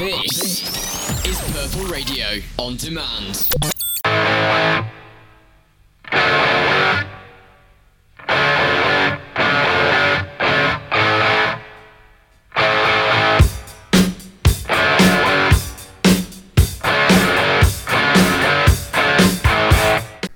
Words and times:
This 0.00 0.62
is 1.26 1.38
Purple 1.52 1.84
Radio 1.92 2.40
on 2.58 2.76
demand. 2.76 3.50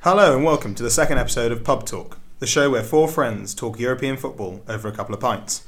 Hello 0.02 0.36
and 0.36 0.44
welcome 0.44 0.74
to 0.74 0.82
the 0.82 0.90
second 0.90 1.16
episode 1.16 1.50
of 1.50 1.64
Pub 1.64 1.86
Talk, 1.86 2.18
the 2.38 2.46
show 2.46 2.68
where 2.68 2.82
four 2.82 3.08
friends 3.08 3.54
talk 3.54 3.80
European 3.80 4.18
football 4.18 4.60
over 4.68 4.88
a 4.88 4.92
couple 4.92 5.14
of 5.14 5.22
pints. 5.22 5.62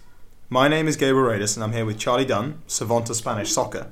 My 0.48 0.68
name 0.68 0.86
is 0.86 0.96
Gabriel 0.96 1.28
Radis 1.28 1.56
and 1.56 1.64
I'm 1.64 1.72
here 1.72 1.84
with 1.84 1.98
Charlie 1.98 2.24
Dunn, 2.24 2.62
savant 2.68 3.10
of 3.10 3.16
Spanish 3.16 3.50
soccer, 3.50 3.88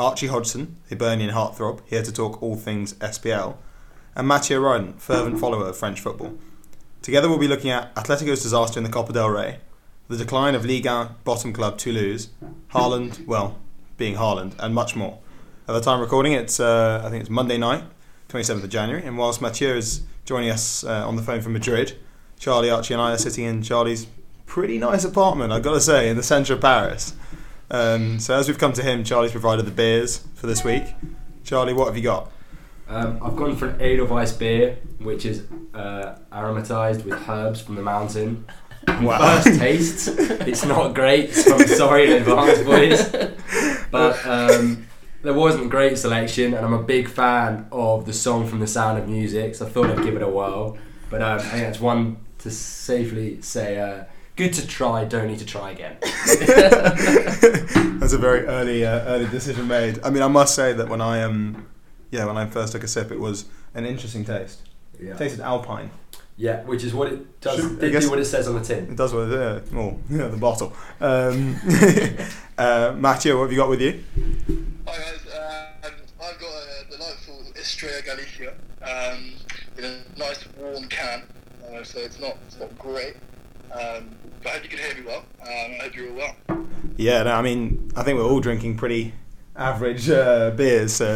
Archie 0.00 0.26
Hodgson, 0.26 0.78
Hibernian 0.90 1.30
heartthrob, 1.30 1.80
here 1.86 2.02
to 2.02 2.12
talk 2.12 2.42
all 2.42 2.56
things 2.56 2.94
SPL, 2.94 3.54
and 4.16 4.26
Mathieu 4.26 4.58
Ryden, 4.58 5.00
fervent 5.00 5.38
follower 5.38 5.68
of 5.68 5.76
French 5.76 6.00
football. 6.00 6.36
Together 7.02 7.28
we'll 7.28 7.38
be 7.38 7.46
looking 7.46 7.70
at 7.70 7.94
Atletico's 7.94 8.42
disaster 8.42 8.80
in 8.80 8.84
the 8.84 8.90
Copa 8.90 9.12
del 9.12 9.30
Rey, 9.30 9.60
the 10.08 10.16
decline 10.16 10.56
of 10.56 10.64
Ligue 10.64 10.86
1 10.86 11.18
bottom 11.22 11.52
club 11.52 11.78
Toulouse, 11.78 12.30
Haaland, 12.72 13.24
well, 13.24 13.56
being 13.96 14.16
Haaland, 14.16 14.56
and 14.58 14.74
much 14.74 14.96
more. 14.96 15.20
At 15.68 15.74
the 15.74 15.80
time 15.80 16.00
recording, 16.00 16.32
it's 16.32 16.58
uh, 16.58 17.00
I 17.04 17.10
think 17.10 17.20
it's 17.20 17.30
Monday 17.30 17.58
night, 17.58 17.84
27th 18.28 18.64
of 18.64 18.70
January, 18.70 19.04
and 19.06 19.16
whilst 19.16 19.40
Mathieu 19.40 19.74
is 19.76 20.02
joining 20.24 20.50
us 20.50 20.82
uh, 20.82 21.06
on 21.06 21.14
the 21.14 21.22
phone 21.22 21.42
from 21.42 21.52
Madrid, 21.52 21.96
Charlie, 22.40 22.70
Archie, 22.70 22.92
and 22.92 23.00
I 23.00 23.12
are 23.12 23.18
sitting 23.18 23.44
in 23.44 23.62
Charlie's 23.62 24.08
pretty 24.46 24.78
nice 24.78 25.04
apartment, 25.04 25.52
I've 25.52 25.62
got 25.62 25.74
to 25.74 25.80
say, 25.80 26.08
in 26.08 26.16
the 26.16 26.22
centre 26.22 26.54
of 26.54 26.60
Paris. 26.60 27.14
Um, 27.70 28.18
so 28.20 28.34
as 28.38 28.48
we've 28.48 28.58
come 28.58 28.72
to 28.74 28.82
him, 28.82 29.04
Charlie's 29.04 29.32
provided 29.32 29.66
the 29.66 29.72
beers 29.72 30.18
for 30.34 30.46
this 30.46 30.64
week. 30.64 30.84
Charlie, 31.44 31.74
what 31.74 31.86
have 31.86 31.96
you 31.96 32.02
got? 32.02 32.30
Um, 32.88 33.18
I've 33.22 33.36
gone 33.36 33.56
for 33.56 33.68
an 33.68 33.80
Edelweiss 33.80 34.32
beer, 34.32 34.78
which 35.00 35.26
is 35.26 35.42
uh, 35.74 36.16
aromatized 36.32 37.04
with 37.04 37.28
herbs 37.28 37.60
from 37.60 37.74
the 37.74 37.82
mountain. 37.82 38.46
Wow. 39.00 39.40
First 39.42 39.58
taste, 39.58 40.08
it's 40.18 40.64
not 40.64 40.94
great, 40.94 41.34
so 41.34 41.56
I'm 41.56 41.66
sorry 41.66 42.06
in 42.06 42.22
advance, 42.22 42.62
boys. 42.62 43.28
But 43.90 44.24
um, 44.24 44.86
there 45.22 45.34
wasn't 45.34 45.66
a 45.66 45.68
great 45.68 45.98
selection, 45.98 46.54
and 46.54 46.64
I'm 46.64 46.72
a 46.72 46.82
big 46.82 47.08
fan 47.08 47.66
of 47.72 48.06
the 48.06 48.12
song 48.12 48.46
from 48.46 48.60
The 48.60 48.66
Sound 48.68 48.98
of 48.98 49.08
Music, 49.08 49.56
so 49.56 49.66
I 49.66 49.68
thought 49.68 49.90
I'd 49.90 50.04
give 50.04 50.14
it 50.14 50.22
a 50.22 50.28
whirl. 50.28 50.78
But 51.10 51.20
um, 51.22 51.38
I 51.40 51.42
think 51.42 51.62
that's 51.64 51.80
one 51.80 52.18
to 52.38 52.50
safely 52.50 53.42
say 53.42 53.80
uh, 53.80 54.04
good 54.36 54.52
to 54.54 54.66
try, 54.66 55.04
don't 55.04 55.26
need 55.28 55.38
to 55.40 55.46
try 55.46 55.70
again. 55.70 55.96
That's 58.00 58.12
a 58.12 58.18
very 58.18 58.44
early 58.46 58.84
uh, 58.84 59.00
early 59.06 59.26
decision 59.26 59.66
made. 59.66 60.00
I 60.04 60.10
mean, 60.10 60.22
I 60.22 60.28
must 60.28 60.54
say 60.54 60.72
that 60.74 60.88
when 60.88 61.00
I 61.00 61.22
um, 61.22 61.66
yeah, 62.10 62.24
when 62.26 62.36
I 62.36 62.46
first 62.46 62.72
took 62.72 62.84
a 62.84 62.88
sip, 62.88 63.10
it 63.10 63.18
was 63.18 63.46
an 63.74 63.84
interesting 63.84 64.24
taste. 64.24 64.60
Yeah. 65.00 65.12
It 65.12 65.18
tasted 65.18 65.40
alpine. 65.40 65.90
Yeah, 66.38 66.62
which 66.64 66.84
is 66.84 66.92
what 66.92 67.10
it 67.12 67.40
does. 67.40 67.56
Should- 67.58 67.78
I 67.78 67.80
Did 67.80 67.92
guess- 67.92 68.04
do 68.04 68.10
what 68.10 68.18
it 68.18 68.26
says 68.26 68.46
on 68.46 68.54
the 68.56 68.60
tin. 68.60 68.84
It 68.90 68.96
does 68.96 69.12
what 69.14 69.28
it 69.28 69.32
is. 69.32 69.72
Oh, 69.74 69.98
yeah, 70.10 70.28
the 70.28 70.36
bottle. 70.36 70.72
Um, 71.00 71.56
uh, 72.58 72.94
Matthew, 72.96 73.34
what 73.36 73.44
have 73.44 73.52
you 73.52 73.56
got 73.58 73.70
with 73.70 73.80
you? 73.80 74.04
Hi 74.86 74.96
guys, 74.98 75.20
um, 75.84 75.92
I've 76.22 76.38
got 76.38 76.50
a 76.50 76.90
delightful 76.90 77.42
Estrella 77.58 78.02
Galicia 78.02 78.52
um, 78.82 79.32
in 79.78 79.84
a 79.84 80.18
nice 80.18 80.44
warm 80.58 80.84
can, 80.88 81.22
uh, 81.74 81.82
so 81.82 82.00
it's 82.00 82.18
not 82.20 82.36
it's 82.46 82.58
not 82.60 82.76
great. 82.78 83.16
Um, 83.72 84.10
but 84.42 84.48
I 84.50 84.54
hope 84.56 84.62
you 84.64 84.68
can 84.70 84.78
hear 84.78 84.94
me 84.94 85.02
well. 85.06 85.24
Um, 85.42 85.48
I 85.48 85.78
hope 85.84 85.94
you're 85.96 86.10
all 86.10 86.16
well. 86.48 86.66
Yeah, 86.96 87.22
no, 87.24 87.32
I 87.32 87.42
mean, 87.42 87.90
I 87.96 88.02
think 88.02 88.18
we're 88.18 88.24
all 88.24 88.40
drinking 88.40 88.76
pretty 88.76 89.12
average 89.54 90.08
uh, 90.08 90.50
beers, 90.50 90.92
so 90.94 91.06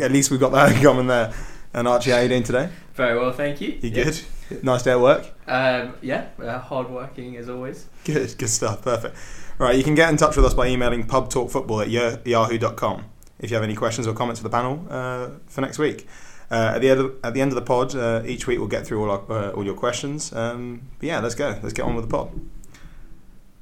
at 0.00 0.10
least 0.12 0.30
we've 0.30 0.40
got 0.40 0.52
that 0.52 0.76
in 0.76 0.82
common 0.82 1.06
there. 1.06 1.32
And 1.72 1.88
Archie, 1.88 2.10
how 2.10 2.18
are 2.18 2.22
you 2.22 2.28
doing 2.28 2.42
today? 2.44 2.68
Very 2.94 3.18
well, 3.18 3.32
thank 3.32 3.60
you. 3.60 3.78
You 3.82 3.90
Yeah. 3.90 4.04
good? 4.04 4.20
Nice 4.62 4.82
day 4.82 4.92
at 4.92 5.00
work? 5.00 5.26
Um, 5.48 5.94
yeah, 6.02 6.26
uh, 6.40 6.58
hard 6.58 6.88
working 6.90 7.36
as 7.36 7.48
always. 7.48 7.86
Good, 8.04 8.36
good 8.38 8.48
stuff. 8.50 8.82
Perfect. 8.82 9.16
Right, 9.58 9.76
you 9.76 9.82
can 9.82 9.94
get 9.94 10.08
in 10.10 10.16
touch 10.16 10.36
with 10.36 10.44
us 10.44 10.54
by 10.54 10.68
emailing 10.68 11.06
pubtalkfootball 11.06 11.82
at 11.82 11.90
ya- 11.90 12.16
yahoo.com 12.24 13.04
if 13.40 13.50
you 13.50 13.54
have 13.56 13.64
any 13.64 13.74
questions 13.74 14.06
or 14.06 14.12
comments 14.14 14.40
for 14.40 14.44
the 14.44 14.50
panel 14.50 14.86
uh, 14.90 15.30
for 15.46 15.60
next 15.62 15.78
week. 15.78 16.06
Uh, 16.50 16.72
at 16.74 16.80
the 16.80 16.90
end 16.90 17.00
of, 17.00 17.14
at 17.24 17.34
the 17.34 17.40
end 17.40 17.50
of 17.50 17.56
the 17.56 17.62
pod, 17.62 17.94
uh, 17.94 18.22
each 18.26 18.46
week 18.46 18.58
we'll 18.58 18.68
get 18.68 18.86
through 18.86 19.02
all 19.02 19.10
our, 19.10 19.32
uh, 19.32 19.50
all 19.52 19.64
your 19.64 19.74
questions. 19.74 20.32
Um, 20.32 20.82
but 20.98 21.06
yeah, 21.06 21.20
let's 21.20 21.34
go. 21.34 21.58
Let's 21.62 21.72
get 21.72 21.84
on 21.84 21.94
with 21.94 22.08
the 22.08 22.10
pod. 22.10 22.30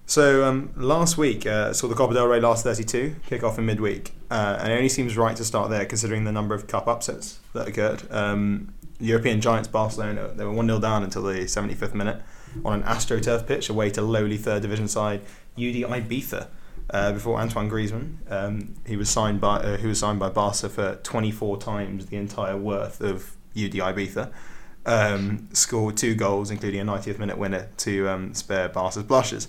So 0.06 0.44
um, 0.44 0.72
last 0.76 1.16
week 1.16 1.46
uh, 1.46 1.72
saw 1.72 1.88
the 1.88 1.94
Copa 1.94 2.12
del 2.12 2.26
Rey 2.26 2.40
last 2.40 2.64
32 2.64 3.16
kick 3.26 3.42
off 3.42 3.58
in 3.58 3.64
midweek, 3.64 4.12
uh, 4.30 4.58
and 4.60 4.72
it 4.72 4.76
only 4.76 4.88
seems 4.88 5.16
right 5.16 5.36
to 5.36 5.44
start 5.44 5.70
there 5.70 5.86
considering 5.86 6.24
the 6.24 6.32
number 6.32 6.54
of 6.54 6.66
cup 6.66 6.86
upsets 6.86 7.38
that 7.54 7.68
occurred. 7.68 8.02
Um, 8.10 8.74
European 9.00 9.40
giants 9.40 9.68
Barcelona 9.68 10.28
they 10.34 10.44
were 10.44 10.52
one 10.52 10.66
0 10.66 10.78
down 10.80 11.02
until 11.02 11.22
the 11.22 11.40
75th 11.40 11.94
minute 11.94 12.22
on 12.64 12.74
an 12.74 12.82
AstroTurf 12.82 13.46
pitch 13.46 13.68
away 13.68 13.90
to 13.90 14.02
lowly 14.02 14.36
third 14.36 14.62
division 14.62 14.86
side 14.86 15.22
UD 15.56 15.82
Ibiza. 15.88 16.48
Uh, 16.92 17.10
before 17.12 17.40
Antoine 17.40 17.70
Griezmann, 17.70 18.18
um, 18.30 18.74
he 18.86 18.96
was 18.96 19.08
signed 19.08 19.40
by 19.40 19.56
uh, 19.56 19.76
who 19.78 19.88
was 19.88 19.98
signed 19.98 20.18
by 20.18 20.28
Barca 20.28 20.68
for 20.68 20.96
24 20.96 21.56
times 21.56 22.06
the 22.06 22.16
entire 22.16 22.56
worth 22.56 23.00
of 23.00 23.34
UD 23.56 23.72
Ibiza. 23.72 24.30
Um, 24.84 25.48
scored 25.52 25.96
two 25.96 26.14
goals, 26.14 26.50
including 26.50 26.80
a 26.80 26.84
90th 26.84 27.18
minute 27.18 27.38
winner 27.38 27.68
to 27.78 28.08
um, 28.08 28.34
spare 28.34 28.68
Barca's 28.68 29.04
blushes. 29.04 29.48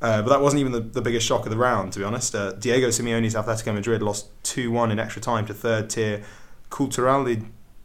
Uh, 0.00 0.22
but 0.22 0.30
that 0.30 0.40
wasn't 0.40 0.60
even 0.60 0.72
the, 0.72 0.80
the 0.80 1.02
biggest 1.02 1.26
shock 1.26 1.44
of 1.44 1.50
the 1.50 1.58
round, 1.58 1.92
to 1.92 1.98
be 1.98 2.04
honest. 2.04 2.34
Uh, 2.34 2.52
Diego 2.52 2.88
Simeone's 2.88 3.34
Atletico 3.34 3.74
Madrid 3.74 4.02
lost 4.02 4.30
2 4.44 4.70
1 4.70 4.90
in 4.90 4.98
extra 4.98 5.20
time 5.20 5.44
to 5.46 5.54
third 5.54 5.90
tier 5.90 6.22
Cultural 6.70 7.24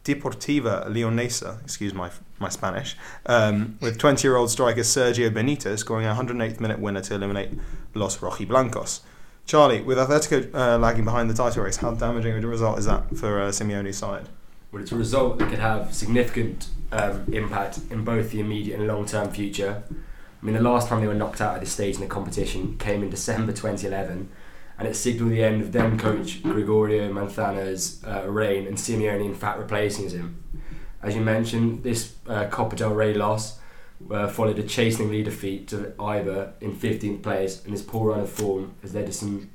Deportiva 0.06 0.86
Leonesa, 0.88 1.60
excuse 1.64 1.92
my 1.92 2.10
my 2.38 2.48
Spanish, 2.48 2.96
um, 3.26 3.76
with 3.80 3.98
20 3.98 4.26
year 4.26 4.36
old 4.36 4.50
striker 4.50 4.82
Sergio 4.82 5.32
Benito 5.34 5.74
scoring 5.74 6.06
a 6.06 6.14
108th 6.14 6.60
minute 6.60 6.78
winner 6.78 7.00
to 7.00 7.14
eliminate 7.14 7.50
Los 7.94 8.18
Rojiblancos. 8.18 9.00
Charlie, 9.46 9.80
with 9.80 9.98
Atletico 9.98 10.54
uh, 10.54 10.78
lagging 10.78 11.04
behind 11.04 11.28
the 11.28 11.34
title 11.34 11.64
race, 11.64 11.76
how 11.76 11.92
damaging 11.92 12.32
a 12.32 12.46
result 12.46 12.78
is 12.78 12.84
that 12.84 13.16
for 13.16 13.40
uh, 13.42 13.48
Simeone's 13.48 13.96
side? 13.96 14.28
Well, 14.70 14.82
it's 14.82 14.92
a 14.92 14.96
result 14.96 15.38
that 15.38 15.48
could 15.48 15.58
have 15.58 15.92
significant 15.92 16.68
um, 16.92 17.24
impact 17.32 17.80
in 17.90 18.04
both 18.04 18.30
the 18.30 18.40
immediate 18.40 18.78
and 18.78 18.86
long 18.86 19.06
term 19.06 19.30
future. 19.30 19.82
I 19.90 20.44
mean, 20.44 20.54
the 20.54 20.62
last 20.62 20.88
time 20.88 21.00
they 21.00 21.06
were 21.08 21.14
knocked 21.14 21.40
out 21.40 21.54
at 21.54 21.60
this 21.60 21.72
stage 21.72 21.96
in 21.96 22.02
the 22.02 22.06
competition 22.06 22.76
came 22.78 23.02
in 23.02 23.10
December 23.10 23.52
2011, 23.52 24.28
and 24.78 24.86
it 24.86 24.94
signalled 24.94 25.32
the 25.32 25.42
end 25.42 25.62
of 25.62 25.72
then 25.72 25.98
coach 25.98 26.42
Gregorio 26.42 27.10
Manzano's 27.10 28.04
uh, 28.04 28.28
reign 28.28 28.66
and 28.66 28.76
Simeone, 28.76 29.24
in 29.24 29.34
fact, 29.34 29.58
replacing 29.58 30.10
him. 30.10 30.42
As 31.02 31.14
you 31.14 31.20
mentioned, 31.20 31.82
this 31.82 32.14
uh, 32.28 32.46
Copa 32.46 32.76
del 32.76 32.92
Rey 32.92 33.14
loss 33.14 33.58
uh, 34.10 34.28
followed 34.28 34.58
a 34.58 34.62
chasteningly 34.62 35.22
defeat 35.22 35.68
to 35.68 35.94
Eibar 35.98 36.52
in 36.60 36.74
15th 36.74 37.22
place, 37.22 37.62
and 37.64 37.72
his 37.72 37.82
poor 37.82 38.10
run 38.10 38.20
of 38.20 38.30
form 38.30 38.74
has 38.82 38.94
led 38.94 39.06
to 39.06 39.12
some 39.12 39.50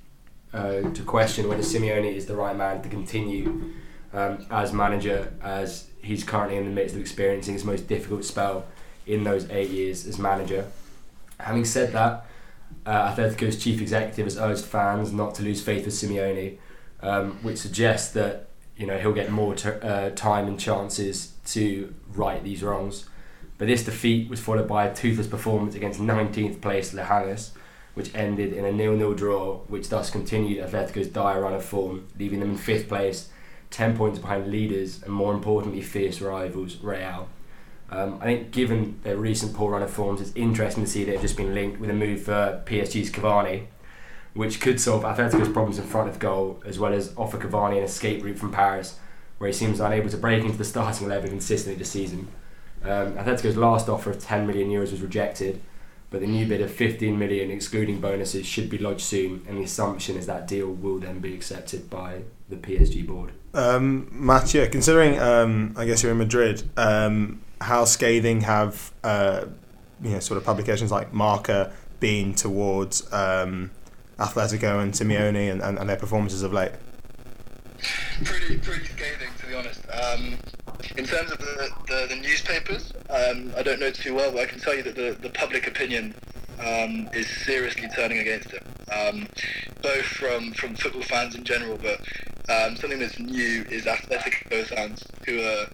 uh, 0.53 0.81
to 0.81 1.03
question 1.03 1.47
whether 1.47 1.61
Simeone 1.61 2.13
is 2.13 2.25
the 2.25 2.35
right 2.35 2.55
man 2.55 2.81
to 2.81 2.89
continue 2.89 3.71
um, 4.13 4.45
as 4.49 4.73
manager, 4.73 5.33
as 5.41 5.87
he's 6.01 6.23
currently 6.23 6.57
in 6.57 6.65
the 6.65 6.71
midst 6.71 6.95
of 6.95 7.01
experiencing 7.01 7.53
his 7.53 7.63
most 7.63 7.87
difficult 7.87 8.25
spell 8.25 8.65
in 9.05 9.23
those 9.23 9.49
eight 9.49 9.69
years 9.69 10.05
as 10.05 10.17
manager. 10.17 10.65
Having 11.39 11.65
said 11.65 11.93
that, 11.93 12.25
uh, 12.85 13.13
Atletico's 13.13 13.61
chief 13.61 13.81
executive 13.81 14.25
has 14.25 14.37
urged 14.37 14.65
fans 14.65 15.11
not 15.11 15.35
to 15.35 15.43
lose 15.43 15.61
faith 15.61 15.85
with 15.85 15.93
Simeone, 15.93 16.57
um, 17.01 17.31
which 17.43 17.57
suggests 17.57 18.11
that 18.13 18.47
you 18.75 18.87
know 18.87 18.97
he'll 18.97 19.13
get 19.13 19.31
more 19.31 19.55
uh, 19.81 20.09
time 20.11 20.47
and 20.47 20.59
chances 20.59 21.33
to 21.47 21.93
right 22.13 22.43
these 22.43 22.63
wrongs. 22.63 23.05
But 23.57 23.67
this 23.67 23.83
defeat 23.83 24.27
was 24.29 24.39
followed 24.39 24.67
by 24.67 24.87
a 24.87 24.95
toothless 24.95 25.27
performance 25.27 25.75
against 25.75 25.99
19th 25.99 26.61
place 26.61 26.93
Leganés, 26.93 27.51
which 27.93 28.13
ended 28.15 28.53
in 28.53 28.65
a 28.65 28.71
nil-nil 28.71 29.13
draw, 29.13 29.57
which 29.67 29.89
thus 29.89 30.09
continued 30.09 30.65
Atletico's 30.65 31.09
dire 31.09 31.41
run 31.41 31.53
of 31.53 31.63
form, 31.63 32.07
leaving 32.17 32.39
them 32.39 32.51
in 32.51 32.57
fifth 32.57 32.87
place, 32.87 33.29
10 33.69 33.95
points 33.95 34.17
behind 34.17 34.49
leaders 34.49 35.03
and 35.03 35.13
more 35.13 35.33
importantly 35.33 35.81
fierce 35.81 36.21
rivals 36.21 36.77
Real. 36.81 37.29
Um, 37.91 38.19
I 38.21 38.25
think 38.25 38.51
given 38.51 38.99
their 39.03 39.17
recent 39.17 39.53
poor 39.53 39.71
run 39.71 39.83
of 39.83 39.91
forms, 39.91 40.21
it's 40.21 40.31
interesting 40.33 40.85
to 40.85 40.89
see 40.89 41.03
they've 41.03 41.19
just 41.19 41.35
been 41.35 41.53
linked 41.53 41.79
with 41.79 41.89
a 41.89 41.93
move 41.93 42.23
for 42.23 42.63
PSG's 42.65 43.11
Cavani, 43.11 43.65
which 44.33 44.61
could 44.61 44.79
solve 44.79 45.03
Atletico's 45.03 45.49
problems 45.49 45.77
in 45.77 45.83
front 45.83 46.09
of 46.09 46.17
goal, 46.17 46.61
as 46.65 46.79
well 46.79 46.93
as 46.93 47.13
offer 47.17 47.37
Cavani 47.37 47.77
an 47.77 47.83
escape 47.83 48.23
route 48.23 48.39
from 48.39 48.51
Paris, 48.51 48.97
where 49.39 49.47
he 49.49 49.53
seems 49.53 49.81
unable 49.81 50.09
to 50.09 50.17
break 50.17 50.43
into 50.43 50.57
the 50.57 50.63
starting 50.63 51.07
eleven 51.07 51.29
consistently 51.29 51.77
this 51.77 51.91
season. 51.91 52.29
Um, 52.83 53.13
Atletico's 53.13 53.57
last 53.57 53.89
offer 53.89 54.09
of 54.09 54.19
10 54.19 54.47
million 54.47 54.69
euros 54.69 54.91
was 54.91 55.01
rejected, 55.01 55.61
but 56.09 56.21
the 56.21 56.27
new 56.27 56.47
bid 56.47 56.61
of 56.61 56.71
15 56.71 57.17
million, 57.17 57.51
excluding 57.51 58.01
bonuses, 58.01 58.45
should 58.45 58.69
be 58.69 58.77
lodged 58.77 59.01
soon, 59.01 59.45
and 59.47 59.57
the 59.57 59.63
assumption 59.63 60.15
is 60.15 60.25
that 60.25 60.47
deal 60.47 60.67
will 60.67 60.97
then 60.97 61.19
be 61.19 61.33
accepted 61.33 61.89
by 61.89 62.21
the 62.49 62.55
PSG 62.55 63.05
board. 63.05 63.33
Um, 63.53 64.07
Mathieu, 64.11 64.67
considering 64.67 65.19
um, 65.19 65.73
I 65.77 65.85
guess 65.85 66.01
you're 66.01 66.11
in 66.11 66.17
Madrid, 66.17 66.63
um, 66.75 67.41
how 67.61 67.85
scathing 67.85 68.41
have 68.41 68.91
uh, 69.03 69.45
you 70.01 70.11
know 70.11 70.19
sort 70.19 70.37
of 70.37 70.43
publications 70.43 70.91
like 70.91 71.13
Marca 71.13 71.71
been 71.99 72.33
towards 72.33 73.11
um, 73.13 73.71
Atletico 74.17 74.81
and 74.81 74.93
Simeone 74.93 75.51
and, 75.51 75.61
and, 75.61 75.77
and 75.77 75.89
their 75.89 75.97
performances 75.97 76.43
of 76.43 76.51
late? 76.51 76.71
pretty 78.23 78.57
pretty 78.57 78.85
scathing 78.85 79.29
to 79.39 79.47
be 79.47 79.55
honest. 79.55 79.81
Um, 79.91 80.37
in 80.97 81.05
terms 81.05 81.31
of 81.31 81.37
the, 81.37 81.69
the, 81.87 82.07
the 82.09 82.15
newspapers, 82.15 82.91
um, 83.09 83.53
I 83.55 83.63
don't 83.63 83.79
know 83.79 83.91
too 83.91 84.15
well, 84.15 84.31
but 84.31 84.41
I 84.41 84.45
can 84.45 84.59
tell 84.59 84.75
you 84.75 84.83
that 84.83 84.95
the, 84.95 85.17
the 85.21 85.29
public 85.29 85.67
opinion 85.67 86.13
um, 86.59 87.09
is 87.13 87.27
seriously 87.27 87.87
turning 87.95 88.19
against 88.19 88.51
him, 88.51 88.63
um, 88.91 89.27
both 89.81 90.05
from, 90.05 90.51
from 90.53 90.75
football 90.75 91.03
fans 91.03 91.35
in 91.35 91.43
general, 91.43 91.77
but 91.77 91.99
um, 92.49 92.75
something 92.75 92.99
that's 92.99 93.19
new 93.19 93.63
is 93.69 93.85
Atletico 93.85 94.65
fans 94.65 95.03
who 95.25 95.41
are 95.41 95.67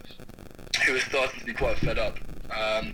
who 0.85 0.95
are 0.95 0.99
starting 0.99 1.39
to 1.39 1.45
be 1.45 1.53
quite 1.53 1.77
fed 1.79 1.97
up. 1.97 2.17
Um, 2.55 2.93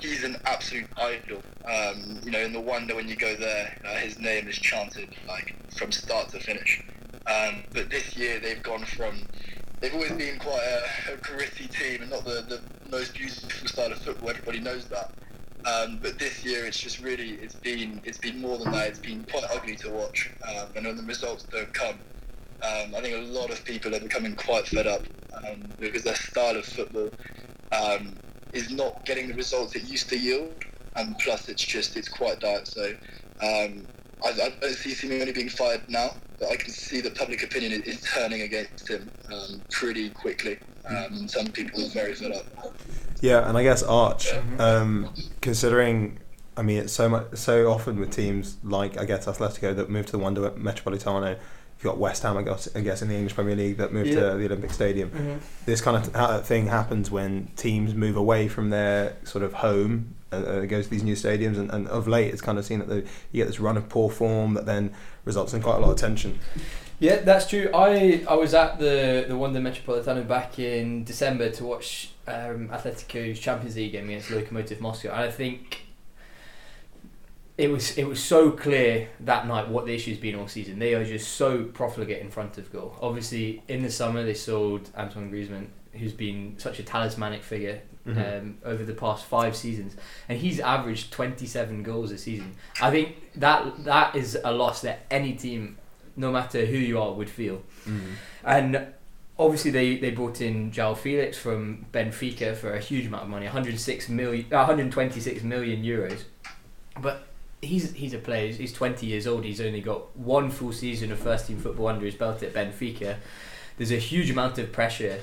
he's 0.00 0.24
an 0.24 0.36
absolute 0.44 0.86
idol. 0.96 1.42
Um, 1.64 2.20
you 2.22 2.30
know, 2.30 2.40
in 2.40 2.52
the 2.52 2.60
Wanda 2.60 2.94
when 2.94 3.08
you 3.08 3.16
go 3.16 3.36
there, 3.36 3.76
uh, 3.84 3.94
his 3.96 4.18
name 4.18 4.48
is 4.48 4.56
chanted 4.56 5.14
like 5.28 5.54
from 5.76 5.92
start 5.92 6.28
to 6.30 6.40
finish. 6.40 6.82
Um, 7.26 7.62
but 7.72 7.88
this 7.90 8.16
year 8.16 8.40
they've 8.40 8.62
gone 8.62 8.84
from 8.84 9.16
they've 9.80 9.94
always 9.94 10.12
been 10.12 10.38
quite 10.38 10.62
a, 10.62 11.12
a 11.12 11.16
gritty 11.16 11.68
team 11.68 12.02
and 12.02 12.10
not 12.10 12.24
the, 12.24 12.44
the 12.48 12.60
most 12.90 13.14
beautiful 13.14 13.68
style 13.68 13.92
of 13.92 13.98
football. 13.98 14.30
Everybody 14.30 14.60
knows 14.60 14.86
that. 14.86 15.12
Um, 15.64 16.00
but 16.02 16.18
this 16.18 16.44
year 16.44 16.66
it's 16.66 16.78
just 16.78 17.00
really 17.00 17.32
it's 17.34 17.54
been 17.54 18.00
it's 18.04 18.18
been 18.18 18.40
more 18.40 18.58
than 18.58 18.72
that. 18.72 18.88
It's 18.88 18.98
been 18.98 19.24
quite 19.30 19.44
ugly 19.52 19.76
to 19.76 19.90
watch, 19.90 20.30
um, 20.48 20.66
and 20.74 20.86
when 20.86 20.96
the 20.96 21.04
results 21.04 21.44
don't 21.44 21.72
come, 21.72 21.98
um, 22.62 22.94
I 22.94 23.00
think 23.00 23.16
a 23.16 23.20
lot 23.20 23.50
of 23.50 23.64
people 23.64 23.94
are 23.94 24.00
becoming 24.00 24.36
quite 24.36 24.66
fed 24.68 24.86
up 24.86 25.02
um, 25.36 25.64
because 25.80 26.04
their 26.04 26.14
style 26.14 26.56
of 26.56 26.64
football 26.64 27.10
um, 27.72 28.14
is 28.52 28.70
not 28.70 29.04
getting 29.04 29.28
the 29.28 29.34
results 29.34 29.74
it 29.74 29.84
used 29.84 30.08
to 30.10 30.18
yield, 30.18 30.52
and 30.96 31.18
plus 31.18 31.48
it's 31.48 31.64
just 31.64 31.96
it's 31.96 32.08
quite 32.08 32.40
dire. 32.40 32.64
So 32.64 32.94
um, 33.40 33.86
I, 34.24 34.28
I 34.28 34.52
don't 34.60 34.74
see 34.74 34.92
Simeone 34.92 35.34
being 35.34 35.48
fired 35.48 35.82
now, 35.88 36.14
but 36.38 36.50
I 36.50 36.56
can 36.56 36.70
see 36.70 37.00
the 37.00 37.10
public 37.10 37.42
opinion 37.42 37.72
is, 37.72 37.82
is 37.82 38.00
turning 38.02 38.42
against 38.42 38.88
him 38.88 39.10
um, 39.32 39.60
pretty 39.70 40.10
quickly. 40.10 40.58
Um, 40.88 41.26
some 41.28 41.46
people 41.46 41.84
are 41.84 41.88
very 41.88 42.14
fed 42.14 42.32
up. 42.32 42.74
Yeah, 43.20 43.48
and 43.48 43.56
I 43.56 43.62
guess 43.62 43.82
Arch, 43.82 44.32
um, 44.58 45.12
considering, 45.40 46.18
I 46.56 46.62
mean, 46.62 46.78
it's 46.78 46.92
so 46.92 47.08
much, 47.08 47.36
so 47.36 47.70
often 47.70 47.98
with 47.98 48.10
teams 48.10 48.56
like 48.62 48.98
I 48.98 49.04
guess 49.04 49.26
Atletico 49.26 49.74
that 49.74 49.90
move 49.90 50.06
to 50.06 50.12
the 50.12 50.18
Wanda 50.18 50.50
Metropolitano. 50.50 51.38
You've 51.82 51.90
got 51.90 51.98
West 51.98 52.22
Ham, 52.22 52.36
I 52.36 52.42
guess, 52.42 52.68
I 52.76 52.80
guess 52.80 53.02
in 53.02 53.08
the 53.08 53.16
English 53.16 53.34
Premier 53.34 53.56
League 53.56 53.78
that 53.78 53.92
moved 53.92 54.10
Yeah. 54.10 54.14
to 54.30 54.36
the 54.38 54.46
Olympic 54.46 54.70
Stadium. 54.70 55.10
Mhm. 55.10 55.40
This 55.66 55.80
kind 55.80 55.96
of 56.14 56.46
thing 56.46 56.68
happens 56.68 57.10
when 57.10 57.48
teams 57.56 57.92
move 57.92 58.16
away 58.16 58.46
from 58.46 58.70
their 58.70 59.16
sort 59.24 59.42
of 59.42 59.52
home 59.54 60.14
and 60.30 60.46
uh, 60.46 60.64
goes 60.66 60.84
to 60.84 60.90
these 60.92 61.02
new 61.02 61.16
stadiums. 61.16 61.58
And, 61.58 61.72
and 61.72 61.88
of 61.88 62.06
late, 62.06 62.32
it's 62.32 62.40
kind 62.40 62.56
of 62.56 62.64
seen 62.64 62.78
that 62.78 62.88
the, 62.88 62.96
you 63.32 63.42
get 63.42 63.48
this 63.48 63.58
run 63.58 63.76
of 63.76 63.88
poor 63.88 64.10
form 64.10 64.54
that 64.54 64.64
then 64.64 64.92
results 65.24 65.54
in 65.54 65.60
quite 65.60 65.74
a 65.76 65.80
lot 65.80 65.90
of 65.90 65.96
tension. 65.96 66.38
Yeah, 67.00 67.16
that's 67.16 67.48
true. 67.48 67.68
I, 67.74 68.22
I 68.28 68.34
was 68.36 68.54
at 68.54 68.78
the 68.78 69.24
the 69.26 69.36
Wanda 69.36 69.58
Metropolitano 69.58 70.26
back 70.28 70.60
in 70.60 71.02
December 71.02 71.50
to 71.50 71.64
watch 71.64 72.10
um, 72.28 72.68
Atletico's 72.68 73.40
Champions 73.40 73.74
League 73.74 73.90
game 73.90 74.04
against 74.04 74.28
Lokomotiv 74.28 74.78
Moscow, 74.78 75.08
and 75.10 75.20
I 75.22 75.30
think 75.32 75.81
it 77.58 77.70
was 77.70 77.96
it 77.98 78.04
was 78.04 78.22
so 78.22 78.50
clear 78.50 79.08
that 79.20 79.46
night 79.46 79.68
what 79.68 79.84
the 79.86 79.94
issue's 79.94 80.18
been 80.18 80.34
all 80.34 80.48
season. 80.48 80.78
They 80.78 80.94
are 80.94 81.04
just 81.04 81.32
so 81.34 81.64
profligate 81.64 82.20
in 82.20 82.30
front 82.30 82.58
of 82.58 82.72
goal. 82.72 82.96
Obviously, 83.00 83.62
in 83.68 83.82
the 83.82 83.90
summer 83.90 84.24
they 84.24 84.34
sold 84.34 84.90
Antoine 84.96 85.30
Griezmann, 85.30 85.66
who's 85.92 86.12
been 86.14 86.54
such 86.58 86.78
a 86.78 86.82
talismanic 86.82 87.42
figure 87.42 87.80
Mhm. 88.06 88.38
um, 88.40 88.58
over 88.64 88.82
the 88.84 88.94
past 88.94 89.24
five 89.26 89.54
seasons, 89.54 89.94
and 90.28 90.36
he's 90.38 90.58
averaged 90.58 91.12
27 91.12 91.84
goals 91.84 92.10
a 92.10 92.18
season. 92.18 92.56
I 92.80 92.90
think 92.90 93.14
that 93.36 93.84
that 93.84 94.16
is 94.16 94.36
a 94.42 94.50
loss 94.52 94.80
that 94.82 95.06
any 95.08 95.34
team, 95.34 95.78
no 96.16 96.32
matter 96.32 96.66
who 96.66 96.76
you 96.78 96.98
are, 97.00 97.12
would 97.12 97.30
feel. 97.30 97.62
And 98.44 98.88
obviously, 99.38 99.70
they, 99.70 99.98
they 99.98 100.10
brought 100.10 100.40
in 100.40 100.72
João 100.72 100.96
Felix 100.98 101.38
from 101.38 101.86
Benfica 101.92 102.56
for 102.56 102.72
a 102.74 102.80
huge 102.80 103.06
amount 103.06 103.22
of 103.22 103.28
money 103.28 103.46
106 103.46 104.08
million, 104.08 104.46
uh, 104.52 104.56
126 104.64 105.44
million 105.44 105.84
euros. 105.84 106.22
But 107.00 107.24
he's 107.62 107.92
he's 107.92 108.12
a 108.12 108.18
player, 108.18 108.46
he's- 108.46 108.58
he's 108.58 108.72
20 108.72 109.06
years 109.06 109.26
old, 109.26 109.44
he's 109.44 109.60
only 109.60 109.80
got 109.80 110.14
one 110.16 110.50
full 110.50 110.72
season 110.72 111.12
of 111.12 111.18
first 111.18 111.46
team 111.46 111.58
football 111.58 111.86
under 111.88 112.04
his 112.04 112.14
belt 112.16 112.42
at 112.42 112.52
Benfica. 112.52 113.16
There's 113.78 113.92
a 113.92 113.96
huge 113.98 114.30
amount 114.30 114.58
of 114.58 114.72
pressure 114.72 115.20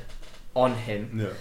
on 0.55 0.73
him. 0.75 1.19
Yeah. 1.21 1.33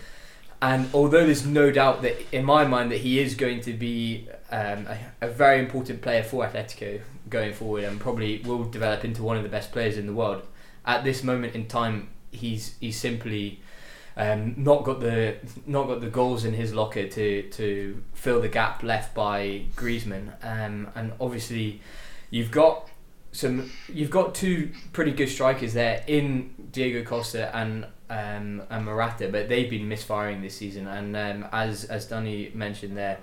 And 0.60 0.90
although 0.92 1.24
there's 1.24 1.46
no 1.46 1.70
doubt 1.70 2.02
that, 2.02 2.16
in 2.34 2.44
my 2.44 2.64
mind, 2.66 2.90
that 2.90 2.98
he 2.98 3.20
is 3.20 3.36
going 3.36 3.60
to 3.60 3.72
be 3.72 4.28
um, 4.50 4.86
a, 4.88 4.98
a 5.22 5.28
very 5.28 5.60
important 5.60 6.02
player 6.02 6.24
for 6.24 6.44
Atletico 6.44 7.00
going 7.30 7.52
forward, 7.52 7.84
and 7.84 8.00
probably 8.00 8.42
will 8.44 8.64
develop 8.64 9.04
into 9.04 9.22
one 9.22 9.36
of 9.36 9.44
the 9.44 9.48
best 9.48 9.70
players 9.70 9.96
in 9.96 10.06
the 10.06 10.12
world, 10.12 10.42
at 10.84 11.04
this 11.04 11.22
moment 11.22 11.54
in 11.54 11.66
time, 11.66 12.08
he's 12.32 12.74
he's 12.80 12.98
simply 12.98 13.60
um, 14.18 14.54
not 14.56 14.82
got 14.82 15.00
the 15.00 15.36
not 15.66 15.86
got 15.86 16.00
the 16.00 16.08
goals 16.08 16.44
in 16.44 16.52
his 16.52 16.74
locker 16.74 17.06
to 17.06 17.42
to 17.42 18.02
fill 18.14 18.40
the 18.40 18.48
gap 18.48 18.82
left 18.82 19.14
by 19.14 19.62
Griezmann, 19.76 20.32
um, 20.42 20.88
and 20.96 21.12
obviously, 21.20 21.80
you've 22.30 22.50
got 22.50 22.88
some 23.30 23.70
you've 23.88 24.10
got 24.10 24.34
two 24.34 24.72
pretty 24.92 25.12
good 25.12 25.28
strikers 25.28 25.72
there 25.72 26.02
in 26.08 26.52
Diego 26.72 27.04
Costa 27.08 27.54
and 27.56 27.86
um, 28.10 28.62
and 28.68 28.84
Morata, 28.84 29.28
but 29.28 29.48
they've 29.48 29.70
been 29.70 29.88
misfiring 29.88 30.42
this 30.42 30.56
season. 30.56 30.88
And 30.88 31.16
um, 31.16 31.48
as 31.52 31.84
as 31.84 32.06
Danny 32.06 32.50
mentioned 32.52 32.96
there, 32.96 33.18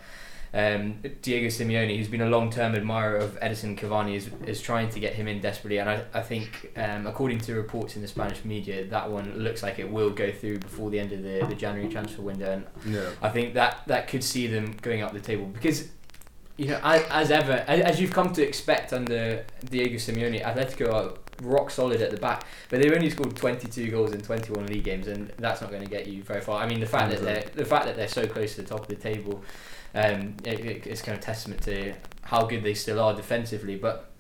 um, 0.55 1.01
Diego 1.21 1.47
Simeone, 1.47 1.97
who's 1.97 2.07
been 2.07 2.21
a 2.21 2.29
long 2.29 2.49
term 2.49 2.75
admirer 2.75 3.17
of 3.17 3.37
Edinson 3.41 3.77
Cavani, 3.77 4.15
is, 4.15 4.29
is 4.47 4.61
trying 4.61 4.89
to 4.89 5.01
get 5.01 5.13
him 5.13 5.27
in 5.27 5.41
desperately. 5.41 5.79
And 5.79 5.89
I, 5.89 6.03
I 6.13 6.21
think, 6.21 6.71
um, 6.77 7.05
according 7.05 7.39
to 7.39 7.55
reports 7.55 7.97
in 7.97 8.01
the 8.01 8.07
Spanish 8.07 8.45
media, 8.45 8.85
that 8.85 9.11
one 9.11 9.37
looks 9.37 9.61
like 9.61 9.79
it 9.79 9.91
will 9.91 10.11
go 10.11 10.31
through 10.31 10.59
before 10.59 10.89
the 10.89 10.99
end 10.99 11.11
of 11.11 11.23
the, 11.23 11.45
the 11.49 11.55
January 11.55 11.91
transfer 11.91 12.21
window. 12.21 12.53
And 12.53 12.95
Yeah. 12.95 13.09
I 13.21 13.29
think 13.29 13.53
that 13.55 13.81
that 13.87 14.07
could 14.07 14.23
see 14.23 14.47
them 14.47 14.77
going 14.81 15.01
up 15.01 15.11
the 15.11 15.19
table 15.19 15.45
because, 15.47 15.89
you 16.55 16.67
know, 16.67 16.79
as, 16.83 17.03
as 17.09 17.31
ever, 17.31 17.65
as, 17.67 17.81
as 17.81 17.99
you've 17.99 18.13
come 18.13 18.31
to 18.31 18.41
expect 18.41 18.93
under 18.93 19.45
Diego 19.69 19.95
Simeone, 19.95 20.41
Atletico 20.41 20.93
are 20.93 21.13
rock 21.41 21.69
solid 21.69 22.01
at 22.01 22.11
the 22.11 22.17
back, 22.17 22.45
but 22.69 22.81
they've 22.81 22.93
only 22.93 23.09
scored 23.09 23.35
22 23.35 23.91
goals 23.91 24.13
in 24.13 24.21
21 24.21 24.67
league 24.67 24.83
games, 24.83 25.07
and 25.07 25.33
that's 25.37 25.59
not 25.59 25.69
going 25.69 25.83
to 25.83 25.89
get 25.89 26.07
you 26.07 26.23
very 26.23 26.39
far. 26.39 26.61
I 26.61 26.67
mean, 26.67 26.79
the 26.79 26.85
fact 26.85 27.11
that 27.11 27.21
they're 27.21 27.43
the 27.55 27.65
fact 27.65 27.85
that 27.85 27.95
they're 27.97 28.07
so 28.07 28.25
close 28.25 28.55
to 28.55 28.61
the 28.61 28.67
top 28.67 28.81
of 28.81 28.87
the 28.87 28.95
table, 28.95 29.43
um, 29.95 30.35
it, 30.43 30.59
it- 30.59 30.87
it's 30.87 31.01
kind 31.01 31.17
of 31.17 31.23
testament 31.23 31.61
to 31.63 31.93
how 32.23 32.45
good 32.45 32.63
they 32.63 32.73
still 32.73 32.99
are 32.99 33.13
defensively, 33.15 33.75
but. 33.77 34.11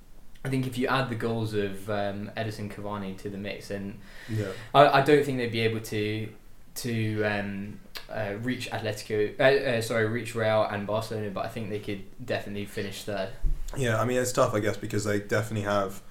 I 0.43 0.47
think 0.49 0.67
if 0.67 0.77
you 0.77 0.85
add 0.85 1.09
the 1.09 1.15
goals 1.15 1.55
of 1.55 1.89
um, 1.89 2.29
Edinson 2.37 2.71
Cavani 2.71 3.17
to 3.17 3.31
the 3.31 3.37
mix, 3.39 3.69
then 3.69 3.97
Yeah. 4.29 4.45
I, 4.75 4.99
I 4.99 5.01
don't 5.01 5.25
think 5.25 5.39
they'd 5.39 5.51
be 5.51 5.61
able 5.61 5.79
to 5.79 6.29
to 6.75 7.23
um, 7.23 7.79
uh, 8.11 8.33
reach 8.43 8.69
Atletico, 8.69 9.33
uh, 9.39 9.43
uh, 9.43 9.81
sorry, 9.81 10.05
reach 10.05 10.35
Real 10.35 10.61
and 10.69 10.85
Barcelona, 10.85 11.31
but 11.31 11.45
I 11.45 11.47
think 11.47 11.71
they 11.71 11.79
could 11.79 12.03
definitely 12.23 12.65
finish 12.65 13.01
third. 13.05 13.29
Yeah, 13.75 13.99
I 13.99 14.05
mean 14.05 14.17
it's 14.17 14.31
tough, 14.31 14.53
I 14.53 14.59
guess, 14.59 14.77
because 14.77 15.03
they 15.05 15.19
definitely 15.19 15.65
have 15.65 16.03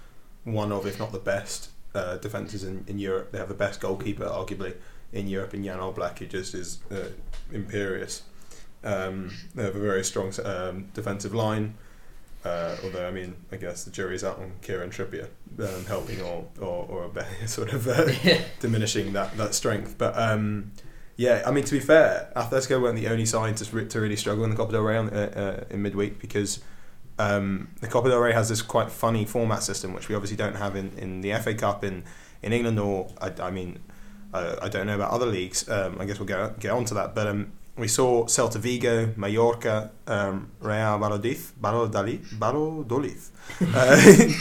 one 0.43 0.73
of, 0.73 0.85
if 0.85 0.99
not 0.99 1.13
the 1.13 1.21
best, 1.21 1.71
uh, 1.95 2.17
defenses 2.17 2.65
in, 2.65 2.83
in 2.89 2.99
Europe. 2.99 3.31
They 3.31 3.39
have 3.39 3.49
the 3.49 3.55
best 3.55 3.81
goalkeeper, 3.81 4.25
arguably, 4.25 4.75
in 5.13 5.29
Europe, 5.29 5.55
in 5.55 5.63
Jan 5.63 5.79
Oblak, 5.79 6.19
who 6.19 6.27
just 6.27 6.55
is 6.55 6.81
uh, 6.91 7.11
imperious. 7.53 8.23
Um, 8.85 9.31
they 9.55 9.65
have 9.65 9.77
a 9.77 9.81
very 9.81 10.05
strong 10.05 10.33
um, 10.45 10.89
defensive 10.95 11.35
line. 11.35 11.75
Uh, 12.45 12.77
although 12.85 13.09
I 13.09 13.11
mean, 13.11 13.35
I 13.51 13.57
guess 13.57 13.85
the 13.85 13.91
jury's 13.91 14.23
out 14.23 14.39
on 14.39 14.53
Kieran 14.61 14.91
Trippier 14.91 15.29
um, 15.59 15.87
helping 15.87 16.21
or 16.21 16.47
or, 16.61 16.87
or 16.89 17.11
a 17.17 17.49
sort 17.49 17.73
of 17.73 17.89
uh, 17.89 18.11
diminishing 18.61 19.15
that, 19.15 19.37
that 19.39 19.55
strength. 19.55 19.97
But 19.97 20.17
um, 20.19 20.73
yeah, 21.17 21.43
I 21.47 21.51
mean 21.51 21.65
to 21.65 21.73
be 21.73 21.81
fair, 21.81 22.31
Atletico 22.37 22.83
weren't 22.83 22.97
the 22.97 23.09
only 23.09 23.25
side 23.25 23.57
to, 23.59 23.85
to 23.87 24.01
really 24.01 24.17
struggle 24.17 24.45
in 24.45 24.51
the 24.51 24.57
Copa 24.57 24.73
del 24.73 24.83
Rey 24.83 24.97
on, 24.99 25.09
uh, 25.11 25.65
uh, 25.71 25.75
in 25.75 25.81
midweek 25.81 26.21
because 26.21 26.63
um, 27.19 27.69
the 27.81 27.89
Copa 27.89 28.11
del 28.11 28.19
Rey 28.19 28.33
has 28.33 28.51
this 28.51 28.61
quite 28.61 28.91
funny 28.91 29.25
format 29.25 29.63
system, 29.63 29.95
which 29.95 30.11
we 30.11 30.15
obviously 30.15 30.37
don't 30.37 30.57
have 30.57 30.77
in, 30.77 30.91
in 30.99 31.23
the 31.23 31.33
FA 31.35 31.55
Cup 31.55 31.83
in, 31.83 32.05
in 32.43 32.53
England 32.53 32.79
or 32.79 33.11
I, 33.23 33.33
I 33.41 33.51
mean 33.51 33.79
uh, 34.35 34.57
I 34.61 34.69
don't 34.69 34.87
know 34.87 34.97
about 34.97 35.13
other 35.13 35.27
leagues. 35.27 35.67
Um, 35.69 35.97
I 35.99 36.05
guess 36.05 36.19
we'll 36.19 36.29
get 36.29 36.59
get 36.61 36.73
on 36.73 36.85
to 36.87 36.95
that, 36.95 37.15
but 37.15 37.27
um, 37.27 37.53
we 37.77 37.89
saw 37.89 38.25
Celta 38.25 38.59
Vigo, 38.59 39.13
Mallorca, 39.17 39.91
um, 40.07 40.51
Real 40.61 40.99
Valladolid, 40.99 41.37
Valladolid, 41.37 42.21
Valladolid. 42.21 43.17
Uh, 43.61 43.97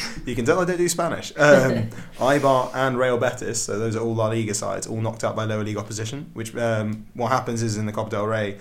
you 0.25 0.35
can 0.35 0.45
tell 0.45 0.59
I 0.59 0.65
don't 0.65 0.77
do 0.77 0.87
Spanish. 0.87 1.31
Um, 1.31 1.89
Eibar 2.19 2.69
and 2.75 2.97
Real 2.97 3.17
Betis, 3.17 3.63
so 3.63 3.79
those 3.79 3.95
are 3.95 4.01
all 4.01 4.13
La 4.13 4.27
Liga 4.27 4.53
sides, 4.53 4.85
all 4.85 5.01
knocked 5.01 5.23
out 5.23 5.35
by 5.35 5.45
lower 5.45 5.63
league 5.63 5.77
opposition. 5.77 6.29
Which 6.33 6.55
um, 6.55 7.07
what 7.15 7.31
happens 7.31 7.63
is 7.63 7.75
in 7.75 7.87
the 7.87 7.91
Copa 7.91 8.11
del 8.11 8.27
Rey, 8.27 8.59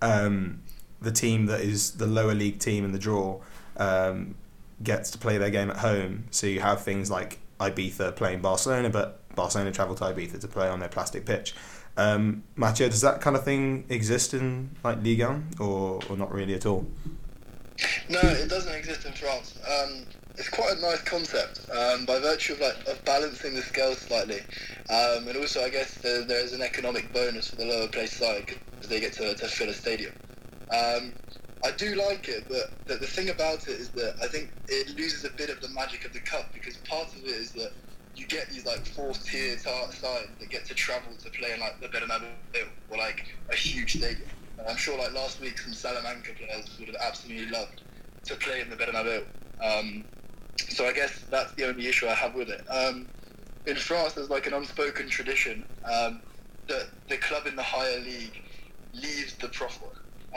um, 0.00 0.62
the 1.02 1.12
team 1.12 1.46
that 1.46 1.60
is 1.60 1.92
the 1.92 2.06
lower 2.06 2.34
league 2.34 2.58
team 2.58 2.84
in 2.84 2.92
the 2.92 2.98
draw 2.98 3.40
um, 3.76 4.36
gets 4.82 5.10
to 5.10 5.18
play 5.18 5.36
their 5.36 5.50
game 5.50 5.70
at 5.70 5.78
home. 5.78 6.24
So 6.30 6.46
you 6.46 6.60
have 6.60 6.82
things 6.82 7.10
like 7.10 7.40
Ibiza 7.60 8.16
playing 8.16 8.40
Barcelona, 8.40 8.88
but 8.88 9.20
Barcelona 9.34 9.72
travel 9.72 9.94
to 9.96 10.04
Ibiza 10.04 10.40
to 10.40 10.48
play 10.48 10.68
on 10.68 10.80
their 10.80 10.88
plastic 10.88 11.24
pitch. 11.26 11.54
Um, 11.96 12.42
does 12.58 13.00
that 13.02 13.20
kind 13.20 13.36
of 13.36 13.44
thing 13.44 13.84
exist 13.88 14.34
in 14.34 14.70
like 14.82 15.02
Ligue 15.02 15.20
1 15.22 15.50
or, 15.60 16.00
or 16.08 16.16
not 16.16 16.32
really 16.32 16.54
at 16.54 16.66
all? 16.66 16.86
No, 18.08 18.20
it 18.20 18.48
doesn't 18.48 18.74
exist 18.74 19.04
in 19.04 19.12
France. 19.12 19.58
Um, 19.66 20.04
it's 20.36 20.48
quite 20.48 20.76
a 20.76 20.80
nice 20.80 21.02
concept 21.02 21.60
um, 21.70 22.04
by 22.06 22.18
virtue 22.18 22.54
of 22.54 22.60
like 22.60 22.88
of 22.88 23.04
balancing 23.04 23.54
the 23.54 23.62
scales 23.62 23.98
slightly, 23.98 24.40
um, 24.90 25.28
and 25.28 25.36
also 25.36 25.62
I 25.62 25.68
guess 25.68 25.94
there, 25.94 26.24
there 26.24 26.44
is 26.44 26.52
an 26.52 26.62
economic 26.62 27.12
bonus 27.12 27.50
for 27.50 27.56
the 27.56 27.66
lower 27.66 27.88
place 27.88 28.12
side 28.12 28.46
because 28.46 28.88
they 28.88 29.00
get 29.00 29.12
to, 29.14 29.34
to 29.34 29.48
fill 29.48 29.68
a 29.68 29.72
stadium. 29.72 30.12
Um, 30.72 31.12
I 31.64 31.70
do 31.76 31.94
like 31.94 32.28
it, 32.28 32.44
but 32.48 32.72
the, 32.86 32.96
the 32.96 33.06
thing 33.06 33.30
about 33.30 33.68
it 33.68 33.80
is 33.80 33.90
that 33.90 34.16
I 34.22 34.26
think 34.26 34.50
it 34.68 34.96
loses 34.96 35.24
a 35.24 35.30
bit 35.30 35.50
of 35.50 35.60
the 35.60 35.68
magic 35.68 36.04
of 36.04 36.12
the 36.12 36.20
cup 36.20 36.52
because 36.52 36.76
part 36.78 37.08
of 37.08 37.24
it 37.24 37.30
is 37.30 37.52
that 37.52 37.72
you 38.16 38.26
get 38.26 38.50
these 38.50 38.64
like 38.66 38.86
fourth 38.86 39.24
tier 39.26 39.58
sides 39.58 40.00
that 40.00 40.48
get 40.50 40.64
to 40.66 40.74
travel 40.74 41.12
to 41.22 41.30
play 41.30 41.52
in 41.52 41.60
like 41.60 41.80
the 41.80 41.88
Bernabeu 41.88 42.30
or 42.90 42.96
like 42.96 43.26
a 43.50 43.54
huge 43.54 43.96
stadium. 43.98 44.28
And 44.58 44.68
I'm 44.68 44.76
sure 44.76 44.98
like 44.98 45.12
last 45.12 45.40
week 45.40 45.58
some 45.58 45.72
Salamanca 45.72 46.32
players 46.36 46.68
would 46.78 46.88
have 46.88 46.96
absolutely 47.00 47.46
loved 47.46 47.82
to 48.24 48.34
play 48.36 48.60
in 48.60 48.70
the 48.70 48.76
Bernabeu. 48.76 49.24
Um, 49.62 50.04
so 50.68 50.86
I 50.86 50.92
guess 50.92 51.24
that's 51.30 51.52
the 51.54 51.66
only 51.68 51.86
issue 51.86 52.06
I 52.06 52.14
have 52.14 52.34
with 52.34 52.48
it. 52.48 52.64
Um, 52.70 53.06
in 53.66 53.76
France, 53.76 54.12
there's 54.12 54.30
like 54.30 54.46
an 54.46 54.54
unspoken 54.54 55.08
tradition 55.08 55.64
um, 55.84 56.20
that 56.68 56.88
the 57.08 57.16
club 57.16 57.46
in 57.46 57.56
the 57.56 57.62
higher 57.62 58.00
league 58.00 58.42
leaves 58.92 59.34
the 59.34 59.48
profit 59.48 59.88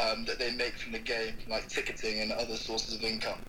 um, 0.01 0.25
that 0.25 0.39
they 0.39 0.51
make 0.51 0.77
from 0.77 0.93
the 0.93 0.99
game, 0.99 1.35
like 1.49 1.67
ticketing 1.67 2.21
and 2.21 2.31
other 2.31 2.55
sources 2.55 2.95
of 2.95 3.03
income, 3.03 3.39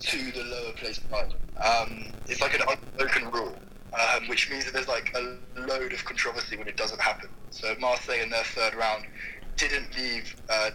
to 0.00 0.32
the 0.32 0.44
lower 0.44 0.72
place 0.72 1.00
side. 1.10 1.34
Um, 1.62 2.12
it's 2.28 2.40
like 2.40 2.54
an 2.54 2.66
unspoken 2.68 3.30
rule, 3.30 3.54
um, 3.98 4.28
which 4.28 4.50
means 4.50 4.64
that 4.64 4.74
there's 4.74 4.88
like 4.88 5.14
a 5.16 5.38
load 5.60 5.92
of 5.92 6.04
controversy 6.04 6.56
when 6.56 6.68
it 6.68 6.76
doesn't 6.76 7.00
happen. 7.00 7.28
So 7.50 7.74
Marseille 7.80 8.22
in 8.22 8.30
their 8.30 8.44
third 8.44 8.74
round 8.74 9.04
didn't 9.56 9.96
leave 9.96 10.36
uh, 10.50 10.70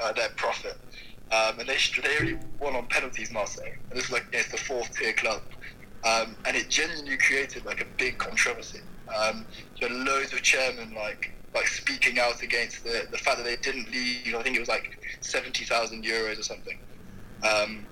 uh 0.00 0.12
their 0.12 0.28
profit. 0.36 0.76
Um, 1.32 1.58
and 1.58 1.68
they, 1.68 1.78
they 2.02 2.18
only 2.20 2.38
won 2.60 2.76
on 2.76 2.86
penalties, 2.86 3.32
Marseille. 3.32 3.72
And 3.90 3.98
this 3.98 4.06
is 4.06 4.12
like 4.12 4.26
it's 4.32 4.50
the 4.50 4.58
fourth 4.58 4.94
tier 4.96 5.14
club. 5.14 5.42
Um, 6.04 6.36
and 6.44 6.56
it 6.56 6.68
genuinely 6.68 7.16
created 7.16 7.64
like 7.64 7.80
a 7.80 7.86
big 7.96 8.18
controversy. 8.18 8.80
Um, 9.14 9.46
were 9.80 9.88
loads 9.88 10.32
of 10.32 10.42
chairmen 10.42 10.94
like 10.94 11.32
like 11.54 11.66
speaking 11.68 12.18
out 12.18 12.42
against 12.42 12.84
the, 12.84 13.06
the 13.10 13.18
fact 13.18 13.38
that 13.38 13.44
they 13.44 13.56
didn't 13.56 13.90
leave. 13.90 14.34
I 14.34 14.42
think 14.42 14.56
it 14.56 14.60
was 14.60 14.68
like 14.68 14.98
seventy 15.20 15.64
thousand 15.64 16.04
euros 16.04 16.38
or 16.38 16.42
something. 16.42 16.78
Um, 17.42 17.86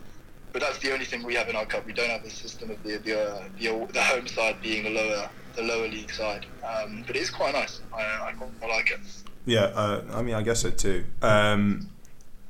but 0.53 0.61
that's 0.61 0.79
the 0.79 0.93
only 0.93 1.05
thing 1.05 1.23
we 1.23 1.35
have 1.35 1.49
in 1.49 1.57
our 1.57 1.67
cup. 1.67 1.87
We 1.87 1.93
don't 1.93 2.11
have 2.11 2.23
the 2.23 2.31
system 2.31 2.71
of 2.71 2.83
the 2.83 2.99
the, 2.99 3.21
uh, 3.21 3.45
the, 3.59 3.93
the 3.93 4.03
home 4.03 4.27
side 4.27 4.61
being 4.61 4.85
the 4.85 4.91
lower 4.91 5.31
the 5.55 5.63
lower 5.63 5.89
league 5.89 6.11
side. 6.11 6.47
Um, 6.65 7.05
but 7.07 7.17
it 7.17 7.23
is 7.23 7.31
quite 7.31 7.55
nice. 7.55 7.81
I, 7.93 8.01
I, 8.01 8.35
I 8.63 8.67
like 8.67 8.91
it. 8.91 9.01
Yeah, 9.45 9.65
uh, 9.65 10.05
I 10.13 10.23
mean, 10.23 10.35
I 10.35 10.43
guess 10.43 10.61
so 10.61 10.71
too. 10.71 11.05
Um, 11.21 11.91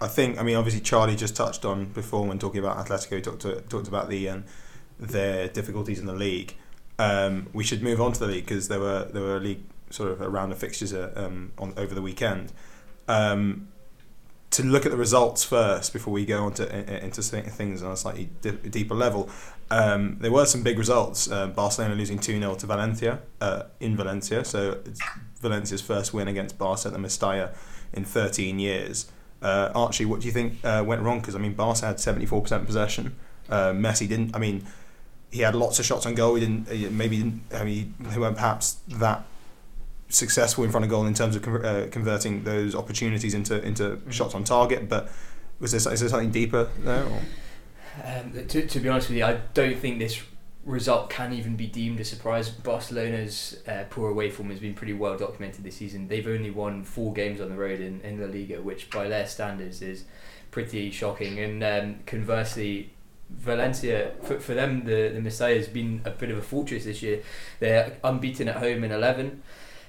I 0.00 0.08
think, 0.08 0.38
I 0.38 0.42
mean, 0.42 0.56
obviously 0.56 0.80
Charlie 0.80 1.16
just 1.16 1.36
touched 1.36 1.64
on 1.64 1.86
before 1.86 2.26
when 2.26 2.38
talking 2.38 2.58
about 2.58 2.84
Atletico, 2.84 3.22
talked 3.22 3.42
to, 3.42 3.60
talked 3.62 3.88
about 3.88 4.08
the 4.08 4.28
um, 4.28 4.44
their 4.98 5.48
difficulties 5.48 5.98
in 5.98 6.06
the 6.06 6.12
league. 6.12 6.54
Um, 6.98 7.48
we 7.52 7.64
should 7.64 7.82
move 7.82 8.00
on 8.00 8.12
to 8.12 8.20
the 8.20 8.26
league 8.26 8.44
because 8.44 8.68
there 8.68 8.80
were 8.80 9.08
there 9.12 9.22
were 9.22 9.36
a 9.36 9.40
league 9.40 9.62
sort 9.90 10.10
of 10.10 10.20
a 10.20 10.28
round 10.28 10.52
of 10.52 10.58
fixtures 10.58 10.92
uh, 10.92 11.12
um, 11.16 11.52
on 11.58 11.72
over 11.76 11.94
the 11.94 12.02
weekend. 12.02 12.52
Um, 13.08 13.68
to 14.52 14.62
look 14.62 14.84
at 14.84 14.92
the 14.92 14.98
results 14.98 15.44
first 15.44 15.92
before 15.92 16.12
we 16.12 16.24
go 16.24 16.44
on 16.44 16.52
to 16.54 17.04
into 17.04 17.22
things 17.22 17.82
on 17.82 17.92
a 17.92 17.96
slightly 17.96 18.30
di- 18.40 18.50
deeper 18.50 18.94
level. 18.94 19.28
Um, 19.70 20.18
there 20.20 20.30
were 20.30 20.44
some 20.44 20.62
big 20.62 20.78
results. 20.78 21.30
Uh, 21.30 21.46
Barcelona 21.46 21.94
losing 21.94 22.18
2 22.18 22.38
0 22.38 22.54
to 22.56 22.66
Valencia 22.66 23.20
uh, 23.40 23.64
in 23.80 23.96
Valencia. 23.96 24.44
So 24.44 24.78
it's 24.84 25.00
Valencia's 25.40 25.80
first 25.80 26.12
win 26.12 26.28
against 26.28 26.58
Barca 26.58 26.88
at 26.88 26.92
the 26.92 26.98
Mestalla 26.98 27.54
in 27.92 28.04
13 28.04 28.58
years. 28.58 29.10
Uh, 29.40 29.72
Archie, 29.74 30.04
what 30.04 30.20
do 30.20 30.26
you 30.26 30.32
think 30.32 30.64
uh, 30.64 30.84
went 30.86 31.02
wrong? 31.02 31.20
Because 31.20 31.34
I 31.34 31.38
mean, 31.38 31.54
Barca 31.54 31.86
had 31.86 31.98
seventy 31.98 32.26
four 32.26 32.40
percent 32.42 32.64
possession. 32.64 33.16
Uh, 33.48 33.72
Messi 33.72 34.06
didn't. 34.06 34.36
I 34.36 34.38
mean, 34.38 34.64
he 35.32 35.40
had 35.40 35.56
lots 35.56 35.80
of 35.80 35.84
shots 35.84 36.06
on 36.06 36.14
goal. 36.14 36.36
He 36.36 36.46
didn't. 36.46 36.96
Maybe 36.96 37.16
didn't. 37.16 37.42
I 37.52 37.64
mean, 37.64 37.94
they 37.98 38.18
weren't 38.18 38.36
perhaps 38.36 38.76
that 38.86 39.24
successful 40.12 40.64
in 40.64 40.70
front 40.70 40.84
of 40.84 40.90
goal 40.90 41.06
in 41.06 41.14
terms 41.14 41.36
of 41.36 41.46
uh, 41.46 41.86
converting 41.90 42.44
those 42.44 42.74
opportunities 42.74 43.34
into 43.34 43.62
into 43.62 43.82
mm-hmm. 43.82 44.10
shots 44.10 44.34
on 44.34 44.44
target. 44.44 44.88
But 44.88 45.10
was 45.60 45.72
there 45.72 45.92
is 45.92 46.00
there 46.00 46.08
something 46.08 46.30
deeper 46.30 46.68
there? 46.78 47.06
Um, 48.04 48.32
to, 48.48 48.66
to 48.66 48.80
be 48.80 48.88
honest 48.88 49.08
with 49.08 49.18
you, 49.18 49.24
I 49.24 49.40
don't 49.52 49.78
think 49.78 49.98
this 49.98 50.22
result 50.64 51.10
can 51.10 51.32
even 51.32 51.56
be 51.56 51.66
deemed 51.66 52.00
a 52.00 52.04
surprise. 52.04 52.48
Barcelona's 52.48 53.60
uh, 53.66 53.84
poor 53.90 54.10
away 54.10 54.30
form 54.30 54.50
has 54.50 54.60
been 54.60 54.74
pretty 54.74 54.92
well 54.92 55.16
documented 55.16 55.64
this 55.64 55.76
season. 55.76 56.08
They've 56.08 56.26
only 56.26 56.50
won 56.50 56.84
four 56.84 57.12
games 57.12 57.40
on 57.40 57.48
the 57.48 57.56
road 57.56 57.80
in, 57.80 58.00
in 58.02 58.20
La 58.20 58.26
Liga, 58.26 58.62
which 58.62 58.90
by 58.90 59.08
their 59.08 59.26
standards 59.26 59.82
is 59.82 60.04
pretty 60.50 60.90
shocking. 60.90 61.38
And 61.38 61.62
um, 61.64 61.98
conversely, 62.06 62.90
Valencia, 63.30 64.12
for, 64.22 64.38
for 64.38 64.54
them, 64.54 64.84
the, 64.84 65.10
the 65.14 65.20
Mestalla 65.20 65.56
has 65.56 65.68
been 65.68 66.02
a 66.04 66.10
bit 66.10 66.30
of 66.30 66.38
a 66.38 66.42
fortress 66.42 66.84
this 66.84 67.02
year. 67.02 67.22
They're 67.58 67.96
unbeaten 68.04 68.48
at 68.48 68.56
home 68.56 68.84
in 68.84 68.92
11. 68.92 69.42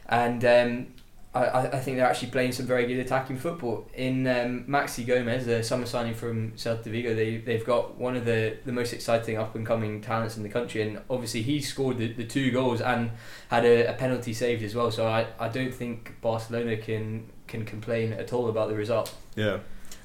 And 0.07 0.43
um, 0.45 0.87
I, 1.35 1.67
I 1.67 1.79
think 1.79 1.97
they're 1.97 2.05
actually 2.05 2.29
playing 2.29 2.51
some 2.51 2.67
very 2.67 2.85
good 2.85 2.99
attacking 2.99 3.37
football. 3.37 3.89
In 3.95 4.27
um, 4.27 4.65
Maxi 4.65 5.05
Gomez, 5.05 5.47
a 5.47 5.63
summer 5.63 5.87
signing 5.87 6.13
from 6.13 6.51
Celta 6.51 6.85
Vigo, 6.85 7.15
they, 7.15 7.37
they've 7.37 7.65
got 7.65 7.97
one 7.97 8.15
of 8.15 8.25
the, 8.25 8.57
the 8.65 8.71
most 8.71 8.93
exciting 8.93 9.37
up 9.37 9.55
and 9.55 9.65
coming 9.65 9.99
talents 9.99 10.37
in 10.37 10.43
the 10.43 10.49
country. 10.49 10.83
And 10.83 11.01
obviously, 11.09 11.41
he 11.41 11.59
scored 11.59 11.97
the, 11.97 12.13
the 12.13 12.25
two 12.25 12.51
goals 12.51 12.81
and 12.81 13.11
had 13.49 13.65
a, 13.65 13.87
a 13.87 13.93
penalty 13.93 14.33
saved 14.33 14.61
as 14.61 14.75
well. 14.75 14.91
So 14.91 15.07
I, 15.07 15.27
I 15.39 15.47
don't 15.49 15.73
think 15.73 16.21
Barcelona 16.21 16.77
can, 16.77 17.27
can 17.47 17.65
complain 17.65 18.13
at 18.13 18.31
all 18.31 18.47
about 18.47 18.69
the 18.69 18.75
result. 18.75 19.15
Yeah. 19.35 19.59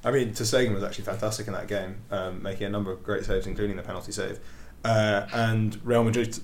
I 0.04 0.12
mean, 0.12 0.32
ter 0.32 0.72
was 0.72 0.82
actually 0.82 1.04
fantastic 1.04 1.46
in 1.46 1.52
that 1.52 1.66
game, 1.66 1.96
um, 2.10 2.42
making 2.42 2.68
a 2.68 2.70
number 2.70 2.90
of 2.92 3.02
great 3.02 3.24
saves, 3.24 3.46
including 3.46 3.76
the 3.76 3.82
penalty 3.82 4.12
save. 4.12 4.38
Uh, 4.82 5.26
and 5.34 5.78
Real 5.84 6.04
Madrid, 6.04 6.38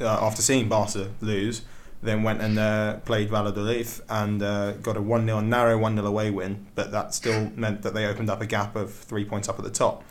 uh, 0.00 0.04
after 0.06 0.42
seeing 0.42 0.68
Barca 0.68 1.12
lose, 1.22 1.62
then 2.02 2.22
went 2.22 2.40
and 2.40 2.58
uh, 2.58 2.98
played 3.04 3.30
Valladolid 3.30 3.88
and 4.08 4.42
uh, 4.42 4.72
got 4.72 4.96
a 4.96 5.02
1 5.02 5.26
0 5.26 5.40
narrow 5.40 5.78
1 5.78 5.96
0 5.96 6.06
away 6.06 6.30
win, 6.30 6.66
but 6.74 6.92
that 6.92 7.14
still 7.14 7.50
meant 7.56 7.82
that 7.82 7.94
they 7.94 8.06
opened 8.06 8.30
up 8.30 8.40
a 8.40 8.46
gap 8.46 8.76
of 8.76 8.92
three 8.92 9.24
points 9.24 9.48
up 9.48 9.58
at 9.58 9.64
the 9.64 9.70
top. 9.70 10.04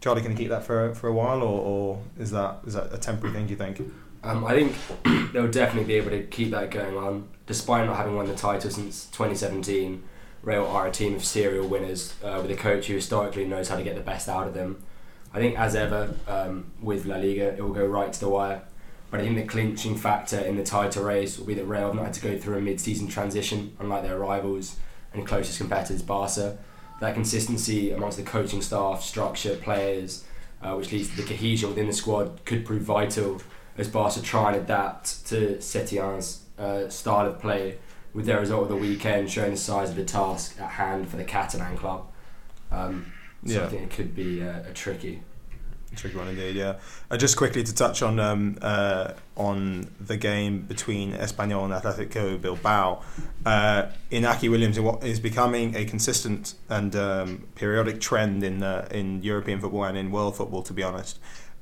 Charlie, 0.00 0.22
can 0.22 0.32
you 0.32 0.36
keep 0.36 0.48
that 0.50 0.64
for, 0.64 0.94
for 0.94 1.08
a 1.08 1.12
while, 1.12 1.42
or, 1.42 1.60
or 1.60 2.02
is 2.18 2.30
that 2.30 2.58
is 2.66 2.74
that 2.74 2.92
a 2.92 2.98
temporary 2.98 3.34
thing, 3.34 3.46
do 3.46 3.50
you 3.50 3.56
think? 3.56 3.80
Um, 4.22 4.44
I 4.44 4.54
think 4.54 4.74
they'll 5.32 5.50
definitely 5.50 5.86
be 5.86 5.94
able 5.94 6.10
to 6.10 6.22
keep 6.24 6.50
that 6.50 6.70
going 6.70 6.96
on, 6.96 7.28
despite 7.46 7.86
not 7.86 7.96
having 7.96 8.16
won 8.16 8.26
the 8.26 8.34
title 8.34 8.70
since 8.70 9.06
2017. 9.06 10.02
Real 10.42 10.66
are 10.66 10.86
a 10.86 10.92
team 10.92 11.14
of 11.14 11.24
serial 11.24 11.66
winners 11.66 12.14
uh, 12.22 12.38
with 12.40 12.50
a 12.50 12.56
coach 12.56 12.86
who 12.86 12.94
historically 12.94 13.44
knows 13.44 13.68
how 13.68 13.76
to 13.76 13.82
get 13.82 13.96
the 13.96 14.00
best 14.00 14.28
out 14.28 14.46
of 14.46 14.54
them. 14.54 14.82
I 15.32 15.38
think, 15.38 15.58
as 15.58 15.74
ever, 15.74 16.14
um, 16.28 16.72
with 16.80 17.04
La 17.04 17.16
Liga, 17.16 17.54
it 17.54 17.60
will 17.60 17.72
go 17.72 17.84
right 17.84 18.12
to 18.12 18.20
the 18.20 18.28
wire. 18.28 18.62
But 19.10 19.20
I 19.20 19.22
think 19.24 19.36
the 19.36 19.44
clinching 19.44 19.96
factor 19.96 20.38
in 20.38 20.56
the 20.56 20.64
title 20.64 21.04
race 21.04 21.38
will 21.38 21.46
be 21.46 21.54
that 21.54 21.64
Real 21.64 21.86
have 21.86 21.94
not 21.94 22.06
had 22.06 22.14
to 22.14 22.20
go 22.20 22.38
through 22.38 22.58
a 22.58 22.60
mid-season 22.60 23.08
transition, 23.08 23.76
unlike 23.78 24.02
their 24.02 24.18
rivals 24.18 24.76
and 25.12 25.26
closest 25.26 25.58
competitors, 25.58 26.02
Barca. 26.02 26.58
That 27.00 27.14
consistency 27.14 27.92
amongst 27.92 28.16
the 28.16 28.24
coaching 28.24 28.62
staff, 28.62 29.02
structure, 29.02 29.56
players, 29.56 30.24
uh, 30.62 30.74
which 30.74 30.90
leads 30.92 31.10
to 31.10 31.16
the 31.16 31.22
cohesion 31.22 31.68
within 31.68 31.86
the 31.86 31.92
squad, 31.92 32.44
could 32.44 32.64
prove 32.64 32.82
vital 32.82 33.40
as 33.78 33.88
Barca 33.88 34.22
try 34.22 34.52
and 34.52 34.62
adapt 34.62 35.26
to 35.26 35.60
Setien's 35.60 36.42
uh, 36.58 36.88
style 36.88 37.26
of 37.26 37.38
play, 37.38 37.78
with 38.14 38.24
their 38.24 38.40
result 38.40 38.62
of 38.62 38.68
the 38.70 38.76
weekend 38.76 39.30
showing 39.30 39.50
the 39.50 39.56
size 39.58 39.90
of 39.90 39.96
the 39.96 40.04
task 40.04 40.58
at 40.58 40.70
hand 40.70 41.08
for 41.08 41.18
the 41.18 41.24
Catalan 41.24 41.76
club. 41.76 42.06
Um, 42.70 43.12
so 43.44 43.52
yeah. 43.52 43.64
I 43.64 43.68
think 43.68 43.82
it 43.82 43.90
could 43.90 44.16
be 44.16 44.42
uh, 44.42 44.62
a 44.68 44.72
tricky 44.72 45.22
tricky 45.94 46.16
one 46.16 46.28
indeed. 46.28 46.56
Yeah. 46.56 46.76
Uh, 47.10 47.16
just 47.16 47.36
quickly 47.36 47.62
to 47.62 47.74
touch 47.74 48.02
on 48.02 48.18
um, 48.18 48.58
uh, 48.60 49.12
on 49.36 49.90
the 50.00 50.16
game 50.16 50.62
between 50.62 51.12
Espanyol 51.12 51.64
and 51.64 51.72
Atletico 51.72 52.40
Bilbao, 52.40 53.02
uh, 53.44 53.86
Inaki 54.10 54.50
Williams 54.50 54.78
is 55.04 55.20
becoming 55.20 55.74
a 55.76 55.84
consistent 55.84 56.54
and 56.68 56.94
um, 56.96 57.46
periodic 57.54 58.00
trend 58.00 58.42
in 58.42 58.62
uh, 58.62 58.88
in 58.90 59.22
European 59.22 59.60
football 59.60 59.84
and 59.84 59.96
in 59.96 60.10
world 60.10 60.36
football. 60.36 60.62
To 60.62 60.72
be 60.72 60.82
honest, 60.82 61.18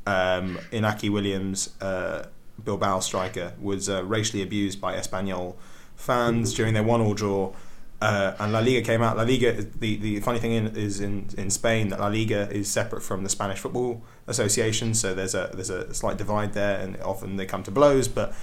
um, 0.07 0.59
Inaki 0.73 1.11
Williams, 1.11 1.71
uh, 1.81 2.27
Bilbao 2.65 3.01
striker, 3.01 3.53
was 3.61 3.89
uh, 3.89 4.05
racially 4.05 4.43
abused 4.43 4.81
by 4.81 4.95
Espanyol 4.97 5.55
fans 5.97 6.55
during 6.55 6.75
their 6.75 6.83
one-all 6.83 7.15
draw. 7.15 7.53
Uh, 8.01 8.35
and 8.39 8.53
La 8.53 8.59
Liga 8.59 8.83
came 8.83 9.03
out. 9.03 9.17
La 9.17 9.23
Liga. 9.23 9.53
The, 9.53 9.97
the 9.97 10.21
funny 10.21 10.39
thing 10.39 10.53
in, 10.53 10.67
is 10.77 11.01
in, 11.01 11.29
in 11.39 11.51
Spain 11.51 11.89
that 11.89 12.01
La 12.01 12.09
Liga 12.09 12.51
is 12.51 12.71
separate 12.71 13.03
from 13.03 13.23
the 13.23 13.31
Spanish 13.31 13.61
football 13.61 14.03
association, 14.27 14.95
so 14.95 15.15
there's 15.15 15.35
a 15.35 15.51
there's 15.55 15.71
a 15.71 15.95
slight 15.95 16.17
divide 16.17 16.53
there, 16.53 16.79
and 16.81 17.01
often 17.03 17.37
they 17.37 17.47
come 17.47 17.63
to 17.63 17.71
blows. 17.71 18.09
But 18.09 18.35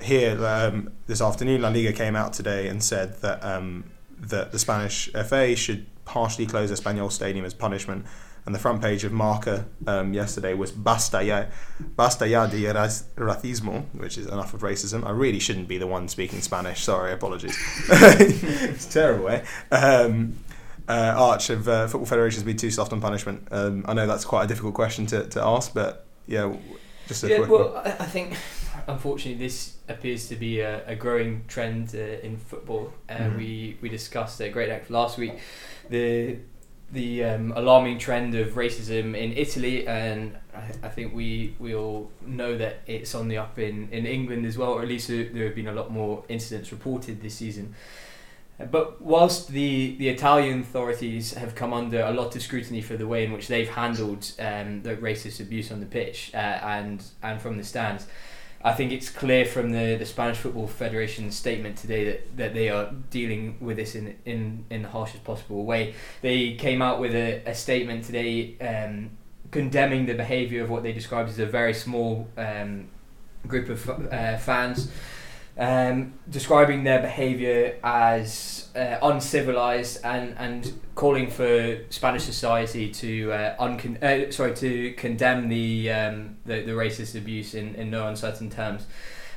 here 0.00 0.44
um, 0.46 0.92
this 1.06 1.20
afternoon, 1.20 1.62
La 1.62 1.68
Liga 1.68 1.92
came 1.92 2.16
out 2.16 2.32
today 2.32 2.68
and 2.68 2.82
said 2.82 3.20
that 3.20 3.44
um, 3.44 3.84
that 4.18 4.52
the 4.52 4.58
Spanish 4.58 5.10
FA 5.12 5.54
should 5.56 5.86
partially 6.04 6.46
close 6.46 6.70
Espanyol 6.70 7.10
Stadium 7.10 7.44
as 7.44 7.54
punishment. 7.54 8.06
And 8.46 8.54
the 8.54 8.58
front 8.58 8.82
page 8.82 9.04
of 9.04 9.12
Marca 9.12 9.64
um, 9.86 10.12
yesterday 10.12 10.52
was 10.52 10.70
"Basta 10.70 11.22
ya, 11.24 11.46
basta 11.96 12.28
ya 12.28 12.46
de 12.46 12.62
racismo," 13.16 13.84
which 13.94 14.18
is 14.18 14.26
enough 14.26 14.52
of 14.52 14.60
racism. 14.60 15.02
I 15.06 15.10
really 15.12 15.40
shouldn't 15.40 15.66
be 15.66 15.78
the 15.78 15.86
one 15.86 16.08
speaking 16.08 16.42
Spanish. 16.42 16.82
Sorry, 16.82 17.12
apologies. 17.12 17.56
it's 17.88 18.86
terrible, 18.86 19.28
eh? 19.28 19.42
Um, 19.70 20.34
Uh, 20.86 21.14
Arch, 21.16 21.48
of 21.48 21.66
uh, 21.66 21.86
football 21.88 22.04
federations 22.04 22.42
been 22.42 22.58
too 22.58 22.70
soft 22.70 22.92
on 22.92 23.00
punishment? 23.00 23.48
Um, 23.50 23.86
I 23.88 23.94
know 23.94 24.06
that's 24.06 24.26
quite 24.26 24.44
a 24.44 24.46
difficult 24.46 24.74
question 24.74 25.06
to, 25.06 25.26
to 25.30 25.40
ask, 25.42 25.72
but 25.72 26.04
yeah, 26.26 26.52
just 27.08 27.24
a 27.24 27.28
Yeah, 27.28 27.38
quick 27.38 27.50
well, 27.50 27.76
I 27.82 27.92
I 28.04 28.06
think 28.06 28.36
unfortunately 28.86 29.42
this 29.46 29.76
appears 29.88 30.28
to 30.28 30.36
be 30.36 30.60
a, 30.60 30.86
a 30.86 30.94
growing 30.94 31.44
trend 31.48 31.94
uh, 31.94 32.26
in 32.26 32.36
football. 32.36 32.92
Uh, 33.08 33.14
Mhm. 33.14 33.38
We 33.38 33.78
we 33.80 33.88
discussed 33.88 34.40
a 34.42 34.50
great 34.50 34.68
act 34.70 34.90
last 34.90 35.16
week 35.18 35.32
the 35.88 36.36
the 36.94 37.24
um, 37.24 37.52
alarming 37.54 37.98
trend 37.98 38.34
of 38.34 38.54
racism 38.54 39.14
in 39.16 39.32
Italy, 39.32 39.86
and 39.86 40.36
I, 40.54 40.86
I 40.86 40.88
think 40.88 41.14
we 41.14 41.54
we 41.58 41.74
all 41.74 42.10
know 42.24 42.56
that 42.56 42.80
it's 42.86 43.14
on 43.14 43.28
the 43.28 43.38
up 43.38 43.58
in, 43.58 43.88
in 43.90 44.06
England 44.06 44.46
as 44.46 44.56
well, 44.56 44.72
or 44.72 44.82
at 44.82 44.88
least 44.88 45.08
there 45.08 45.44
have 45.44 45.54
been 45.54 45.68
a 45.68 45.72
lot 45.72 45.90
more 45.90 46.24
incidents 46.28 46.72
reported 46.72 47.20
this 47.20 47.34
season. 47.34 47.74
But 48.70 49.02
whilst 49.02 49.48
the, 49.48 49.96
the 49.96 50.08
Italian 50.08 50.60
authorities 50.60 51.34
have 51.34 51.56
come 51.56 51.72
under 51.72 52.02
a 52.02 52.12
lot 52.12 52.36
of 52.36 52.42
scrutiny 52.42 52.80
for 52.82 52.96
the 52.96 53.06
way 53.06 53.24
in 53.24 53.32
which 53.32 53.48
they've 53.48 53.68
handled 53.68 54.30
um, 54.38 54.82
the 54.82 54.94
racist 54.94 55.40
abuse 55.40 55.72
on 55.72 55.80
the 55.80 55.86
pitch 55.86 56.30
uh, 56.34 56.36
and 56.36 57.02
and 57.22 57.42
from 57.42 57.56
the 57.56 57.64
stands, 57.64 58.06
I 58.64 58.72
think 58.72 58.92
it's 58.92 59.10
clear 59.10 59.44
from 59.44 59.72
the, 59.72 59.96
the 59.96 60.06
Spanish 60.06 60.38
Football 60.38 60.66
Federation's 60.66 61.36
statement 61.36 61.76
today 61.76 62.04
that, 62.04 62.36
that 62.38 62.54
they 62.54 62.70
are 62.70 62.90
dealing 63.10 63.58
with 63.60 63.76
this 63.76 63.94
in, 63.94 64.16
in, 64.24 64.64
in 64.70 64.82
the 64.82 64.88
harshest 64.88 65.22
possible 65.22 65.66
way. 65.66 65.94
They 66.22 66.54
came 66.54 66.80
out 66.80 66.98
with 66.98 67.14
a, 67.14 67.42
a 67.44 67.54
statement 67.54 68.04
today 68.04 68.56
um, 68.60 69.10
condemning 69.50 70.06
the 70.06 70.14
behaviour 70.14 70.64
of 70.64 70.70
what 70.70 70.82
they 70.82 70.92
described 70.92 71.28
as 71.28 71.38
a 71.38 71.46
very 71.46 71.74
small 71.74 72.26
um, 72.38 72.88
group 73.46 73.68
of 73.68 73.88
uh, 73.90 74.38
fans 74.38 74.90
um, 75.56 76.14
describing 76.28 76.84
their 76.84 77.00
behaviour 77.00 77.76
as 77.84 78.68
uh, 78.74 78.98
uncivilized 79.02 80.00
and, 80.04 80.34
and 80.38 80.80
calling 80.94 81.30
for 81.30 81.78
Spanish 81.90 82.24
society 82.24 82.90
to 82.90 83.32
uh, 83.32 83.56
uncon- 83.58 84.02
uh, 84.02 84.30
sorry 84.32 84.54
to 84.56 84.92
condemn 84.94 85.48
the, 85.48 85.90
um, 85.90 86.36
the 86.44 86.62
the 86.62 86.72
racist 86.72 87.16
abuse 87.16 87.54
in, 87.54 87.74
in 87.76 87.90
no 87.90 88.08
uncertain 88.08 88.50
terms. 88.50 88.86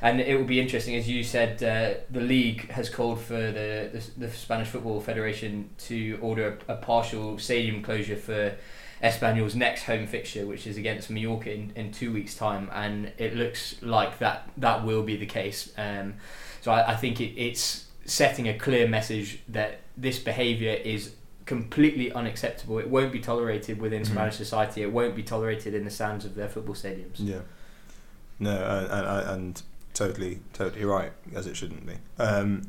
And 0.00 0.20
it 0.20 0.38
will 0.38 0.46
be 0.46 0.60
interesting, 0.60 0.94
as 0.94 1.08
you 1.08 1.24
said, 1.24 1.62
uh, 1.62 2.00
the 2.10 2.20
league 2.20 2.70
has 2.70 2.88
called 2.88 3.20
for 3.20 3.34
the, 3.34 3.90
the, 3.92 4.26
the 4.26 4.30
Spanish 4.30 4.68
Football 4.68 5.00
Federation 5.00 5.70
to 5.78 6.18
order 6.22 6.56
a, 6.68 6.74
a 6.74 6.76
partial 6.76 7.36
stadium 7.38 7.82
closure 7.82 8.14
for 8.14 8.54
Espanyol's 9.02 9.54
next 9.54 9.84
home 9.84 10.06
fixture, 10.06 10.44
which 10.46 10.66
is 10.66 10.76
against 10.76 11.08
Mallorca 11.10 11.52
in, 11.52 11.72
in 11.76 11.92
two 11.92 12.12
weeks' 12.12 12.34
time, 12.34 12.68
and 12.72 13.12
it 13.18 13.34
looks 13.36 13.76
like 13.82 14.18
that 14.18 14.48
that 14.56 14.84
will 14.84 15.02
be 15.02 15.16
the 15.16 15.26
case. 15.26 15.72
Um, 15.78 16.14
so 16.60 16.72
I, 16.72 16.92
I 16.92 16.96
think 16.96 17.20
it, 17.20 17.38
it's 17.40 17.86
setting 18.04 18.48
a 18.48 18.58
clear 18.58 18.88
message 18.88 19.40
that 19.48 19.80
this 19.96 20.18
behaviour 20.18 20.72
is 20.72 21.12
completely 21.46 22.12
unacceptable. 22.12 22.78
It 22.78 22.88
won't 22.90 23.12
be 23.12 23.20
tolerated 23.20 23.80
within 23.80 24.02
Mhm. 24.02 24.06
Spanish 24.06 24.36
society. 24.36 24.82
It 24.82 24.92
won't 24.92 25.14
be 25.16 25.22
tolerated 25.22 25.74
in 25.74 25.84
the 25.84 25.90
sands 25.90 26.24
of 26.24 26.34
their 26.34 26.48
football 26.48 26.74
stadiums. 26.74 27.14
Yeah. 27.18 27.40
No, 28.38 28.50
uh, 28.50 28.88
and, 28.90 29.06
and, 29.06 29.30
and 29.30 29.62
totally, 29.94 30.40
totally 30.52 30.84
right, 30.84 31.12
as 31.34 31.46
it 31.46 31.56
shouldn't 31.56 31.86
be. 31.86 31.94
Um, 32.18 32.62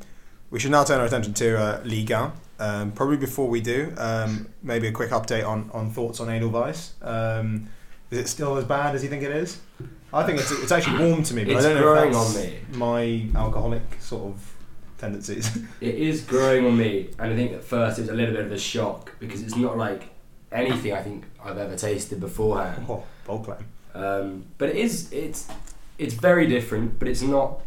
we 0.50 0.59
should 0.59 0.71
now 0.71 0.83
turn 0.83 1.00
our 1.00 1.05
attention 1.05 1.33
to 1.36 1.57
uh, 1.59 1.81
Liga. 1.83 2.31
Um, 2.60 2.92
probably 2.92 3.18
before 3.18 3.48
we 3.48 3.62
do, 3.62 3.94
um, 3.98 4.50
maybe 4.62 4.88
a 4.88 4.92
quick 4.92 5.12
update 5.12 5.48
on, 5.48 5.70
on 5.74 5.92
thoughts 5.92 6.20
on 6.20 6.30
Edelweiss. 6.30 6.94
Um, 7.01 7.70
is 8.12 8.18
it 8.20 8.28
still 8.28 8.58
as 8.58 8.66
bad 8.66 8.96
as 8.96 9.04
you 9.04 9.10
think 9.10 9.24
it 9.24 9.32
is? 9.32 9.60
I 10.13 10.24
think 10.24 10.39
it's, 10.39 10.51
it's 10.51 10.72
actually 10.72 11.00
warm 11.08 11.24
to 11.24 11.34
me, 11.34 11.46
but 11.46 11.54
It's 11.56 11.66
I 11.66 11.70
don't 11.70 11.78
know 11.78 11.84
growing 11.84 12.10
if 12.10 12.13
that's 12.16 12.36
on 12.36 12.42
me. 12.42 12.60
my 12.74 13.39
alcoholic 13.39 13.84
sort 14.00 14.34
of 14.34 14.54
tendencies. 14.98 15.58
It 15.82 15.96
is 15.96 16.22
growing 16.24 16.66
on 16.66 16.78
me, 16.78 17.12
and 17.20 17.32
I 17.32 17.36
think 17.36 17.54
at 17.54 17.63
first 17.63 17.98
it 18.00 18.01
was 18.01 18.10
a 18.10 18.13
little 18.13 18.36
bit 18.36 18.46
of 18.46 18.51
a 18.51 18.58
shock 18.60 19.13
because 19.20 19.42
it's 19.42 19.56
not 19.56 19.78
like 19.78 20.10
anything 20.51 20.92
I 20.94 21.01
think 21.04 21.25
I've 21.44 21.58
ever 21.60 21.75
tasted 21.75 22.20
beforehand. 22.20 22.86
oh, 22.89 23.04
bold 23.25 23.46
claim. 23.46 23.63
Um, 23.94 24.46
but 24.58 24.70
it 24.70 24.75
is 24.75 25.12
it's 25.13 25.48
it's 25.98 26.13
very 26.16 26.48
different, 26.48 26.98
but 27.00 27.08
it's 27.08 27.22
not 27.22 27.62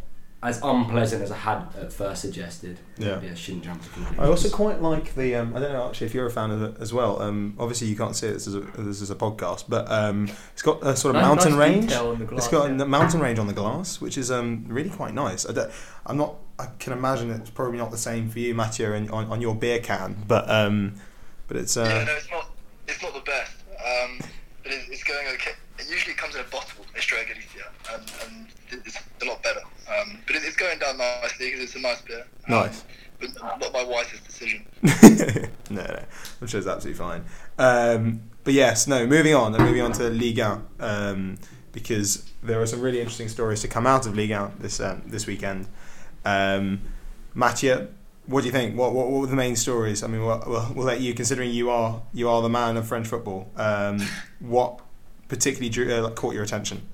as 0.45 0.61
unpleasant 0.63 1.23
as 1.23 1.31
I 1.31 1.37
had 1.37 1.59
at 1.81 1.93
first 1.93 2.21
suggested. 2.23 2.81
Yeah. 2.99 3.15
Maybe 3.17 3.31
I 3.31 3.35
shouldn't 3.35 3.63
jump 3.65 3.81
to 3.83 3.89
conclusions. 3.91 4.19
I 4.21 4.27
also 4.27 4.49
quite 4.51 4.83
like 4.83 5.15
the. 5.15 5.37
Um, 5.37 5.55
I 5.57 5.61
don't 5.61 5.73
know 5.73 5.87
actually 5.89 6.09
if 6.09 6.15
you're 6.15 6.27
a 6.27 6.31
fan 6.31 6.51
of 6.51 6.63
it 6.63 6.75
as 6.81 6.93
well. 6.93 7.23
Um, 7.23 7.55
obviously 7.61 7.87
you 7.89 7.97
can't 7.97 8.17
see 8.17 8.27
it. 8.27 8.33
This 8.33 8.47
is 8.49 8.55
a, 8.57 8.61
this 8.79 9.01
is 9.01 9.11
a 9.11 9.15
podcast, 9.15 9.65
but 9.69 9.91
um, 9.91 10.29
it's 10.53 10.63
got 10.63 10.85
a 10.85 10.97
sort 10.97 11.15
of 11.15 11.23
Nice- 11.23 11.29
mountain 11.29 11.51
nice 11.53 11.59
range. 11.61 11.85
detail 11.89 12.09
on 12.11 12.19
the 12.19 12.25
It's 12.25 12.31
glass, 12.31 12.49
got 12.49 12.71
yeah. 12.77 12.83
a 12.83 12.87
mountain 12.87 13.21
range 13.21 13.39
on 13.39 13.47
the 13.47 13.53
glass, 13.53 14.01
which 14.01 14.19
is 14.19 14.31
um, 14.33 14.65
really 14.69 14.91
quite 14.91 15.15
nice. 15.15 15.49
I 15.49 15.53
don't, 15.53 15.71
I'm 16.07 16.17
not. 16.17 16.35
I 16.59 16.67
can 16.79 16.93
imagine 16.93 17.31
it's 17.31 17.51
probably 17.51 17.79
not 17.79 17.91
the 17.91 17.97
same 17.99 18.29
for 18.29 18.39
you, 18.41 18.55
Mathieu, 18.55 18.93
and 18.93 19.11
on, 19.11 19.27
on 19.27 19.41
your 19.41 19.55
beer 19.55 19.79
can, 19.81 20.17
but 20.27 20.51
um, 20.51 20.95
but 21.47 21.57
it's. 21.57 21.77
yeah, 21.77 21.83
Uh, 21.85 22.05
no, 22.05 22.13
it's 22.17 22.31
not. 22.31 22.51
It's 22.89 23.03
not 23.03 23.15
the 23.15 23.21
best. 23.21 23.53
Um, 23.71 24.19
but 24.63 24.73
it, 24.73 24.81
it's 24.91 25.05
going 25.05 25.27
okay. 25.35 25.53
It 25.79 25.89
usually 25.91 26.15
comes 26.15 26.35
in 26.35 26.41
a 26.41 26.45
bottle, 26.45 26.85
Estrella 26.97 27.25
Galicia, 27.25 27.69
and, 27.95 28.13
and 28.25 28.85
it's 28.87 28.97
a 29.23 29.25
lot 29.25 29.43
better. 29.43 29.61
Um, 30.01 30.19
but 30.27 30.37
it, 30.37 30.43
it's 30.45 30.57
going 30.57 30.79
down 30.79 30.99
nicely 30.99 31.51
because 31.51 31.65
it's 31.65 31.77
a 31.77 31.81
nice 31.81 32.01
beer. 32.03 32.25
Um, 32.49 32.55
Nice. 32.55 32.85
But 33.21 33.31
not 33.61 33.73
my 33.73 33.85
wisest 33.85 34.25
decision. 34.25 34.67
no, 35.71 35.83
no, 35.83 36.05
I'm 36.41 36.47
sure 36.49 36.59
it's 36.59 36.67
absolutely 36.67 36.99
fine. 36.99 37.25
Um, 37.57 38.23
but 38.43 38.53
yes, 38.53 38.89
no. 38.89 39.07
Moving 39.07 39.35
on, 39.35 39.55
and 39.55 39.65
moving 39.65 39.81
on 39.81 39.93
to 39.93 40.09
Ligue 40.09 40.41
1, 40.41 40.67
um, 40.81 41.39
because 41.71 42.29
there 42.43 42.61
are 42.61 42.67
some 42.67 42.81
really 42.81 42.99
interesting 42.99 43.29
stories 43.29 43.61
to 43.61 43.69
come 43.69 43.87
out 43.87 44.07
of 44.07 44.17
Ligue 44.17 44.33
1 44.33 44.55
this 44.59 44.81
um, 44.81 45.03
this 45.07 45.29
weekend. 45.29 45.69
Um, 46.25 46.81
Mathieu, 47.35 47.87
what 48.27 48.41
do 48.41 48.47
you 48.47 48.53
think? 48.53 48.77
What, 48.77 48.93
what 48.93 49.09
what 49.09 49.21
were 49.21 49.27
the 49.29 49.37
main 49.37 49.55
stories? 49.55 50.03
I 50.03 50.09
mean, 50.09 50.25
we'll, 50.25 50.43
we'll, 50.47 50.73
we'll 50.75 50.87
let 50.87 51.01
you, 51.01 51.15
considering 51.15 51.51
you 51.51 51.71
are 51.71 52.03
you 52.13 52.29
are 52.29 52.43
the 52.43 52.49
man 52.49 52.77
of 52.77 52.89
French 52.89 53.07
football. 53.07 53.51
Um, 53.57 54.01
what 54.41 54.81
particularly 55.29 55.69
drew, 55.69 55.93
uh, 55.93 56.11
caught 56.11 56.35
your 56.35 56.43
attention? 56.43 56.89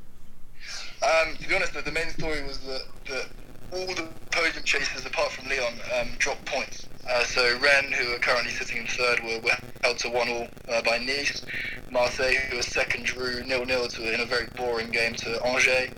Um, 1.03 1.37
to 1.37 1.49
be 1.49 1.55
honest, 1.55 1.75
the, 1.75 1.83
the 1.83 1.93
main 1.93 2.11
story 2.11 2.43
was 2.43 2.59
that, 2.59 2.83
that 3.09 3.27
all 3.73 3.87
the 3.87 4.09
podium 4.33 4.65
chasers, 4.65 5.07
apart 5.07 5.31
from 5.33 5.49
Lyon, 5.49 5.75
um, 6.01 6.09
dropped 6.19 6.45
points. 6.47 6.89
Uh, 7.09 7.25
so 7.25 7.59
Rennes, 7.59 7.95
who 7.95 8.13
are 8.15 8.19
currently 8.19 8.51
sitting 8.53 8.79
in 8.79 8.87
third, 8.87 9.21
were, 9.23 9.41
were 9.41 9.57
held 9.83 9.99
to 9.99 10.11
one 10.11 10.29
all 10.29 10.49
uh, 10.69 10.83
by 10.83 10.99
Nice. 10.99 11.45
Marseille, 11.91 12.35
who 12.51 12.57
were 12.57 12.63
second, 12.63 13.05
drew 13.05 13.43
nil 13.45 13.65
nil 13.65 13.89
to 13.89 14.13
in 14.13 14.21
a 14.21 14.27
very 14.27 14.47
boring 14.57 14.91
game 14.91 15.15
to 15.15 15.43
Angers. 15.45 15.91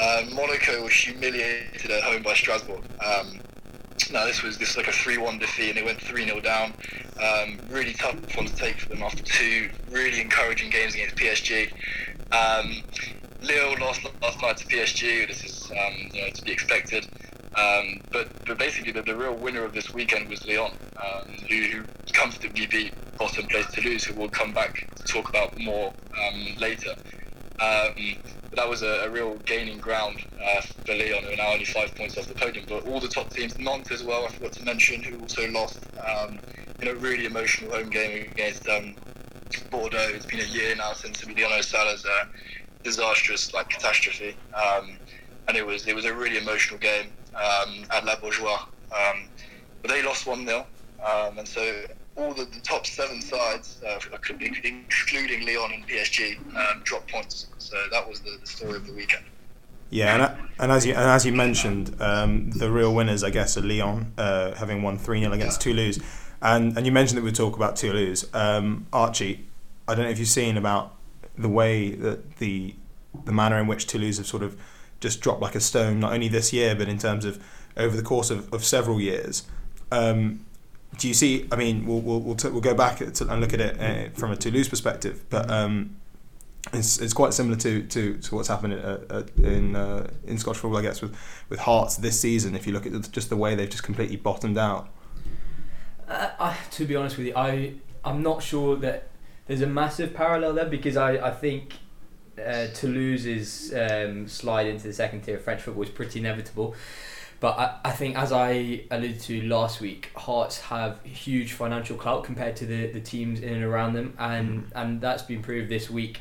Um, 0.00 0.34
Monaco 0.34 0.82
was 0.82 0.92
humiliated 0.92 1.90
at 1.90 2.02
home 2.02 2.22
by 2.22 2.34
Strasbourg. 2.34 2.82
Um, 3.04 3.40
now 4.10 4.24
this 4.26 4.42
was 4.42 4.58
this 4.58 4.76
was 4.76 4.78
like 4.78 4.88
a 4.88 4.92
three-one 4.92 5.38
defeat, 5.38 5.70
and 5.70 5.78
they 5.78 5.82
went 5.82 6.00
three 6.00 6.24
0 6.24 6.40
down. 6.40 6.74
Um, 7.22 7.58
really 7.70 7.92
tough 7.92 8.16
one 8.36 8.46
to 8.46 8.56
take 8.56 8.80
for 8.80 8.88
them 8.88 9.02
after 9.02 9.22
two 9.22 9.70
really 9.90 10.20
encouraging 10.20 10.70
games 10.70 10.94
against 10.94 11.16
PSG. 11.16 11.72
Um, 12.32 12.82
Lille 13.42 13.76
lost 13.80 14.02
last 14.20 14.40
night 14.40 14.56
to 14.58 14.66
PSG. 14.66 15.26
This 15.26 15.44
is 15.44 15.70
um, 15.70 16.10
you 16.12 16.22
know, 16.22 16.30
to 16.30 16.42
be 16.42 16.52
expected. 16.52 17.06
Um, 17.56 18.00
but, 18.10 18.28
but 18.46 18.58
basically, 18.58 18.92
the, 18.92 19.02
the 19.02 19.14
real 19.14 19.34
winner 19.34 19.64
of 19.64 19.74
this 19.74 19.92
weekend 19.92 20.28
was 20.28 20.46
Lyon, 20.46 20.72
um, 20.96 21.28
who, 21.48 21.56
who 21.56 21.84
comfortably 22.12 22.66
beat 22.66 22.92
bottom 23.18 23.46
place 23.46 23.66
Toulouse, 23.72 24.04
who 24.04 24.14
we'll 24.14 24.30
come 24.30 24.52
back 24.52 24.88
to 24.96 25.02
talk 25.04 25.28
about 25.28 25.58
more 25.58 25.92
um, 26.26 26.46
later. 26.58 26.94
Um, 27.60 27.94
but 28.48 28.56
that 28.56 28.68
was 28.68 28.82
a, 28.82 29.04
a 29.04 29.10
real 29.10 29.36
gaining 29.44 29.78
ground 29.78 30.24
uh, 30.42 30.60
for 30.60 30.94
Lyon, 30.94 31.24
who 31.24 31.32
are 31.32 31.36
now 31.36 31.52
only 31.52 31.64
five 31.66 31.94
points 31.94 32.16
off 32.16 32.26
the 32.26 32.34
podium. 32.34 32.64
But 32.68 32.86
all 32.86 33.00
the 33.00 33.08
top 33.08 33.30
teams, 33.30 33.58
Nantes 33.58 33.90
as 33.90 34.02
well, 34.02 34.24
I 34.24 34.28
forgot 34.28 34.52
to 34.52 34.64
mention, 34.64 35.02
who 35.02 35.20
also 35.20 35.48
lost 35.50 35.80
um, 35.98 36.38
in 36.80 36.88
a 36.88 36.94
really 36.94 37.26
emotional 37.26 37.72
home 37.72 37.90
game 37.90 38.28
against 38.30 38.66
Bordeaux. 39.70 40.10
It's 40.14 40.26
been 40.26 40.40
a 40.40 40.44
year 40.44 40.74
now 40.76 40.92
since 40.92 41.22
Emiliano 41.22 41.62
Sala's 41.62 42.04
uh, 42.04 42.24
disastrous 42.82 43.52
like 43.54 43.68
catastrophe, 43.68 44.36
um, 44.54 44.96
and 45.48 45.56
it 45.56 45.66
was 45.66 45.86
it 45.86 45.94
was 45.94 46.04
a 46.04 46.14
really 46.14 46.38
emotional 46.38 46.78
game 46.78 47.12
um, 47.34 47.84
at 47.90 48.04
La 48.04 48.16
Beaujoire. 48.16 48.66
Um, 48.92 49.28
but 49.80 49.90
they 49.90 50.02
lost 50.02 50.26
one 50.26 50.46
0 50.46 50.66
um, 51.04 51.38
and 51.38 51.48
so 51.48 51.84
all 52.16 52.34
the, 52.34 52.44
the 52.44 52.60
top 52.60 52.86
seven 52.86 53.20
sides, 53.20 53.80
uh, 53.86 53.98
including 54.12 55.46
Lyon 55.46 55.72
and 55.72 55.88
PSG, 55.88 56.38
um, 56.56 56.82
dropped 56.84 57.10
points. 57.10 57.46
So 57.58 57.76
that 57.90 58.06
was 58.08 58.20
the, 58.20 58.36
the 58.40 58.46
story 58.46 58.76
of 58.76 58.86
the 58.86 58.92
weekend. 58.92 59.24
Yeah, 59.90 60.14
and, 60.14 60.50
and 60.58 60.72
as 60.72 60.86
you 60.86 60.94
and 60.94 61.02
as 61.02 61.26
you 61.26 61.32
mentioned, 61.32 61.94
um, 62.00 62.50
the 62.50 62.70
real 62.70 62.94
winners, 62.94 63.22
I 63.22 63.30
guess, 63.30 63.58
are 63.58 63.62
Lyon, 63.62 64.12
uh, 64.16 64.54
having 64.54 64.82
won 64.82 64.96
three 64.96 65.20
0 65.20 65.32
against 65.32 65.60
Toulouse, 65.60 65.98
and 66.40 66.76
and 66.76 66.86
you 66.86 66.92
mentioned 66.92 67.18
that 67.18 67.24
we'd 67.24 67.34
talk 67.34 67.56
about 67.56 67.76
Toulouse. 67.76 68.26
Um, 68.32 68.86
Archie, 68.90 69.46
I 69.86 69.94
don't 69.94 70.04
know 70.04 70.10
if 70.10 70.18
you've 70.18 70.28
seen 70.28 70.56
about 70.56 70.94
the 71.36 71.48
way 71.48 71.90
that 71.90 72.36
the 72.36 72.74
the 73.24 73.32
manner 73.32 73.58
in 73.58 73.66
which 73.66 73.86
Toulouse 73.86 74.16
have 74.16 74.26
sort 74.26 74.42
of 74.42 74.56
just 75.00 75.20
dropped 75.20 75.42
like 75.42 75.54
a 75.54 75.60
stone, 75.60 76.00
not 76.00 76.12
only 76.12 76.28
this 76.28 76.52
year 76.52 76.74
but 76.74 76.88
in 76.88 76.98
terms 76.98 77.24
of 77.24 77.42
over 77.76 77.96
the 77.96 78.02
course 78.02 78.30
of, 78.30 78.52
of 78.52 78.64
several 78.64 79.00
years. 79.00 79.44
Um, 79.90 80.44
do 80.98 81.08
you 81.08 81.14
see? 81.14 81.48
I 81.50 81.56
mean, 81.56 81.86
we'll 81.86 82.00
we'll 82.00 82.20
we'll, 82.20 82.36
t- 82.36 82.48
we'll 82.48 82.60
go 82.60 82.74
back 82.74 83.00
and 83.00 83.40
look 83.40 83.54
at 83.54 83.60
it 83.60 83.80
uh, 83.80 84.10
from 84.18 84.30
a 84.30 84.36
Toulouse 84.36 84.68
perspective, 84.68 85.24
but 85.30 85.50
um, 85.50 85.96
it's, 86.72 87.00
it's 87.00 87.12
quite 87.12 87.34
similar 87.34 87.56
to, 87.56 87.82
to, 87.82 88.18
to 88.18 88.34
what's 88.34 88.48
happened 88.48 88.74
at, 88.74 89.10
at, 89.10 89.30
in 89.38 89.74
uh, 89.74 90.08
in 90.24 90.38
Scottish 90.38 90.60
football, 90.60 90.78
I 90.78 90.82
guess, 90.82 91.00
with 91.00 91.16
with 91.48 91.60
Hearts 91.60 91.96
this 91.96 92.20
season. 92.20 92.54
If 92.54 92.66
you 92.66 92.72
look 92.72 92.86
at 92.86 93.10
just 93.10 93.30
the 93.30 93.36
way 93.36 93.54
they've 93.54 93.70
just 93.70 93.82
completely 93.82 94.16
bottomed 94.16 94.58
out. 94.58 94.88
Uh, 96.06 96.30
I, 96.38 96.56
to 96.72 96.84
be 96.84 96.94
honest 96.94 97.16
with 97.16 97.28
you, 97.28 97.32
I 97.34 97.74
I'm 98.04 98.22
not 98.22 98.42
sure 98.42 98.76
that 98.76 99.08
there's 99.46 99.62
a 99.62 99.66
massive 99.66 100.14
parallel 100.14 100.54
there 100.54 100.66
because 100.66 100.96
I 100.96 101.28
I 101.28 101.30
think 101.30 101.74
uh, 102.38 102.68
Toulouse's 102.74 103.72
um, 103.74 104.28
slide 104.28 104.66
into 104.66 104.88
the 104.88 104.92
second 104.92 105.22
tier 105.22 105.36
of 105.36 105.44
French 105.44 105.62
football 105.62 105.82
is 105.82 105.90
pretty 105.90 106.20
inevitable. 106.20 106.74
But 107.40 107.58
I, 107.58 107.78
I 107.86 107.90
think, 107.90 108.16
as 108.16 108.30
I 108.30 108.84
alluded 108.90 109.20
to 109.22 109.42
last 109.42 109.80
week, 109.80 110.12
Hearts 110.14 110.60
have 110.60 111.02
huge 111.02 111.54
financial 111.54 111.96
clout 111.96 112.22
compared 112.22 112.54
to 112.56 112.66
the, 112.66 112.86
the 112.86 113.00
teams 113.00 113.40
in 113.40 113.52
and 113.52 113.64
around 113.64 113.94
them, 113.94 114.14
and, 114.16 114.70
and 114.76 115.00
that's 115.00 115.24
been 115.24 115.42
proved 115.42 115.68
this 115.68 115.90
week 115.90 116.20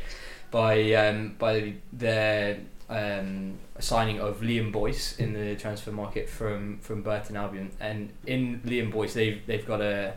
by 0.50 0.94
um, 0.94 1.36
by 1.38 1.76
their 1.94 2.58
um, 2.90 3.60
signing 3.80 4.20
of 4.20 4.42
Liam 4.42 4.72
Boyce 4.72 5.18
in 5.18 5.34
the 5.34 5.56
transfer 5.56 5.92
market 5.92 6.28
from 6.28 6.80
from 6.80 7.04
Burton 7.04 7.38
Albion. 7.38 7.72
And 7.80 8.12
in 8.26 8.62
Liam 8.66 8.92
Boyce, 8.92 9.14
they've 9.14 9.46
they've 9.46 9.66
got 9.66 9.80
a 9.80 10.16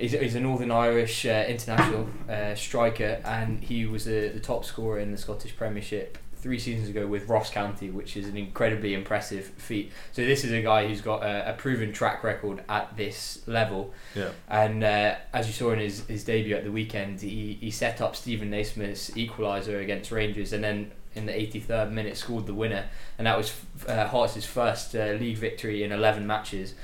He's, 0.00 0.12
he's 0.12 0.34
a 0.34 0.40
Northern 0.40 0.70
Irish 0.70 1.26
uh, 1.26 1.44
international 1.46 2.08
uh, 2.28 2.54
striker, 2.54 3.20
and 3.24 3.62
he 3.62 3.86
was 3.86 4.06
the, 4.06 4.28
the 4.28 4.40
top 4.40 4.64
scorer 4.64 4.98
in 4.98 5.12
the 5.12 5.18
Scottish 5.18 5.56
Premiership 5.56 6.18
three 6.40 6.58
seasons 6.58 6.88
ago 6.88 7.06
with 7.06 7.28
Ross 7.28 7.50
County, 7.50 7.90
which 7.90 8.16
is 8.16 8.26
an 8.26 8.36
incredibly 8.36 8.94
impressive 8.94 9.46
feat. 9.58 9.92
So 10.12 10.24
this 10.24 10.42
is 10.42 10.52
a 10.52 10.62
guy 10.62 10.88
who's 10.88 11.02
got 11.02 11.22
a, 11.22 11.50
a 11.50 11.52
proven 11.52 11.92
track 11.92 12.24
record 12.24 12.64
at 12.68 12.96
this 12.96 13.42
level. 13.46 13.92
Yeah. 14.14 14.30
And 14.48 14.82
uh, 14.82 15.16
as 15.34 15.46
you 15.46 15.52
saw 15.52 15.72
in 15.72 15.78
his, 15.78 16.06
his 16.06 16.24
debut 16.24 16.56
at 16.56 16.64
the 16.64 16.72
weekend, 16.72 17.20
he, 17.20 17.58
he 17.60 17.70
set 17.70 18.00
up 18.00 18.16
Steven 18.16 18.50
Naismith's 18.50 19.10
equaliser 19.10 19.82
against 19.82 20.10
Rangers, 20.10 20.52
and 20.52 20.64
then 20.64 20.92
in 21.14 21.26
the 21.26 21.32
83rd 21.32 21.90
minute 21.90 22.16
scored 22.16 22.46
the 22.46 22.54
winner, 22.54 22.86
and 23.18 23.26
that 23.26 23.36
was 23.36 23.52
uh, 23.86 24.06
Hearts' 24.06 24.44
first 24.44 24.94
uh, 24.94 25.12
league 25.20 25.36
victory 25.36 25.82
in 25.82 25.92
11 25.92 26.26
matches. 26.26 26.74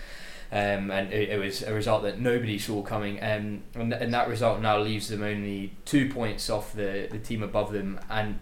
Um, 0.53 0.91
and 0.91 1.13
it, 1.13 1.31
it, 1.31 1.39
was 1.39 1.63
a 1.63 1.75
result 1.75 2.05
that 2.05 2.21
nobody 2.21 2.59
saw 2.59 2.83
coming. 2.83 3.19
Um, 3.23 3.63
and, 3.75 3.93
and 3.93 4.15
that 4.15 4.29
result 4.29 4.61
now 4.61 4.79
leaves 4.79 5.09
them 5.09 5.23
only 5.23 5.73
two 5.85 6.09
points 6.09 6.49
off 6.49 6.73
the, 6.73 7.09
the 7.11 7.19
team 7.19 7.43
above 7.43 7.73
them. 7.73 7.99
And 8.09 8.39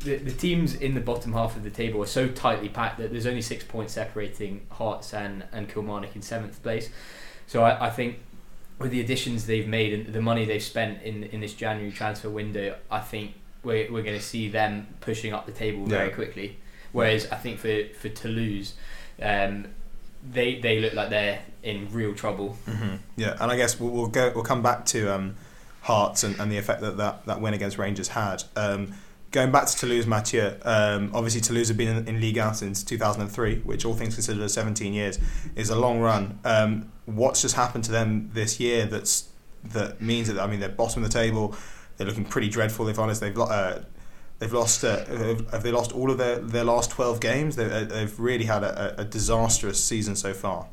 the, 0.00 0.16
the 0.16 0.32
teams 0.32 0.74
in 0.74 0.94
the 0.94 1.00
bottom 1.00 1.32
half 1.32 1.56
of 1.56 1.64
the 1.64 1.70
table 1.70 2.00
are 2.02 2.06
so 2.06 2.28
tightly 2.28 2.68
packed 2.68 2.98
that 2.98 3.10
there's 3.10 3.26
only 3.26 3.42
six 3.42 3.64
points 3.64 3.94
separating 3.94 4.66
Hearts 4.70 5.12
and, 5.12 5.44
and 5.52 5.68
Kilmarnock 5.68 6.14
in 6.14 6.22
seventh 6.22 6.62
place. 6.62 6.90
So 7.46 7.64
I, 7.64 7.86
I 7.86 7.90
think 7.90 8.20
with 8.78 8.92
the 8.92 9.00
additions 9.00 9.46
they've 9.46 9.66
made 9.66 9.92
and 9.92 10.14
the 10.14 10.22
money 10.22 10.44
they've 10.44 10.62
spent 10.62 11.02
in, 11.02 11.24
in 11.24 11.40
this 11.40 11.54
January 11.54 11.90
transfer 11.90 12.30
window, 12.30 12.76
I 12.90 13.00
think 13.00 13.34
we're, 13.64 13.90
we're 13.90 14.04
going 14.04 14.16
to 14.18 14.24
see 14.24 14.48
them 14.48 14.86
pushing 15.00 15.32
up 15.32 15.46
the 15.46 15.52
table 15.52 15.84
very 15.86 16.08
Yeah. 16.08 16.14
quickly. 16.14 16.58
Whereas 16.92 17.26
I 17.30 17.36
think 17.36 17.58
for, 17.58 17.84
for 17.98 18.08
Toulouse, 18.08 18.74
um, 19.20 19.66
they 20.30 20.60
they 20.60 20.80
look 20.80 20.94
like 20.94 21.10
they're 21.10 21.40
in 21.62 21.92
real 21.92 22.14
trouble. 22.14 22.50
hmm 22.66 22.96
Yeah, 23.16 23.36
and 23.40 23.50
I 23.50 23.56
guess 23.56 23.78
we'll, 23.80 23.90
we'll 23.90 24.06
go. 24.08 24.32
We'll 24.34 24.44
come 24.44 24.62
back 24.62 24.86
to 24.86 25.14
um, 25.14 25.36
Hearts 25.82 26.24
and, 26.24 26.38
and 26.38 26.50
the 26.50 26.58
effect 26.58 26.80
that, 26.80 26.96
that 26.96 27.26
that 27.26 27.40
win 27.40 27.54
against 27.54 27.78
Rangers 27.78 28.08
had. 28.08 28.44
Um, 28.56 28.94
going 29.30 29.52
back 29.52 29.66
to 29.66 29.76
Toulouse, 29.76 30.06
Mathieu. 30.06 30.52
Um, 30.62 31.10
obviously, 31.14 31.40
Toulouse 31.40 31.68
have 31.68 31.76
been 31.76 31.96
in, 31.96 32.08
in 32.08 32.20
Ligue 32.20 32.38
1 32.38 32.54
since 32.54 32.82
2003, 32.82 33.60
which, 33.60 33.84
all 33.84 33.94
things 33.94 34.14
considered, 34.14 34.42
is 34.42 34.54
17 34.54 34.92
years, 34.92 35.18
is 35.54 35.70
a 35.70 35.78
long 35.78 36.00
run. 36.00 36.38
Um, 36.44 36.92
what's 37.06 37.42
just 37.42 37.54
happened 37.54 37.84
to 37.84 37.92
them 37.92 38.30
this 38.32 38.60
year? 38.60 38.86
That's 38.86 39.28
that 39.64 40.00
means 40.00 40.28
that 40.28 40.38
I 40.38 40.46
mean 40.46 40.60
they're 40.60 40.68
bottom 40.68 41.02
of 41.02 41.10
the 41.10 41.18
table. 41.18 41.54
They're 41.96 42.06
looking 42.06 42.24
pretty 42.24 42.48
dreadful. 42.48 42.88
If 42.88 42.98
honest, 42.98 43.20
they've 43.20 43.36
uh, 43.36 43.80
they've 44.38 44.52
lost. 44.52 44.84
Uh, 44.84 45.04
have 45.04 45.50
have 45.50 45.62
they 45.62 45.72
lost 45.72 45.92
all 45.92 46.10
of 46.10 46.18
their, 46.18 46.38
their 46.38 46.64
last 46.64 46.90
12 46.90 47.20
games? 47.20 47.56
They, 47.56 47.64
uh, 47.64 47.84
they've 47.84 48.18
really 48.18 48.44
had 48.44 48.62
a, 48.64 49.00
a, 49.00 49.04
disastrous 49.04 49.82
season 49.82 50.16
so 50.16 50.32
far. 50.32 50.66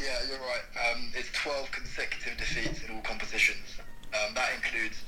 Yeah, 0.00 0.18
you're 0.28 0.38
right. 0.38 0.94
Um, 0.94 1.10
it's 1.14 1.30
12 1.32 1.70
consecutive 1.70 2.36
defeats 2.38 2.82
in 2.82 2.94
all 2.94 3.02
competitions. 3.02 3.78
Um, 4.12 4.34
that 4.34 4.50
includes 4.54 5.02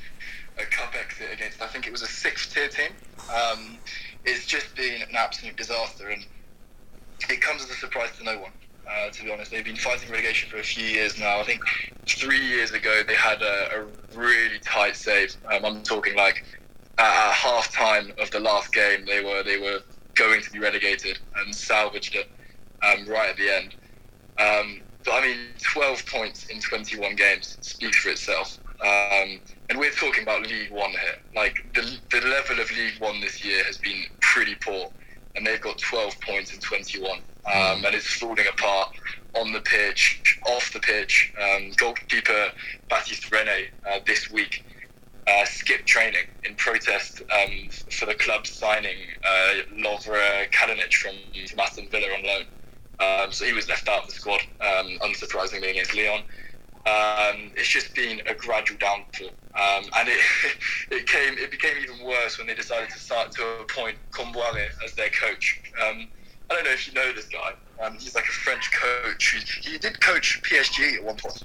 a 0.59 0.64
cup 0.64 0.94
exit 0.98 1.28
against, 1.33 1.62
I 1.62 1.66
think 1.66 1.87
it 1.87 1.92
was 1.92 2.02
a 2.02 2.07
sixth 2.07 2.54
tier 2.54 2.68
team. 2.68 2.90
Um, 3.33 3.78
it's 4.24 4.46
just 4.46 4.74
been 4.74 5.02
an 5.02 5.14
absolute 5.14 5.57
disaster, 5.57 6.09
and 6.09 6.26
it 7.28 7.40
comes 7.40 7.62
as 7.62 7.70
a 7.70 7.74
surprise 7.74 8.11
to 8.18 8.24
no 8.24 8.38
one. 8.40 8.52
Uh, 8.88 9.11
to 9.11 9.24
be 9.24 9.31
honest, 9.31 9.50
they've 9.50 9.64
been 9.64 9.76
fighting 9.76 10.11
relegation 10.11 10.48
for 10.48 10.57
a 10.59 10.62
few 10.62 10.85
years 10.85 11.18
now. 11.18 11.38
I 11.38 11.44
think 11.44 11.62
three 12.07 12.44
years 12.46 12.70
ago 12.70 13.02
they 13.07 13.14
had 13.14 13.42
a, 13.42 13.83
a 13.83 14.18
really 14.18 14.59
tight 14.61 14.96
save. 14.96 15.37
Um, 15.52 15.64
I'm 15.64 15.83
talking 15.83 16.16
like 16.16 16.44
at 16.99 17.33
half 17.33 17.73
time 17.73 18.13
of 18.19 18.31
the 18.31 18.41
last 18.41 18.73
game, 18.73 19.05
they 19.07 19.23
were 19.23 19.43
they 19.43 19.59
were 19.59 19.81
going 20.15 20.43
to 20.43 20.51
be 20.51 20.59
relegated 20.59 21.19
and 21.37 21.55
salvaged 21.55 22.17
it 22.17 22.29
um, 22.83 23.07
right 23.07 23.31
at 23.31 23.37
the 23.37 23.49
end. 23.49 23.75
Um, 24.39 24.81
but 25.05 25.13
I 25.15 25.27
mean, 25.27 25.39
12 25.63 26.07
points 26.07 26.47
in 26.47 26.61
21 26.61 27.17
games 27.17 27.57
speaks 27.61 27.99
for 27.99 28.11
itself. 28.11 28.59
Um, 28.81 29.41
and 29.71 29.79
we're 29.79 29.93
talking 29.93 30.23
about 30.23 30.43
League 30.43 30.71
One 30.71 30.91
here. 30.91 31.19
Like 31.35 31.57
the 31.75 31.99
the 32.11 32.27
level 32.27 32.61
of 32.61 32.71
League 32.71 33.01
One 33.01 33.21
this 33.21 33.45
year 33.45 33.65
has 33.65 33.79
been 33.79 34.05
pretty 34.21 34.55
poor, 34.57 34.91
and 35.37 35.47
they've 35.47 35.61
got 35.61 35.79
12 35.79 36.21
points 36.21 36.53
in 36.53 36.61
21, 36.61 37.11
um, 37.13 37.85
and 37.85 37.95
it's 37.95 38.13
falling 38.15 38.47
apart 38.49 38.95
on 39.35 39.53
the 39.53 39.61
pitch, 39.61 40.41
off 40.47 40.73
the 40.73 40.81
pitch. 40.81 41.33
Um, 41.41 41.71
goalkeeper 41.77 42.53
Baptiste 42.89 43.31
Reynet 43.31 43.69
uh, 43.87 44.01
this 44.07 44.31
week 44.31 44.65
uh, 45.29 45.45
training 45.85 46.27
in 46.45 46.55
protest 46.55 47.23
um, 47.23 47.69
for 47.91 48.07
the 48.07 48.14
club 48.14 48.47
signing 48.47 48.97
uh, 49.25 49.55
Lovre 49.77 50.51
Kalinic 50.51 50.93
from, 50.95 51.14
from 51.49 51.61
Aston 51.61 51.88
Villa 51.91 52.07
on 52.14 52.25
loan. 52.25 52.45
Um, 53.01 53.33
so 53.33 53.45
he 53.45 53.53
was 53.53 53.69
left 53.69 53.88
out 53.88 54.03
of 54.03 54.09
the 54.09 54.14
squad, 54.14 54.41
um, 54.61 54.99
unsurprisingly 55.03 55.71
against 55.71 55.95
Lyon. 55.95 56.23
Um, 56.87 57.53
it's 57.55 57.69
just 57.69 57.95
been 57.95 58.21
a 58.27 58.35
gradual 58.35 58.79
downfall, 58.79 59.29
um, 59.55 59.85
and 59.97 60.09
it 60.09 60.21
it 60.91 61.07
came 61.07 61.35
it 61.37 61.51
became 61.51 61.77
even 61.83 62.05
worse 62.05 62.38
when 62.38 62.47
they 62.47 62.55
decided 62.55 62.88
to 62.91 62.99
start 62.99 63.31
to 63.33 63.61
appoint 63.61 63.99
Kombouaré 64.11 64.69
as 64.85 64.95
their 64.95 65.11
coach. 65.11 65.61
Um, 65.85 66.09
I 66.51 66.55
don't 66.55 66.64
know 66.64 66.71
if 66.71 66.88
you 66.88 66.95
know 66.95 67.12
this 67.12 67.27
guy. 67.27 67.53
He's 67.99 68.14
like 68.14 68.25
a 68.25 68.33
French 68.33 68.73
coach. 68.73 69.61
He, 69.62 69.71
he 69.71 69.79
did 69.79 70.01
coach 70.01 70.41
PSG 70.43 70.97
at 70.97 71.05
one 71.05 71.17
point. 71.17 71.45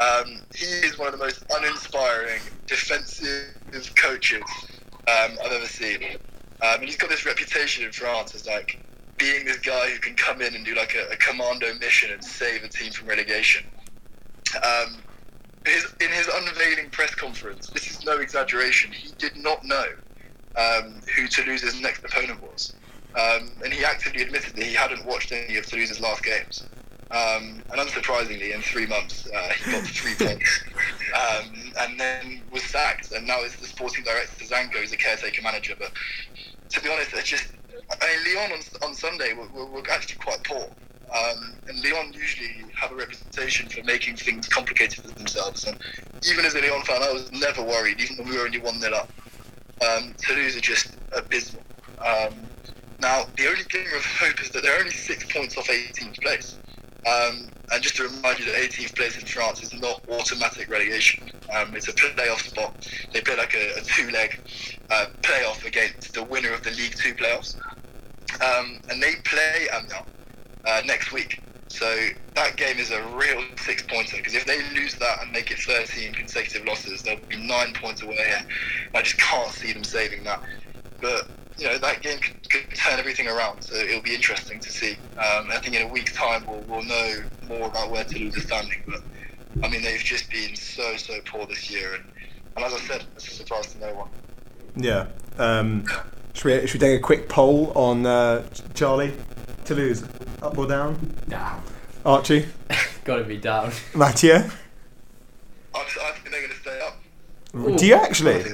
Um, 0.00 0.42
he 0.54 0.64
is 0.64 0.98
one 0.98 1.08
of 1.08 1.18
the 1.18 1.24
most 1.24 1.44
uninspiring 1.50 2.40
defensive 2.66 3.94
coaches 3.96 4.42
um, 5.08 5.36
I've 5.44 5.52
ever 5.52 5.66
seen. 5.66 6.02
Um, 6.60 6.74
and 6.80 6.84
he's 6.84 6.96
got 6.96 7.10
this 7.10 7.26
reputation 7.26 7.84
in 7.84 7.92
France 7.92 8.34
as 8.34 8.46
like 8.46 8.78
being 9.16 9.44
this 9.44 9.58
guy 9.58 9.90
who 9.90 9.98
can 9.98 10.14
come 10.14 10.40
in 10.40 10.54
and 10.54 10.64
do 10.64 10.74
like 10.74 10.94
a, 10.94 11.12
a 11.12 11.16
commando 11.16 11.74
mission 11.74 12.12
and 12.12 12.22
save 12.22 12.62
a 12.62 12.68
team 12.68 12.92
from 12.92 13.08
relegation. 13.08 13.64
Um, 14.56 14.98
his, 15.66 15.86
in 16.00 16.10
his 16.10 16.28
unveiling 16.28 16.90
press 16.90 17.14
conference, 17.14 17.68
this 17.68 17.90
is 17.90 18.04
no 18.04 18.18
exaggeration, 18.18 18.92
he 18.92 19.10
did 19.18 19.36
not 19.36 19.64
know 19.64 19.86
um, 20.56 21.00
who 21.14 21.26
Toulouse's 21.26 21.80
next 21.80 22.04
opponent 22.04 22.40
was. 22.42 22.74
Um, 23.14 23.50
and 23.64 23.72
he 23.72 23.84
actively 23.84 24.22
admitted 24.22 24.54
that 24.54 24.64
he 24.64 24.74
hadn't 24.74 25.04
watched 25.04 25.32
any 25.32 25.56
of 25.56 25.66
Toulouse's 25.66 26.00
last 26.00 26.22
games. 26.22 26.64
Um, 27.10 27.62
and 27.72 27.80
unsurprisingly, 27.80 28.54
in 28.54 28.60
three 28.60 28.86
months, 28.86 29.26
uh, 29.34 29.48
he 29.48 29.72
got 29.72 29.84
three 29.84 30.14
points, 30.14 30.60
um, 31.14 31.72
and 31.80 31.98
then 31.98 32.42
was 32.52 32.62
sacked. 32.64 33.12
And 33.12 33.26
now 33.26 33.38
it's 33.40 33.56
the 33.56 33.66
sporting 33.66 34.04
director 34.04 34.44
Zanko 34.44 34.74
who's 34.74 34.92
a 34.92 34.96
caretaker 34.96 35.42
manager. 35.42 35.74
But 35.78 35.92
to 36.68 36.80
be 36.82 36.90
honest, 36.90 37.14
it's 37.14 37.28
just 37.28 37.48
I 37.90 38.06
mean, 38.06 38.36
Lyon 38.36 38.52
on, 38.52 38.88
on 38.88 38.94
Sunday 38.94 39.32
were, 39.32 39.48
were, 39.48 39.66
were 39.66 39.90
actually 39.90 40.18
quite 40.18 40.44
poor, 40.44 40.68
um, 41.14 41.54
and 41.68 41.82
Lyon 41.82 42.12
usually 42.12 42.64
have 42.74 42.92
a 42.92 42.94
reputation 42.94 43.68
for 43.68 43.82
making 43.84 44.16
things 44.16 44.46
complicated 44.48 45.04
for 45.04 45.10
themselves. 45.10 45.64
And 45.64 45.78
even 46.28 46.44
as 46.44 46.54
a 46.54 46.60
Lyon 46.60 46.82
fan, 46.82 47.02
I 47.02 47.12
was 47.12 47.30
never 47.32 47.62
worried, 47.62 48.00
even 48.00 48.18
when 48.18 48.28
we 48.28 48.36
were 48.36 48.44
only 48.44 48.58
one 48.58 48.80
0 48.80 48.94
up. 48.94 49.10
Um, 49.82 50.14
Toulouse 50.18 50.56
are 50.56 50.60
just 50.60 50.96
abysmal. 51.16 51.62
Um, 52.04 52.34
now, 53.00 53.24
the 53.36 53.48
only 53.48 53.62
glimmer 53.70 53.96
of 53.96 54.04
hope 54.04 54.42
is 54.42 54.50
that 54.50 54.62
they're 54.62 54.78
only 54.78 54.90
six 54.90 55.24
points 55.32 55.56
off 55.56 55.68
18th 55.68 56.20
place. 56.20 56.58
Um, 57.06 57.48
and 57.70 57.82
just 57.82 57.96
to 57.96 58.04
remind 58.04 58.38
you 58.38 58.46
that 58.46 58.54
18th 58.54 58.96
place 58.96 59.18
in 59.18 59.26
France 59.26 59.62
is 59.62 59.72
not 59.74 60.02
automatic 60.10 60.68
relegation. 60.68 61.30
Um, 61.54 61.74
it's 61.76 61.88
a 61.88 61.92
playoff 61.92 62.48
spot. 62.48 62.88
They 63.12 63.20
play 63.20 63.36
like 63.36 63.54
a, 63.54 63.78
a 63.78 63.80
two-leg 63.82 64.40
uh, 64.90 65.06
playoff 65.22 65.64
against 65.64 66.14
the 66.14 66.22
winner 66.24 66.52
of 66.52 66.62
the 66.64 66.70
League 66.70 66.94
Two 66.96 67.14
playoffs, 67.14 67.56
um, 68.42 68.80
and 68.90 69.02
they 69.02 69.14
play 69.24 69.68
Amiens 69.72 69.92
uh, 70.64 70.82
next 70.86 71.12
week. 71.12 71.40
So 71.68 72.08
that 72.34 72.56
game 72.56 72.78
is 72.78 72.90
a 72.90 73.02
real 73.08 73.44
six-pointer 73.58 74.16
because 74.16 74.34
if 74.34 74.46
they 74.46 74.62
lose 74.74 74.94
that 74.94 75.22
and 75.22 75.30
make 75.30 75.50
it 75.50 75.58
13 75.58 76.14
consecutive 76.14 76.66
losses, 76.66 77.02
they'll 77.02 77.20
be 77.28 77.36
nine 77.36 77.74
points 77.74 78.02
away. 78.02 78.32
I 78.94 79.02
just 79.02 79.18
can't 79.18 79.52
see 79.52 79.72
them 79.72 79.84
saving 79.84 80.24
that. 80.24 80.42
But 81.00 81.28
you 81.58 81.66
know 81.66 81.78
that 81.78 82.02
game 82.02 82.18
could, 82.18 82.50
could 82.50 82.74
turn 82.74 82.98
everything 82.98 83.28
around. 83.28 83.62
So 83.62 83.74
it'll 83.74 84.02
be 84.02 84.14
interesting 84.14 84.60
to 84.60 84.70
see. 84.70 84.92
Um, 85.16 85.50
I 85.50 85.58
think 85.62 85.74
in 85.74 85.82
a 85.82 85.92
week's 85.92 86.14
time 86.14 86.44
we'll, 86.46 86.60
we'll 86.68 86.84
know 86.84 87.22
more 87.48 87.66
about 87.66 87.90
where 87.90 88.04
Toulouse 88.04 88.36
is 88.36 88.44
standing. 88.44 88.82
But 88.86 89.02
I 89.62 89.68
mean 89.68 89.82
they've 89.82 90.00
just 90.00 90.30
been 90.30 90.54
so 90.54 90.96
so 90.96 91.20
poor 91.24 91.46
this 91.46 91.70
year, 91.70 91.94
and, 91.94 92.04
and 92.56 92.64
as 92.64 92.74
I 92.74 92.78
said, 92.78 93.04
it's 93.16 93.28
a 93.28 93.30
surprise 93.30 93.72
to 93.74 93.78
no 93.80 93.94
one. 93.94 94.08
Yeah. 94.76 95.06
Um, 95.38 95.84
should, 96.34 96.44
we, 96.44 96.66
should 96.66 96.80
we 96.80 96.86
take 96.86 96.98
a 96.98 97.02
quick 97.02 97.28
poll 97.28 97.72
on 97.74 98.06
uh, 98.06 98.44
Charlie? 98.74 99.12
Toulouse, 99.64 100.04
up 100.40 100.56
or 100.56 100.66
down? 100.66 101.14
Down. 101.28 101.62
Archie? 102.04 102.46
got 103.04 103.16
to 103.16 103.24
be 103.24 103.36
down. 103.36 103.72
Mathieu? 103.94 104.34
I'm, 104.34 104.50
I 105.74 106.12
think 106.12 106.30
they're 106.30 106.40
going 106.40 106.52
to 106.52 106.60
stay 106.60 106.80
up. 106.80 107.76
Do 107.78 107.86
you 107.86 107.94
actually? 107.94 108.44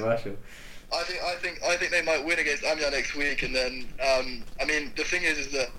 I 0.95 1.03
think 1.03 1.21
I 1.23 1.35
think 1.35 1.63
I 1.63 1.75
think 1.77 1.91
they 1.91 2.01
might 2.01 2.25
win 2.25 2.39
against 2.39 2.63
Amiens 2.63 2.91
next 2.91 3.15
week, 3.15 3.43
and 3.43 3.55
then 3.55 3.87
um, 4.01 4.43
I 4.61 4.65
mean 4.65 4.91
the 4.95 5.03
thing 5.03 5.23
is 5.23 5.37
is 5.37 5.51
that 5.51 5.69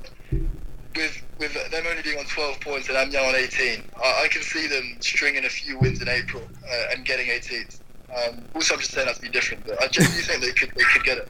with 0.95 1.23
with 1.39 1.53
them 1.71 1.85
only 1.89 2.03
being 2.03 2.19
on 2.19 2.25
12 2.25 2.61
points 2.61 2.89
and 2.89 2.97
Amiens 2.97 3.17
on 3.17 3.35
18, 3.35 3.83
I, 4.03 4.25
I 4.25 4.29
can 4.29 4.43
see 4.43 4.67
them 4.67 4.97
stringing 5.01 5.45
a 5.45 5.49
few 5.49 5.79
wins 5.79 6.01
in 6.01 6.09
April 6.09 6.43
uh, 6.65 6.93
and 6.95 7.05
getting 7.05 7.27
18th. 7.27 7.81
Um, 8.09 8.43
also, 8.55 8.75
I'm 8.75 8.81
just 8.81 8.93
saying 8.93 9.07
that 9.07 9.17
to 9.17 9.21
be 9.23 9.29
different, 9.29 9.67
but 9.67 9.83
I 9.83 9.89
genuinely 9.89 10.23
think 10.23 10.41
they 10.43 10.53
could 10.53 10.71
they 10.75 10.85
could 10.85 11.05
get 11.05 11.19
it. 11.19 11.29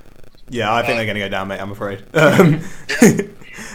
Yeah, 0.48 0.72
I 0.72 0.82
think 0.82 0.96
they're 0.96 1.06
going 1.06 1.16
to 1.16 1.20
go 1.20 1.28
down, 1.28 1.48
mate. 1.48 1.60
I'm 1.60 1.72
afraid. 1.72 2.04
Um, 2.14 2.60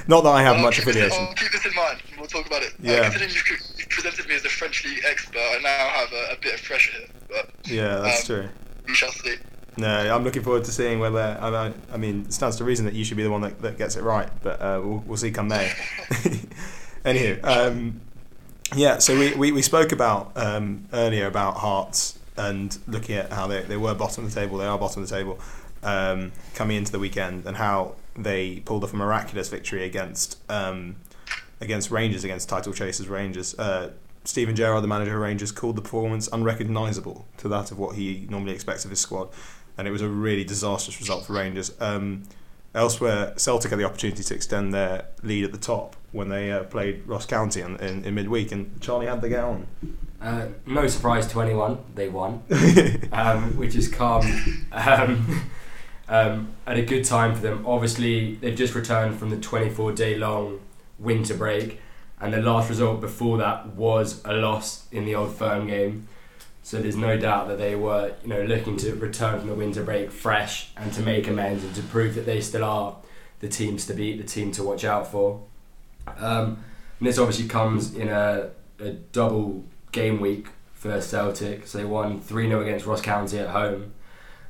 not 0.07 0.21
that 0.23 0.29
I 0.29 0.41
have 0.43 0.57
I'll 0.57 0.61
much 0.61 0.77
this- 0.77 0.85
affiliation. 0.87 1.27
Keep 1.35 1.51
this 1.51 1.65
in 1.65 1.73
mind. 1.75 2.01
We'll 2.17 2.27
talk 2.27 2.45
about 2.45 2.61
it. 2.61 2.73
Yeah. 2.79 2.93
Uh, 2.93 3.03
considering 3.09 3.31
you've, 3.31 3.61
you've 3.77 3.89
presented 3.89 4.27
me 4.27 4.35
as 4.35 4.45
a 4.45 4.49
French 4.49 4.85
league 4.85 5.01
expert, 5.05 5.39
I 5.39 5.59
now 5.61 5.69
have 5.89 6.11
a, 6.13 6.33
a 6.33 6.37
bit 6.39 6.53
of 6.55 6.63
pressure 6.63 6.91
here, 6.97 7.07
but 7.29 7.49
Yeah, 7.65 7.95
that's 7.97 8.29
um, 8.29 8.35
true. 8.41 8.49
we 8.87 8.93
shall 8.93 9.11
see. 9.11 9.35
No, 9.77 9.87
I'm 9.87 10.23
looking 10.23 10.43
forward 10.43 10.65
to 10.65 10.71
seeing 10.71 10.99
whether. 10.99 11.37
I, 11.39 11.49
I, 11.49 11.73
I 11.93 11.97
mean, 11.97 12.25
it 12.27 12.33
stands 12.33 12.57
to 12.57 12.63
reason 12.63 12.85
that 12.85 12.93
you 12.93 13.03
should 13.05 13.17
be 13.17 13.23
the 13.23 13.31
one 13.31 13.41
that, 13.41 13.61
that 13.61 13.77
gets 13.77 13.95
it 13.95 14.03
right, 14.03 14.29
but 14.43 14.61
uh, 14.61 14.81
we'll, 14.83 15.03
we'll 15.07 15.17
see 15.17 15.31
come 15.31 15.47
May. 15.47 15.71
Anywho, 17.05 17.43
um, 17.43 18.01
yeah, 18.75 18.99
so 18.99 19.17
we, 19.17 19.33
we, 19.33 19.51
we 19.51 19.61
spoke 19.61 19.91
about 19.91 20.31
um, 20.35 20.87
earlier 20.93 21.25
about 21.25 21.57
Hearts 21.57 22.19
and 22.37 22.77
looking 22.87 23.15
at 23.15 23.31
how 23.31 23.47
they, 23.47 23.61
they 23.61 23.77
were 23.77 23.93
bottom 23.93 24.25
of 24.25 24.33
the 24.33 24.39
table, 24.39 24.57
they 24.57 24.65
are 24.65 24.77
bottom 24.77 25.03
of 25.03 25.09
the 25.09 25.15
table 25.15 25.39
um, 25.83 26.31
coming 26.53 26.77
into 26.77 26.91
the 26.91 26.99
weekend, 26.99 27.45
and 27.45 27.57
how 27.57 27.95
they 28.15 28.59
pulled 28.61 28.83
off 28.83 28.93
a 28.93 28.95
miraculous 28.95 29.49
victory 29.49 29.85
against 29.85 30.37
um, 30.49 30.97
against 31.59 31.91
Rangers, 31.91 32.23
against 32.23 32.49
title 32.49 32.73
chasers 32.73 33.07
Rangers. 33.07 33.57
Uh, 33.57 33.91
Steven 34.23 34.55
Gerrard, 34.55 34.83
the 34.83 34.87
manager 34.87 35.15
of 35.15 35.21
Rangers, 35.21 35.51
called 35.51 35.75
the 35.75 35.81
performance 35.81 36.29
unrecognisable 36.31 37.25
to 37.37 37.47
that 37.47 37.71
of 37.71 37.79
what 37.79 37.95
he 37.95 38.27
normally 38.29 38.53
expects 38.53 38.85
of 38.85 38.91
his 38.91 38.99
squad, 38.99 39.29
and 39.81 39.87
it 39.87 39.91
was 39.91 40.03
a 40.03 40.07
really 40.07 40.43
disastrous 40.43 40.99
result 40.99 41.25
for 41.25 41.33
Rangers. 41.33 41.73
Um, 41.79 42.21
elsewhere, 42.75 43.33
Celtic 43.35 43.71
had 43.71 43.79
the 43.79 43.83
opportunity 43.83 44.21
to 44.21 44.35
extend 44.35 44.75
their 44.75 45.07
lead 45.23 45.43
at 45.43 45.53
the 45.53 45.57
top 45.57 45.95
when 46.11 46.29
they 46.29 46.51
uh, 46.51 46.65
played 46.65 47.01
Ross 47.07 47.25
County 47.25 47.61
in, 47.61 47.77
in, 47.77 48.05
in 48.05 48.13
midweek, 48.13 48.51
and 48.51 48.79
Charlie 48.79 49.07
had 49.07 49.21
the 49.21 49.29
get 49.29 49.43
on. 49.43 49.65
Uh, 50.21 50.49
no 50.67 50.85
surprise 50.85 51.25
to 51.31 51.41
anyone, 51.41 51.79
they 51.95 52.09
won, 52.09 52.43
um, 53.11 53.57
which 53.57 53.75
is 53.75 53.87
calm 53.87 54.23
um, 54.71 55.41
um, 56.07 56.49
at 56.67 56.77
a 56.77 56.83
good 56.83 57.03
time 57.03 57.33
for 57.33 57.41
them. 57.41 57.65
Obviously, 57.65 58.35
they've 58.35 58.55
just 58.55 58.75
returned 58.75 59.17
from 59.17 59.31
the 59.31 59.37
24 59.37 59.93
day 59.93 60.15
long 60.15 60.59
winter 60.99 61.33
break, 61.33 61.79
and 62.19 62.31
the 62.31 62.37
last 62.37 62.69
result 62.69 63.01
before 63.01 63.39
that 63.39 63.69
was 63.69 64.23
a 64.25 64.33
loss 64.33 64.85
in 64.91 65.05
the 65.05 65.15
Old 65.15 65.35
Firm 65.35 65.65
game. 65.65 66.07
So 66.63 66.79
there's 66.79 66.95
no 66.95 67.17
doubt 67.17 67.47
that 67.47 67.57
they 67.57 67.75
were, 67.75 68.13
you 68.23 68.29
know, 68.29 68.43
looking 68.43 68.77
to 68.77 68.93
return 68.95 69.39
from 69.39 69.49
the 69.49 69.55
winter 69.55 69.83
break 69.83 70.11
fresh 70.11 70.69
and 70.77 70.93
to 70.93 71.01
make 71.01 71.27
amends 71.27 71.63
and 71.63 71.73
to 71.75 71.81
prove 71.81 72.15
that 72.15 72.25
they 72.25 72.39
still 72.39 72.63
are 72.63 72.97
the 73.39 73.47
teams 73.47 73.87
to 73.87 73.93
beat, 73.93 74.17
the 74.17 74.23
team 74.23 74.51
to 74.51 74.63
watch 74.63 74.85
out 74.85 75.07
for. 75.07 75.41
Um, 76.17 76.63
and 76.99 77.07
this 77.07 77.17
obviously 77.17 77.47
comes 77.47 77.95
in 77.95 78.09
a, 78.09 78.51
a 78.79 78.91
double 78.91 79.65
game 79.91 80.19
week 80.19 80.47
for 80.73 81.01
Celtic. 81.01 81.65
So 81.67 81.79
they 81.79 81.85
won 81.85 82.21
3 82.21 82.47
0 82.47 82.61
against 82.61 82.85
Ross 82.85 83.01
County 83.01 83.39
at 83.39 83.49
home. 83.49 83.93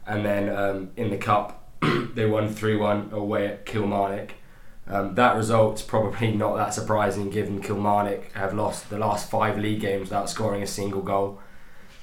And 0.05 0.25
then 0.25 0.49
um, 0.49 0.91
in 0.97 1.09
the 1.09 1.17
Cup, 1.17 1.69
they 2.13 2.25
won 2.25 2.49
3 2.53 2.75
1 2.75 3.09
away 3.13 3.47
at 3.47 3.65
Kilmarnock. 3.65 4.33
Um, 4.87 5.15
that 5.15 5.37
result's 5.37 5.81
probably 5.81 6.33
not 6.33 6.57
that 6.57 6.73
surprising 6.73 7.29
given 7.29 7.61
Kilmarnock 7.61 8.33
have 8.33 8.53
lost 8.53 8.89
the 8.89 8.97
last 8.97 9.29
five 9.29 9.57
league 9.57 9.79
games 9.79 10.09
without 10.09 10.29
scoring 10.29 10.61
a 10.61 10.67
single 10.67 11.01
goal. 11.01 11.39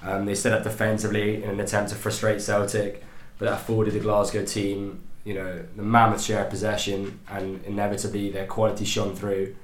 Um, 0.03 0.27
they 0.27 0.35
set 0.35 0.53
up 0.53 0.63
defensively 0.63 1.43
in 1.43 1.51
an 1.51 1.61
attempt 1.61 1.91
to 1.91 1.97
frustrate 1.97 2.41
Celtic, 2.41 3.03
but 3.39 3.47
that 3.47 3.55
afforded 3.55 3.95
the 3.95 4.01
Glasgow 4.01 4.45
team, 4.45 5.03
you 5.25 5.35
know, 5.35 5.65
the 5.77 5.83
mammoth 5.83 6.23
share 6.23 6.45
of 6.45 6.51
possession, 6.51 7.21
and 7.29 7.63
inevitably 7.65 8.31
their 8.31 8.47
quality 8.47 8.85
shone 8.85 9.15
through. 9.15 9.57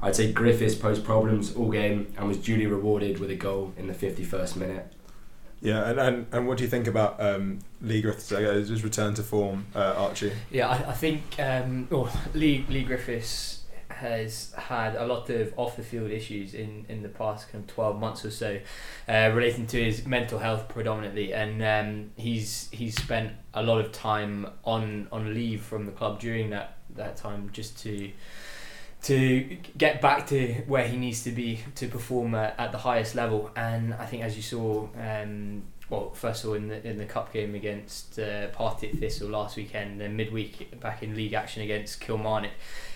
I'd 0.00 0.16
say 0.16 0.32
Griffiths 0.32 0.74
posed 0.74 1.04
problems 1.04 1.54
all 1.54 1.70
game 1.70 2.12
and 2.16 2.28
was 2.28 2.38
duly 2.38 2.66
rewarded 2.66 3.18
with 3.18 3.30
a 3.30 3.36
goal 3.36 3.72
in 3.76 3.86
the 3.86 3.94
51st 3.94 4.56
minute. 4.56 4.92
Yeah, 5.62 5.88
and, 5.88 6.00
and, 6.00 6.26
and 6.32 6.48
what 6.48 6.58
do 6.58 6.64
you 6.64 6.70
think 6.70 6.88
about 6.88 7.22
um, 7.22 7.60
Leigh 7.80 8.02
Griffiths' 8.02 8.32
uh, 8.32 8.38
his 8.40 8.82
return 8.82 9.14
to 9.14 9.22
form, 9.22 9.66
uh, 9.76 9.94
Archie? 9.96 10.32
Yeah, 10.50 10.68
I, 10.68 10.90
I 10.90 10.92
think 10.92 11.22
um, 11.38 11.86
oh, 11.92 12.12
Leigh 12.34 12.66
Leigh 12.68 12.82
Griffiths 12.82 13.61
has 14.02 14.52
had 14.56 14.96
a 14.96 15.06
lot 15.06 15.30
of 15.30 15.54
off 15.56 15.76
the 15.76 15.82
field 15.82 16.10
issues 16.10 16.54
in, 16.54 16.84
in 16.88 17.02
the 17.02 17.08
past 17.08 17.50
kind 17.50 17.64
of 17.64 17.74
twelve 17.74 17.98
months 17.98 18.24
or 18.24 18.30
so, 18.30 18.60
uh, 19.08 19.30
relating 19.32 19.66
to 19.68 19.82
his 19.82 20.06
mental 20.06 20.38
health 20.38 20.68
predominantly, 20.68 21.32
and 21.32 21.62
um, 21.62 22.10
he's 22.16 22.68
he's 22.72 22.94
spent 22.96 23.32
a 23.54 23.62
lot 23.62 23.78
of 23.84 23.92
time 23.92 24.46
on 24.64 25.08
on 25.10 25.32
leave 25.32 25.62
from 25.62 25.86
the 25.86 25.92
club 25.92 26.20
during 26.20 26.50
that 26.50 26.76
that 26.94 27.16
time 27.16 27.48
just 27.52 27.78
to 27.84 28.10
to 29.02 29.56
get 29.76 30.00
back 30.00 30.26
to 30.28 30.54
where 30.66 30.86
he 30.86 30.96
needs 30.96 31.24
to 31.24 31.32
be 31.32 31.60
to 31.74 31.88
perform 31.88 32.34
at, 32.34 32.54
at 32.58 32.70
the 32.72 32.78
highest 32.78 33.14
level. 33.14 33.50
And 33.56 33.94
I 33.94 34.06
think, 34.06 34.22
as 34.22 34.36
you 34.36 34.42
saw, 34.42 34.88
um, 34.96 35.62
well, 35.90 36.10
first 36.14 36.44
of 36.44 36.50
all 36.50 36.56
in 36.56 36.68
the 36.68 36.86
in 36.86 36.98
the 36.98 37.04
cup 37.04 37.32
game 37.32 37.54
against 37.54 38.18
uh, 38.18 38.48
Partick 38.48 38.98
Thistle 38.98 39.28
last 39.28 39.56
weekend, 39.56 40.00
then 40.00 40.16
midweek 40.16 40.80
back 40.80 41.02
in 41.02 41.14
league 41.14 41.34
action 41.34 41.62
against 41.62 42.00
Kilmarnock, 42.00 42.52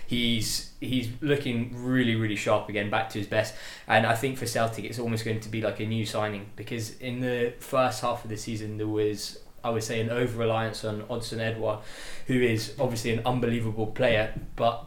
he's 0.07 0.71
he's 0.79 1.09
looking 1.21 1.71
really 1.75 2.15
really 2.15 2.35
sharp 2.35 2.69
again, 2.69 2.89
back 2.89 3.09
to 3.11 3.19
his 3.19 3.27
best. 3.27 3.53
And 3.87 4.05
I 4.05 4.15
think 4.15 4.37
for 4.37 4.47
Celtic, 4.47 4.85
it's 4.85 4.97
almost 4.97 5.23
going 5.23 5.39
to 5.41 5.49
be 5.49 5.61
like 5.61 5.79
a 5.79 5.85
new 5.85 6.05
signing 6.05 6.47
because 6.55 6.97
in 6.97 7.19
the 7.19 7.53
first 7.59 8.01
half 8.01 8.23
of 8.23 8.29
the 8.29 8.37
season 8.37 8.77
there 8.77 8.87
was. 8.87 9.39
I 9.63 9.71
would 9.71 9.83
say 9.83 9.99
an 9.99 10.09
over 10.09 10.37
reliance 10.37 10.85
on 10.85 11.01
Odsonne 11.09 11.39
Edouard, 11.39 11.79
who 12.27 12.39
is 12.39 12.73
obviously 12.79 13.11
an 13.11 13.21
unbelievable 13.25 13.87
player, 13.87 14.33
but 14.55 14.85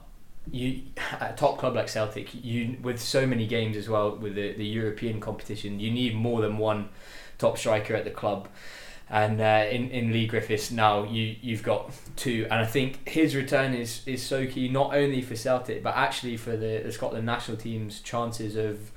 you 0.51 0.83
at 1.21 1.33
a 1.33 1.35
top 1.37 1.59
club 1.59 1.75
like 1.75 1.89
Celtic, 1.89 2.29
you 2.45 2.77
with 2.81 3.01
so 3.01 3.27
many 3.27 3.47
games 3.47 3.77
as 3.77 3.89
well 3.89 4.17
with 4.17 4.35
the, 4.35 4.53
the 4.53 4.65
European 4.65 5.21
competition, 5.21 5.81
you 5.81 5.91
need 5.91 6.15
more 6.15 6.41
than 6.41 6.57
one 6.57 6.89
top 7.39 7.59
striker 7.59 7.95
at 7.95 8.05
the 8.05 8.11
club. 8.11 8.49
And 9.11 9.41
uh, 9.41 9.67
in 9.71 9.91
in 9.91 10.13
Leigh 10.13 10.27
Griffiths 10.27 10.71
now 10.71 11.05
you 11.05 11.37
you've 11.43 11.65
got 11.65 11.93
two, 12.17 12.47
and 12.51 12.61
I 12.61 12.67
think 12.67 13.09
his 13.09 13.35
return 13.35 13.75
is 13.75 14.07
is 14.07 14.23
so 14.23 14.47
key 14.47 14.69
not 14.69 14.95
only 14.95 15.21
for 15.21 15.35
Celtic 15.35 15.83
but 15.83 15.97
actually 15.97 16.37
for 16.37 16.57
the, 16.57 16.83
the 16.85 16.93
Scotland 16.93 17.27
national 17.27 17.57
team's 17.57 18.01
chances 18.01 18.57
of 18.57 18.93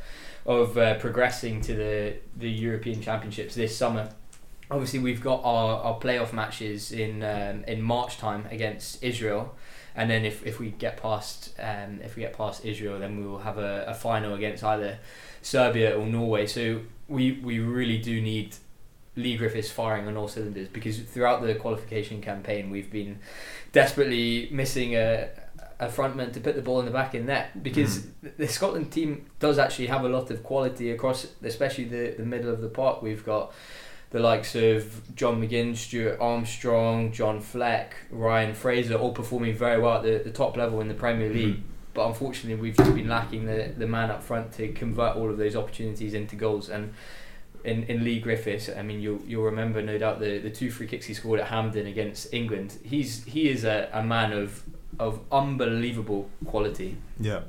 of 0.45 0.77
uh, 0.77 0.95
progressing 0.99 1.61
to 1.61 1.73
the 1.73 2.15
the 2.37 2.49
European 2.49 3.01
Championships 3.01 3.55
this 3.55 3.75
summer. 3.75 4.09
Obviously, 4.71 4.99
we've 4.99 5.21
got 5.21 5.41
our, 5.43 5.81
our 5.83 5.99
playoff 5.99 6.31
matches 6.31 6.91
in 6.91 7.23
um, 7.23 7.63
in 7.65 7.81
March 7.81 8.17
time 8.17 8.47
against 8.51 9.03
Israel 9.03 9.55
and 9.95 10.09
then 10.09 10.25
if, 10.25 10.45
if 10.45 10.59
we 10.59 10.71
get 10.71 10.97
past 10.97 11.53
um, 11.59 11.99
if 12.03 12.15
we 12.15 12.23
get 12.23 12.33
past 12.33 12.65
Israel, 12.65 12.99
then 12.99 13.17
we 13.17 13.25
will 13.25 13.39
have 13.39 13.57
a, 13.57 13.85
a 13.87 13.93
final 13.93 14.33
against 14.33 14.63
either 14.63 14.97
Serbia 15.41 15.97
or 15.97 16.05
Norway. 16.05 16.47
So 16.47 16.81
we 17.07 17.33
we 17.43 17.59
really 17.59 17.99
do 17.99 18.21
need 18.21 18.55
Leigh 19.15 19.37
Griffiths 19.37 19.69
firing 19.69 20.07
on 20.07 20.17
all 20.17 20.27
cylinders 20.27 20.67
because 20.67 20.99
throughout 20.99 21.41
the 21.41 21.55
qualification 21.55 22.21
campaign 22.21 22.69
we've 22.69 22.91
been 22.91 23.19
desperately 23.71 24.49
missing 24.51 24.95
a 24.95 25.29
a 25.79 25.87
frontman 25.87 26.31
to 26.33 26.39
put 26.39 26.55
the 26.55 26.61
ball 26.61 26.79
in 26.79 26.85
the 26.85 26.91
back 26.91 27.15
in 27.15 27.25
net 27.25 27.61
because 27.61 28.05
hmm. 28.05 28.27
the 28.37 28.47
Scotland 28.47 28.91
team 28.91 29.25
does 29.39 29.57
actually 29.57 29.87
have 29.87 30.03
a 30.03 30.09
lot 30.09 30.29
of 30.31 30.43
quality 30.43 30.91
across, 30.91 31.27
especially 31.43 31.85
the 31.85 32.15
the 32.17 32.25
middle 32.25 32.49
of 32.49 32.61
the 32.61 32.69
park. 32.69 33.01
We've 33.01 33.25
got 33.25 33.53
the 34.11 34.19
likes 34.19 34.55
of 34.55 35.15
John 35.15 35.41
McGinn, 35.41 35.75
Stuart 35.75 36.19
Armstrong, 36.21 37.11
John 37.11 37.41
Fleck, 37.41 37.95
Ryan 38.11 38.53
Fraser, 38.53 38.95
all 38.95 39.11
performing 39.11 39.55
very 39.55 39.81
well 39.81 39.97
at 39.97 40.03
the, 40.03 40.21
the 40.23 40.31
top 40.31 40.55
level 40.55 40.81
in 40.81 40.87
the 40.87 40.93
Premier 40.93 41.29
hmm. 41.29 41.35
League. 41.35 41.63
But 41.93 42.07
unfortunately, 42.07 42.59
we've 42.59 42.77
just 42.77 42.95
been 42.95 43.07
lacking 43.07 43.45
the, 43.45 43.71
the 43.77 43.85
man 43.85 44.09
up 44.09 44.23
front 44.23 44.51
to 44.53 44.71
convert 44.73 45.15
all 45.15 45.29
of 45.29 45.37
those 45.37 45.55
opportunities 45.55 46.15
into 46.15 46.35
goals. 46.35 46.69
And 46.69 46.93
in, 47.63 47.83
in 47.83 48.03
Leigh 48.03 48.19
Griffiths, 48.19 48.69
I 48.69 48.81
mean, 48.81 48.99
you'll, 49.01 49.21
you'll 49.25 49.43
remember 49.43 49.81
no 49.81 49.97
doubt 49.97 50.19
the, 50.19 50.39
the 50.39 50.49
two 50.49 50.69
free 50.71 50.87
kicks 50.87 51.05
he 51.05 51.13
scored 51.13 51.39
at 51.39 51.47
Hampden 51.47 51.87
against 51.87 52.33
England. 52.33 52.77
He's 52.83 53.23
he 53.23 53.49
is 53.49 53.63
a, 53.63 53.89
a 53.93 54.03
man 54.03 54.33
of 54.33 54.63
of 54.99 55.21
unbelievable 55.31 56.29
quality. 56.45 56.97
Yeah. 57.19 57.41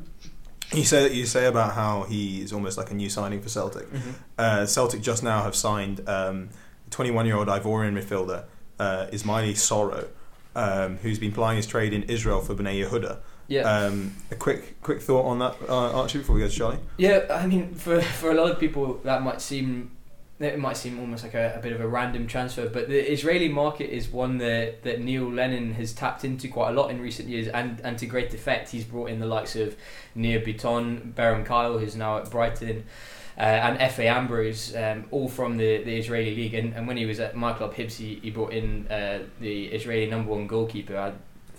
You 0.73 0.85
say 0.85 1.13
you 1.13 1.27
say 1.27 1.47
about 1.47 1.75
how 1.75 2.05
he 2.05 2.41
is 2.41 2.53
almost 2.53 2.79
like 2.79 2.91
a 2.91 2.95
new 2.95 3.11
signing 3.11 3.41
for 3.43 3.49
Celtic. 3.49 3.87
Uh, 4.39 4.67
Celtic 4.67 5.03
just 5.03 5.23
now 5.23 5.43
have 5.43 5.55
signed 5.55 6.09
um, 6.09 6.49
21-year-old 6.91 7.49
Ivorian 7.49 7.93
midfielder 7.93 8.45
uh, 8.79 9.07
Ismaila 9.13 9.53
Soro, 9.53 10.07
um, 10.57 10.99
who's 10.99 11.19
been 11.19 11.33
plying 11.33 11.57
his 11.57 11.67
trade 11.67 11.93
in 11.93 12.05
Israel 12.05 12.41
for 12.41 12.55
Bnei 12.55 12.85
Yehuda. 12.85 13.19
Yeah. 13.47 13.63
Um, 13.63 14.15
a 14.31 14.37
quick 14.37 14.81
quick 14.83 15.03
thought 15.03 15.27
on 15.27 15.39
that, 15.41 15.57
uh, 15.69 15.93
Archie, 15.93 16.19
before 16.19 16.35
we 16.37 16.41
go 16.41 16.49
to 16.49 16.55
Charlie. 16.55 16.79
Yeah, 16.97 17.27
I 17.31 17.47
mean, 17.47 17.75
for, 17.75 18.01
for 18.01 18.31
a 18.31 18.35
lot 18.35 18.51
of 18.51 18.59
people, 18.59 19.01
that 19.05 19.23
might 19.23 19.43
seem 19.43 19.91
it 20.41 20.59
might 20.59 20.77
seem 20.77 20.99
almost 20.99 21.23
like 21.23 21.35
a, 21.35 21.55
a 21.57 21.61
bit 21.61 21.73
of 21.73 21.81
a 21.81 21.87
random 21.87 22.27
transfer, 22.27 22.69
but 22.69 22.89
the 22.89 23.13
Israeli 23.13 23.49
market 23.49 23.95
is 23.95 24.09
one 24.09 24.39
that, 24.39 24.83
that 24.83 25.01
Neil 25.01 25.31
Lennon 25.31 25.75
has 25.75 25.93
tapped 25.93 26.25
into 26.25 26.49
quite 26.49 26.71
a 26.71 26.73
lot 26.73 26.91
in 26.91 27.01
recent 27.01 27.29
years, 27.29 27.47
and, 27.49 27.81
and 27.85 27.97
to 27.99 28.07
great 28.07 28.35
effect. 28.35 28.71
He's 28.71 28.85
brought 28.85 29.11
in 29.11 29.21
the 29.21 29.27
likes 29.27 29.55
of 29.55 29.77
Nir 30.15 30.41
Biton, 30.41 31.13
Beram 31.15 31.47
Kayal, 31.47 31.79
who's 31.79 31.95
now 31.95 32.19
at 32.19 32.31
Brighton, 32.31 32.85
uh, 33.39 33.41
and 33.41 33.79
Efe 33.79 34.05
Ambrose, 34.05 34.75
um, 34.75 35.07
all 35.13 35.29
from 35.29 35.57
the, 35.57 35.85
the 35.85 35.97
Israeli 35.97 36.35
league. 36.35 36.55
And, 36.55 36.75
and 36.75 36.89
when 36.89 36.97
he 36.97 37.07
was 37.07 37.21
at 37.21 37.37
my 37.37 37.53
club, 37.53 37.75
Hibs, 37.75 37.97
he, 37.97 38.17
he 38.17 38.31
brought 38.31 38.53
in 38.53 38.89
uh, 38.89 39.21
the 39.41 39.67
Israeli 39.67 40.11
number 40.11 40.33
one 40.33 40.49
goalkeeper. 40.49 41.15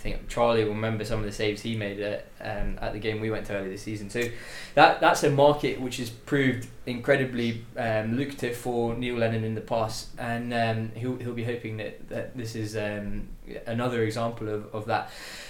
Think 0.05 0.29
Charlie 0.29 0.63
will 0.63 0.73
remember 0.73 1.03
some 1.03 1.17
of 1.17 1.25
the 1.25 1.31
saves 1.31 1.63
he 1.63 1.75
made 1.75 1.99
at, 1.99 2.27
um, 2.39 2.77
at 2.79 2.93
the 2.93 2.99
game 2.99 3.19
we 3.21 3.31
went 3.31 3.47
to 3.47 3.55
earlier 3.55 3.71
this 3.71 3.81
season. 3.81 4.11
So 4.11 4.21
that 4.75 5.01
that's 5.01 5.23
a 5.23 5.31
market 5.31 5.81
which 5.81 5.97
has 5.97 6.11
proved 6.11 6.67
incredibly 6.85 7.65
um, 7.75 8.15
lucrative 8.15 8.55
for 8.55 8.93
Neil 8.93 9.15
Lennon 9.15 9.43
in 9.43 9.55
the 9.55 9.61
past, 9.61 10.09
and 10.19 10.53
um, 10.53 10.91
he'll, 10.93 11.17
he'll 11.17 11.33
be 11.33 11.43
hoping 11.43 11.77
that, 11.77 12.07
that 12.09 12.37
this 12.37 12.55
is 12.55 12.77
um, 12.77 13.29
another 13.65 14.03
example 14.03 14.47
of, 14.47 14.75
of 14.75 14.85
that. 14.85 15.09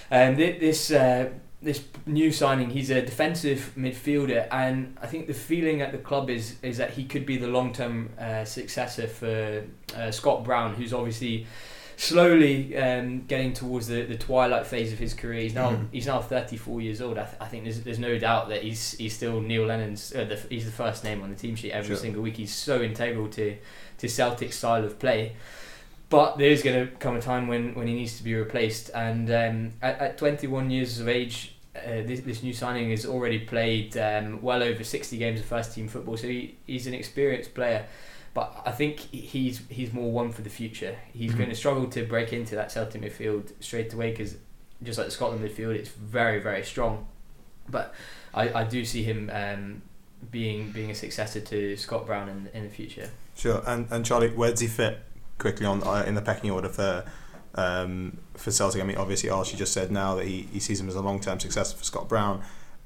Um, 0.10 0.38
this 0.38 0.90
uh, 0.90 1.32
this 1.62 1.84
new 2.06 2.32
signing, 2.32 2.70
he's 2.70 2.92
a 2.92 3.02
defensive 3.02 3.74
midfielder, 3.78 4.48
and 4.52 4.96
I 5.02 5.08
think 5.08 5.28
the 5.28 5.34
feeling 5.34 5.82
at 5.82 5.92
the 5.92 5.98
club 5.98 6.30
is 6.30 6.56
is 6.62 6.78
that 6.78 6.92
he 6.92 7.04
could 7.04 7.26
be 7.26 7.36
the 7.36 7.50
long 7.50 7.74
term 7.74 8.12
uh, 8.18 8.46
successor 8.46 9.08
for 9.08 9.66
uh, 9.98 10.12
Scott 10.12 10.46
Brown, 10.46 10.76
who's 10.76 10.94
obviously 10.94 11.46
slowly 11.98 12.76
um, 12.78 13.26
getting 13.26 13.54
towards 13.54 13.88
the, 13.88 14.04
the 14.04 14.18
twilight 14.18 14.66
phase 14.68 14.92
of 14.94 15.00
his 15.00 15.14
career. 15.14 15.42
He's 15.42 15.54
now 15.54 15.72
Mhm. 15.72 15.88
he's 15.92 16.08
now 16.08 16.22
34 16.22 16.82
years 16.82 17.02
old. 17.02 17.18
I, 17.18 17.24
th- 17.24 17.38
I 17.42 17.46
think 17.46 17.64
there's, 17.64 17.82
there's 17.82 18.00
no 18.00 18.18
doubt 18.18 18.50
that 18.50 18.64
he's 18.64 18.92
he's 18.98 19.16
still 19.16 19.42
Neil 19.42 19.66
Lennon's. 19.66 20.14
Uh, 20.14 20.26
the, 20.26 20.36
he's 20.50 20.66
the 20.66 20.72
first 20.72 21.04
name 21.04 21.22
on 21.24 21.30
the 21.30 21.36
team 21.36 21.56
sheet 21.56 21.72
every 21.72 21.88
Sure. 21.90 21.98
single 21.98 22.22
week. 22.22 22.38
He's 22.38 22.54
so 22.54 22.82
integral 22.82 23.28
to 23.30 23.58
to 24.00 24.08
Celtic's 24.10 24.58
style 24.58 24.84
of 24.84 25.00
play. 25.00 25.36
But 26.10 26.38
there 26.38 26.50
is 26.52 26.62
going 26.62 26.88
to 26.88 26.94
come 26.98 27.16
a 27.16 27.22
time 27.22 27.48
when, 27.48 27.74
when 27.74 27.88
he 27.88 27.94
needs 27.96 28.16
to 28.18 28.24
be 28.24 28.36
replaced. 28.36 28.92
And 28.94 29.30
um, 29.32 29.74
at, 29.82 30.00
at 30.00 30.18
21 30.20 30.70
years 30.70 31.00
of 31.00 31.08
age, 31.10 31.56
uh, 31.76 32.04
this, 32.06 32.20
this 32.20 32.44
new 32.44 32.54
signing 32.54 32.92
has 32.92 33.08
already 33.08 33.40
played 33.40 33.98
um, 33.98 34.40
well 34.42 34.62
over 34.62 34.84
60 34.84 35.18
games 35.18 35.40
of 35.40 35.48
first 35.48 35.74
team 35.74 35.88
football. 35.88 36.16
So 36.16 36.28
he, 36.28 36.58
he's 36.68 36.86
an 36.86 36.94
experienced 36.94 37.56
player. 37.56 37.88
But 38.36 38.62
I 38.66 38.72
think 38.72 39.00
he's 39.00 39.62
he's 39.70 39.92
more 39.94 40.12
one 40.12 40.32
for 40.32 40.42
the 40.44 40.50
future. 40.52 40.98
He's 41.14 41.32
Mhm. 41.32 41.38
going 41.38 41.50
to 41.50 41.56
struggle 41.56 41.88
to 41.88 42.06
break 42.06 42.32
into 42.34 42.54
that 42.56 42.72
Celtic 42.72 43.02
midfield 43.02 43.54
straight 43.62 43.92
away 43.94 44.12
because 44.12 44.36
just 44.84 44.98
like 45.00 45.08
the 45.08 45.12
Scotland 45.12 45.44
midfield, 45.44 45.74
it's 45.74 45.90
very 45.90 46.40
very 46.40 46.62
strong. 46.64 47.08
But 47.70 47.96
I, 48.34 48.62
I 48.62 48.64
do 48.66 48.86
see 48.86 49.02
him 49.04 49.32
um, 49.34 49.82
being 50.32 50.72
being 50.72 50.92
a 50.92 50.96
successor 50.96 51.40
to 51.40 51.76
Scott 51.78 52.06
Brown 52.06 52.30
in 52.30 52.50
in 52.54 52.64
the 52.66 52.70
future. 52.70 53.10
Sure. 53.36 53.64
And 53.66 53.88
and 53.90 54.06
Charlie, 54.06 54.30
where 54.30 54.52
does 54.52 54.60
he 54.60 54.68
fit 54.68 55.00
quickly 55.38 55.66
on 55.66 55.82
uh, 55.84 56.04
in 56.06 56.16
the 56.16 56.22
pecking 56.22 56.52
order 56.52 56.70
for 56.70 57.06
um, 57.56 58.18
for 58.34 58.52
Celtic? 58.52 58.82
I 58.82 58.86
mean, 58.86 58.98
obviously 58.98 59.30
Archie 59.30 59.56
just 59.58 59.72
said 59.72 59.92
now 59.92 60.14
that 60.16 60.26
he, 60.28 60.42
he 60.52 60.60
sees 60.60 60.80
him 60.82 60.90
as 60.90 60.96
a 60.96 61.02
long 61.02 61.20
term 61.22 61.40
successor 61.40 61.78
for 61.78 61.84
Scott 61.86 62.10
Brown. 62.10 62.44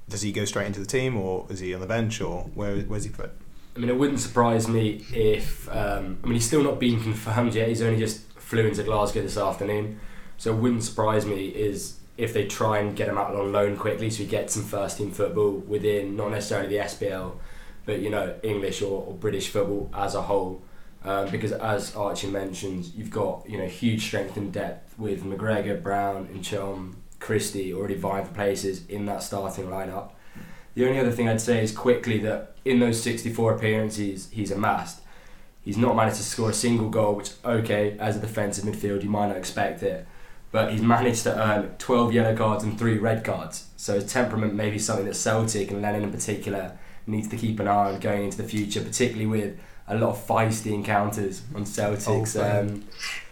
Does 0.08 0.22
he 0.22 0.32
go 0.32 0.46
straight 0.46 0.68
into 0.68 0.80
the 0.80 0.86
team, 0.86 1.18
or 1.18 1.46
is 1.50 1.60
he 1.60 1.74
on 1.74 1.82
the 1.82 1.88
bench, 1.88 2.22
or 2.22 2.44
where 2.54 2.78
where's 2.82 3.04
he 3.04 3.10
put? 3.10 3.32
I 3.80 3.82
mean, 3.82 3.92
it 3.92 3.98
wouldn't 3.98 4.20
surprise 4.20 4.68
me 4.68 5.06
if. 5.14 5.70
Um, 5.70 6.20
I 6.22 6.28
mean, 6.28 6.34
he's 6.34 6.46
still 6.46 6.62
not 6.62 6.82
been 6.82 7.00
confirmed 7.02 7.56
yet. 7.56 7.70
He's 7.70 7.82
only 7.82 7.98
just 7.98 8.30
flew 8.34 8.68
into 8.68 8.84
Glasgow 8.84 9.22
this 9.22 9.38
afternoon, 9.38 10.02
so 10.36 10.54
it 10.54 10.58
wouldn't 10.58 10.84
surprise 10.84 11.26
me 11.26 11.48
is 11.48 11.98
if 12.18 12.34
they 12.34 12.46
try 12.46 12.80
and 12.80 12.94
get 12.94 13.08
him 13.08 13.18
out 13.18 13.34
on 13.34 13.54
loan 13.54 13.78
quickly, 13.78 14.10
so 14.10 14.24
he 14.24 14.26
gets 14.26 14.56
some 14.56 14.66
first 14.66 14.98
team 14.98 15.12
football 15.12 15.52
within 15.52 16.18
not 16.18 16.32
necessarily 16.32 16.68
the 16.68 16.84
SPL, 16.84 17.38
but 17.86 18.00
you 18.00 18.10
know 18.10 18.36
English 18.44 18.82
or, 18.82 19.06
or 19.06 19.14
British 19.14 19.48
football 19.48 19.90
as 19.94 20.14
a 20.14 20.24
whole. 20.24 20.62
Um, 21.06 21.30
because 21.30 21.54
as 21.54 21.96
Archie 21.96 22.30
mentioned, 22.30 22.92
you've 22.94 23.12
got 23.12 23.50
you 23.50 23.58
know 23.58 23.68
huge 23.68 24.04
strength 24.04 24.36
and 24.36 24.52
depth 24.52 25.00
with 25.00 25.24
McGregor, 25.24 25.82
Brown, 25.82 26.28
and 26.34 26.44
Ntcham, 26.44 26.96
Christie 27.22 27.74
already 27.74 27.96
vying 27.96 28.26
for 28.26 28.34
places 28.34 28.86
in 28.88 29.06
that 29.06 29.24
starting 29.24 29.68
lineup. 29.68 30.10
The 30.80 30.88
only 30.88 31.02
other 31.02 31.12
thing 31.12 31.28
I'd 31.28 31.42
say 31.42 31.62
is 31.62 31.74
quickly 31.74 32.20
that 32.20 32.54
in 32.64 32.80
those 32.80 33.04
64 33.04 33.56
appearances 33.56 34.30
he's 34.32 34.50
amassed, 34.50 35.02
he's 35.62 35.76
not 35.76 35.94
managed 35.94 36.16
to 36.16 36.24
score 36.24 36.52
a 36.52 36.54
single 36.54 36.90
goal, 36.90 37.16
which, 37.16 37.32
okay, 37.44 37.98
as 38.00 38.16
a 38.16 38.22
defensive 38.22 38.64
midfield, 38.64 39.04
you 39.04 39.10
might 39.10 39.28
not 39.28 39.36
expect 39.36 39.84
it. 39.84 40.08
But 40.54 40.72
he's 40.72 40.82
managed 40.82 41.24
to 41.24 41.38
earn 41.38 41.76
12 41.80 42.14
yellow 42.14 42.34
cards 42.34 42.64
and 42.64 42.80
3 42.80 42.98
red 42.98 43.26
cards. 43.26 43.68
So 43.76 43.96
his 43.96 44.10
temperament 44.10 44.54
may 44.54 44.70
be 44.70 44.80
something 44.80 45.06
that 45.06 45.18
Celtic 45.18 45.70
and 45.70 45.82
Lennon 45.82 46.04
in 46.04 46.12
particular 46.14 46.78
needs 47.06 47.28
to 47.28 47.36
keep 47.36 47.60
an 47.60 47.68
eye 47.68 47.92
on 47.92 48.00
going 48.00 48.24
into 48.24 48.38
the 48.38 48.48
future, 48.48 48.80
particularly 48.80 49.26
with 49.26 49.60
a 49.86 49.98
lot 49.98 50.12
of 50.12 50.26
feisty 50.26 50.72
encounters 50.72 51.42
on 51.54 51.66
Celtic's 51.66 52.38
Oh, 52.38 52.62
um, 52.62 52.86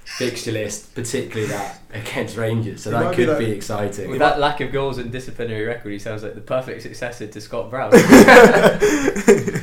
fixture 0.08 0.52
list, 0.52 0.96
particularly 0.96 1.48
that 1.52 1.80
against 1.93 2.38
Rangers. 2.38 2.84
So 2.84 2.89
It 2.89 2.93
that 2.93 3.04
might 3.04 3.10
be 3.12 3.15
could 3.17 3.30
that- 3.30 3.39
be 3.39 3.52
exciting. 3.52 4.10
With 4.10 4.20
that 4.20 4.39
lack 4.39 4.62
of 4.62 4.72
goals 4.72 4.98
and 4.98 5.12
disciplinary 5.12 5.65
record, 5.65 5.91
he 5.91 6.00
sounds 6.00 6.24
like 6.24 6.34
the 6.36 6.41
perfect 6.41 6.82
successor 6.82 7.28
to 7.28 7.41
Scott 7.41 7.70
Brown. 7.70 7.91
to 7.91 9.62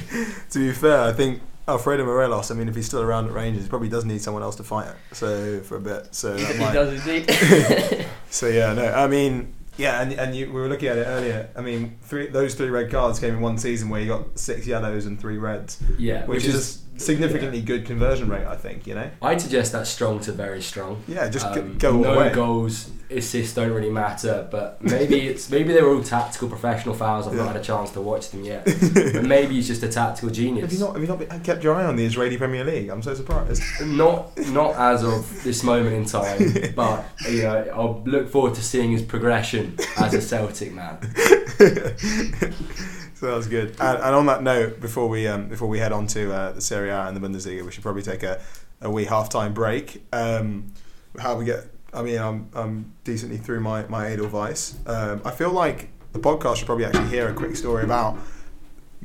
be 0.54 0.72
fair, 0.72 1.00
I 1.00 1.12
think 1.12 1.40
Alfredo 1.66 2.04
Morelos. 2.04 2.50
I 2.50 2.54
mean, 2.54 2.68
if 2.68 2.74
he's 2.76 2.86
still 2.86 3.00
around 3.02 3.26
at 3.26 3.32
Rangers, 3.32 3.62
he 3.64 3.68
probably 3.68 3.88
does 3.88 4.04
need 4.04 4.20
someone 4.20 4.42
else 4.42 4.56
to 4.56 4.64
fight 4.64 4.88
it. 4.88 4.96
So 5.16 5.60
for 5.60 5.76
a 5.76 5.80
bit, 5.80 6.14
so 6.14 6.36
he 6.36 6.58
might- 6.58 6.72
does 6.72 7.06
indeed. 7.06 8.06
So 8.30 8.48
yeah, 8.48 8.72
no, 8.72 8.84
I 8.92 9.06
mean, 9.06 9.54
yeah, 9.76 10.02
and, 10.02 10.12
and 10.12 10.34
you, 10.34 10.46
we 10.46 10.60
were 10.60 10.68
looking 10.68 10.88
at 10.88 10.98
it 10.98 11.04
earlier. 11.06 11.50
I 11.54 11.60
mean, 11.60 11.96
three 12.02 12.26
those 12.26 12.54
three 12.56 12.68
red 12.68 12.90
cards 12.90 13.20
came 13.20 13.34
in 13.34 13.40
one 13.40 13.58
season 13.58 13.88
where 13.90 14.00
you 14.00 14.08
got 14.08 14.36
six 14.40 14.66
yellows 14.66 15.06
and 15.06 15.20
three 15.20 15.38
reds, 15.38 15.80
yeah, 15.98 16.26
which, 16.26 16.44
is, 16.44 16.82
a 16.83 16.83
significantly 16.96 17.60
good 17.60 17.84
conversion 17.86 18.28
rate, 18.28 18.46
I 18.46 18.56
think. 18.56 18.86
You 18.86 18.94
know, 18.94 19.10
I'd 19.22 19.40
suggest 19.40 19.72
that's 19.72 19.90
strong 19.90 20.20
to 20.20 20.32
very 20.32 20.62
strong. 20.62 21.02
yeah, 21.08 21.28
just 21.28 21.46
Um, 21.46 21.76
go 21.78 21.96
all 21.96 22.02
the 22.02 22.28
no 22.28 22.34
goals, 22.34 22.90
assists 23.10 23.54
don't 23.54 23.70
really 23.72 23.90
matter, 23.90 24.48
but 24.50 24.82
maybe 24.82 25.28
it's 25.28 25.50
maybe 25.56 25.72
they 25.72 25.82
were 25.82 25.94
all 25.94 26.02
tactical 26.02 26.48
professional 26.48 26.94
fouls. 26.94 27.26
I've 27.26 27.34
Yeah. 27.34 27.44
not 27.44 27.52
had 27.52 27.60
a 27.60 27.64
chance 27.64 27.90
to 27.92 28.00
watch 28.00 28.30
them 28.30 28.44
yet, 28.44 28.64
but 29.14 29.24
maybe 29.24 29.54
he's 29.54 29.66
just 29.66 29.82
a 29.82 29.88
tactical 29.88 30.30
genius. 30.30 30.62
Have 30.64 30.72
you 30.72 30.78
not? 30.78 30.92
Have 30.94 31.02
you 31.02 31.08
not 31.08 31.18
been, 31.18 31.40
kept 31.40 31.62
your 31.64 31.74
eye 31.74 31.84
on 31.84 31.96
the 31.96 32.04
Israeli 32.04 32.36
Premier 32.36 32.64
League? 32.64 32.88
I'm 32.88 33.02
so 33.02 33.14
surprised. 33.14 33.62
Not 33.84 34.36
not 34.48 34.74
as 34.76 35.04
of 35.04 35.42
this 35.44 35.62
moment 35.62 35.94
in 35.94 36.04
time, 36.04 36.72
but 36.74 37.04
you 37.30 37.42
know 37.42 37.66
I'll 37.74 38.02
look 38.06 38.28
forward 38.30 38.54
to 38.54 38.62
seeing 38.62 38.90
his 38.92 39.02
progression 39.02 39.76
as 39.96 40.14
a 40.14 40.20
Celtic 40.22 40.72
man. 40.72 40.98
That 43.26 43.36
was 43.36 43.46
good. 43.48 43.76
And, 43.80 43.98
and 43.98 44.14
on 44.14 44.26
that 44.26 44.42
note, 44.42 44.80
before 44.80 45.08
we 45.08 45.26
um, 45.26 45.48
before 45.48 45.68
we 45.68 45.78
head 45.78 45.92
on 45.92 46.06
to 46.08 46.32
uh, 46.32 46.52
the 46.52 46.60
Serie 46.60 46.90
A 46.90 47.06
and 47.06 47.16
the 47.16 47.26
Bundesliga, 47.26 47.64
we 47.64 47.72
should 47.72 47.82
probably 47.82 48.02
take 48.02 48.22
a, 48.22 48.40
a 48.80 48.90
wee 48.90 49.04
half 49.04 49.28
time 49.28 49.52
break. 49.52 50.04
Um, 50.12 50.72
how 51.18 51.36
we 51.36 51.44
get? 51.44 51.66
I 51.92 52.02
mean, 52.02 52.18
I'm 52.18 52.48
I'm 52.54 52.92
decently 53.04 53.38
through 53.38 53.60
my 53.60 53.86
my 53.86 54.08
Edelweiss. 54.08 54.76
Um, 54.86 55.22
I 55.24 55.30
feel 55.30 55.50
like 55.50 55.88
the 56.12 56.18
podcast 56.18 56.56
should 56.56 56.66
probably 56.66 56.84
actually 56.84 57.08
hear 57.08 57.28
a 57.28 57.34
quick 57.34 57.56
story 57.56 57.84
about 57.84 58.16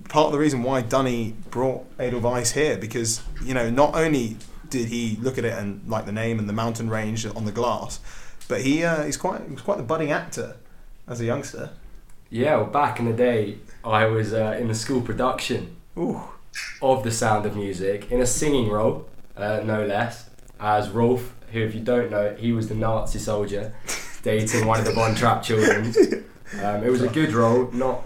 part 0.07 0.27
of 0.27 0.31
the 0.31 0.39
reason 0.39 0.63
why 0.63 0.81
Dunny 0.81 1.35
brought 1.49 1.85
Edelweiss 1.99 2.51
here 2.51 2.77
because 2.77 3.21
you 3.43 3.53
know 3.53 3.69
not 3.69 3.95
only 3.95 4.37
did 4.69 4.87
he 4.87 5.17
look 5.21 5.37
at 5.37 5.45
it 5.45 5.57
and 5.57 5.87
like 5.87 6.05
the 6.05 6.11
name 6.11 6.39
and 6.39 6.47
the 6.47 6.53
mountain 6.53 6.89
range 6.89 7.25
on 7.25 7.45
the 7.45 7.51
glass, 7.51 7.99
but 8.47 8.61
he 8.61 8.83
uh, 8.83 9.03
he's 9.03 9.17
quite 9.17 9.41
he 9.41 9.53
was 9.53 9.61
quite 9.61 9.77
the 9.77 9.83
budding 9.83 10.11
actor 10.11 10.57
as 11.07 11.19
a 11.19 11.25
youngster. 11.25 11.71
Yeah, 12.29 12.57
well, 12.57 12.65
back 12.65 12.99
in 12.99 13.05
the 13.05 13.13
day, 13.13 13.57
I 13.83 14.05
was 14.05 14.33
uh, 14.33 14.55
in 14.59 14.67
the 14.67 14.75
school 14.75 15.01
production 15.01 15.75
Ooh. 15.97 16.21
of 16.81 17.03
The 17.03 17.11
Sound 17.11 17.45
of 17.45 17.55
Music 17.55 18.11
in 18.11 18.21
a 18.21 18.25
singing 18.25 18.69
role, 18.69 19.09
uh, 19.35 19.61
no 19.63 19.83
less, 19.85 20.29
as 20.59 20.89
Rolf, 20.89 21.33
who, 21.51 21.61
if 21.61 21.73
you 21.73 21.81
don't 21.81 22.11
know, 22.11 22.35
he 22.35 22.51
was 22.51 22.69
the 22.69 22.75
Nazi 22.75 23.17
soldier 23.17 23.73
dating 24.21 24.67
one 24.67 24.79
of 24.79 24.85
the 24.85 24.93
Von 24.93 25.15
Trapp 25.15 25.43
children. 25.43 25.93
Um, 26.63 26.83
it 26.83 26.89
was 26.89 27.03
a 27.03 27.07
good 27.07 27.31
role, 27.33 27.69
not 27.71 28.01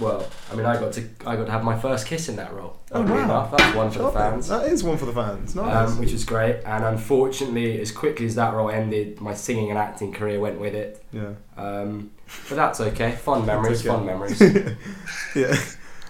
well. 0.00 0.26
I 0.50 0.54
mean, 0.56 0.66
I 0.66 0.78
got 0.80 0.92
to 0.94 1.04
I 1.26 1.36
got 1.36 1.44
to 1.46 1.52
have 1.52 1.62
my 1.62 1.78
first 1.78 2.06
kiss 2.06 2.28
in 2.28 2.36
that 2.36 2.52
role. 2.52 2.76
Oh, 2.92 3.02
wow. 3.02 3.24
enough. 3.24 3.50
That's 3.56 3.76
one 3.76 3.90
for 3.90 3.98
the 4.00 4.10
fans. 4.12 4.48
That 4.48 4.66
is 4.66 4.82
one 4.82 4.96
for 4.98 5.06
the 5.06 5.12
fans. 5.12 5.54
Nice. 5.54 5.90
Um, 5.90 5.98
which 5.98 6.12
was 6.12 6.24
great, 6.24 6.62
and 6.64 6.84
unfortunately, 6.84 7.80
as 7.80 7.92
quickly 7.92 8.26
as 8.26 8.34
that 8.34 8.52
role 8.54 8.70
ended, 8.70 9.20
my 9.20 9.34
singing 9.34 9.70
and 9.70 9.78
acting 9.78 10.12
career 10.12 10.40
went 10.40 10.58
with 10.58 10.74
it. 10.74 11.04
yeah. 11.12 11.34
Um, 11.56 12.10
but 12.48 12.56
that's 12.56 12.80
okay. 12.80 13.12
Fun 13.12 13.44
memories, 13.46 13.80
okay. 13.80 13.88
fun 13.88 14.06
memories. 14.06 14.40
yeah. 15.36 15.54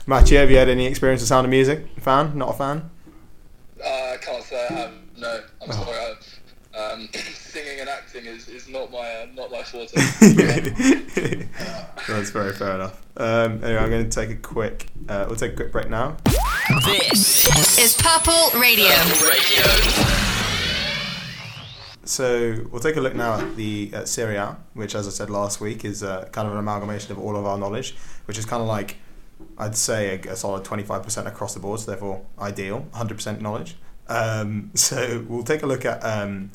Matthew, 0.07 0.39
have 0.39 0.51
you 0.51 0.57
had 0.57 0.69
any 0.69 0.87
experience 0.87 1.21
with 1.23 1.29
Sound 1.29 1.45
of 1.47 1.51
Music? 1.51 1.87
Fan? 1.99 2.37
Not 2.37 2.51
a 2.51 2.53
fan? 2.55 2.91
Uh, 3.83 3.89
I 3.89 4.17
can't 4.21 4.43
say 4.43 4.67
I 4.69 4.73
have. 4.75 4.93
No, 5.17 5.41
I'm 5.63 5.71
Oh. 5.71 5.73
sorry. 5.73 5.97
I. 6.75 6.93
Um, 6.93 7.09
singing 7.51 7.81
and 7.81 7.89
acting 7.89 8.27
is, 8.27 8.49
is 8.49 8.69
not 8.69 8.93
my 8.93 8.99
uh, 8.99 9.27
not 9.35 9.51
my 9.51 9.63
forte. 9.63 9.91
That's 12.07 12.31
very 12.31 12.53
fair 12.53 12.77
enough. 12.77 13.03
Um, 13.17 13.65
anyway, 13.65 13.79
I'm 13.79 13.91
going 13.91 14.09
to 14.09 14.11
take 14.11 14.31
a 14.31 14.37
quick. 14.37 14.87
Uh, 15.09 15.25
we'll 15.27 15.37
take 15.37 15.53
a 15.53 15.57
quick 15.57 15.73
break 15.73 15.91
now. 15.91 16.17
This 16.85 17.47
is 17.79 17.97
Purple 17.97 18.61
Radio. 18.61 18.89
Radio. 19.23 19.65
So 22.05 22.65
we'll 22.71 22.81
take 22.81 22.97
a 22.97 23.01
look 23.01 23.15
now 23.15 23.41
at 23.41 23.57
the 23.57 23.91
at 23.95 24.09
Serie 24.09 24.37
A, 24.37 24.57
which, 24.75 24.95
as 24.95 25.07
I 25.09 25.11
said 25.11 25.29
last 25.29 25.61
week, 25.61 25.85
is 25.85 26.03
uh, 26.03 26.29
kind 26.33 26.47
of 26.47 26.53
an 26.53 26.59
amalgamation 26.61 27.13
of 27.13 27.19
all 27.19 27.37
of 27.37 27.47
our 27.47 27.59
knowledge, 27.59 27.97
which 28.27 28.39
is 28.39 28.45
kind 28.45 28.63
of 28.63 28.69
like 28.69 28.97
I'd 29.59 29.77
say 29.77 30.21
a, 30.25 30.33
a 30.33 30.37
solid 30.37 30.65
25% 30.65 31.27
across 31.27 31.55
the 31.55 31.61
board, 31.61 31.81
so 31.81 31.91
therefore 31.91 32.23
ideal, 32.39 32.87
100% 32.95 33.41
knowledge. 33.41 33.77
Um, 34.09 34.71
so 34.75 35.25
we'll 35.29 35.45
take 35.45 35.63
a 35.63 35.67
look 35.67 35.85
at 35.85 36.05
um, 36.05 36.51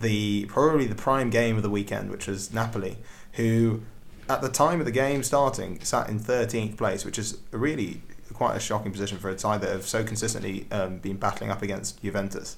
the 0.00 0.46
probably 0.46 0.86
the 0.86 0.94
prime 0.94 1.30
game 1.30 1.56
of 1.56 1.62
the 1.62 1.70
weekend, 1.70 2.10
which 2.10 2.26
was 2.26 2.52
Napoli, 2.52 2.98
who 3.32 3.82
at 4.28 4.42
the 4.42 4.48
time 4.48 4.80
of 4.80 4.86
the 4.86 4.92
game 4.92 5.22
starting 5.22 5.80
sat 5.84 6.08
in 6.08 6.18
13th 6.18 6.76
place, 6.76 7.04
which 7.04 7.18
is 7.18 7.38
really 7.50 8.02
quite 8.32 8.56
a 8.56 8.60
shocking 8.60 8.92
position 8.92 9.18
for 9.18 9.30
a 9.30 9.38
side 9.38 9.60
that 9.60 9.70
have 9.70 9.86
so 9.86 10.04
consistently 10.04 10.66
um, 10.70 10.98
been 10.98 11.16
battling 11.16 11.50
up 11.50 11.62
against 11.62 12.02
Juventus 12.02 12.56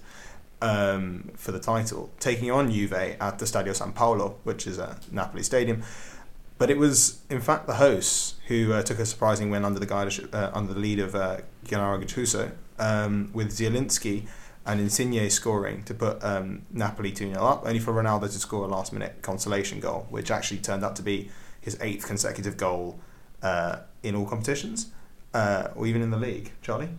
um, 0.60 1.30
for 1.36 1.52
the 1.52 1.60
title, 1.60 2.10
taking 2.18 2.50
on 2.50 2.70
Juve 2.70 2.92
at 2.92 3.38
the 3.38 3.44
Stadio 3.44 3.74
San 3.74 3.92
Paolo, 3.92 4.36
which 4.44 4.66
is 4.66 4.78
a 4.78 4.98
Napoli 5.12 5.42
stadium. 5.42 5.82
But 6.56 6.70
it 6.70 6.78
was, 6.78 7.20
in 7.30 7.40
fact, 7.40 7.68
the 7.68 7.74
hosts 7.74 8.34
who 8.48 8.72
uh, 8.72 8.82
took 8.82 8.98
a 8.98 9.06
surprising 9.06 9.50
win 9.50 9.64
under 9.64 9.78
the 9.78 9.86
guidance, 9.86 10.18
uh, 10.32 10.50
under 10.52 10.74
the 10.74 10.80
lead 10.80 10.98
of 10.98 11.14
uh, 11.14 11.38
Gennaro 11.64 12.00
Gattuso, 12.00 12.50
um, 12.80 13.30
with 13.32 13.50
Zielinski 13.50 14.26
and 14.68 14.80
Insigne 14.80 15.30
scoring 15.30 15.82
to 15.84 15.94
put 15.94 16.22
um, 16.22 16.62
Napoli 16.70 17.10
2 17.10 17.32
0 17.32 17.42
up, 17.42 17.62
only 17.64 17.78
for 17.78 17.92
Ronaldo 17.92 18.30
to 18.30 18.38
score 18.38 18.64
a 18.64 18.68
last 18.68 18.92
minute 18.92 19.22
consolation 19.22 19.80
goal, 19.80 20.06
which 20.10 20.30
actually 20.30 20.58
turned 20.58 20.84
out 20.84 20.94
to 20.96 21.02
be 21.02 21.30
his 21.60 21.78
eighth 21.80 22.06
consecutive 22.06 22.58
goal 22.58 23.00
uh, 23.42 23.78
in 24.02 24.14
all 24.14 24.26
competitions, 24.26 24.90
uh, 25.32 25.68
or 25.74 25.86
even 25.86 26.02
in 26.02 26.10
the 26.10 26.18
league. 26.18 26.52
Charlie? 26.60 26.90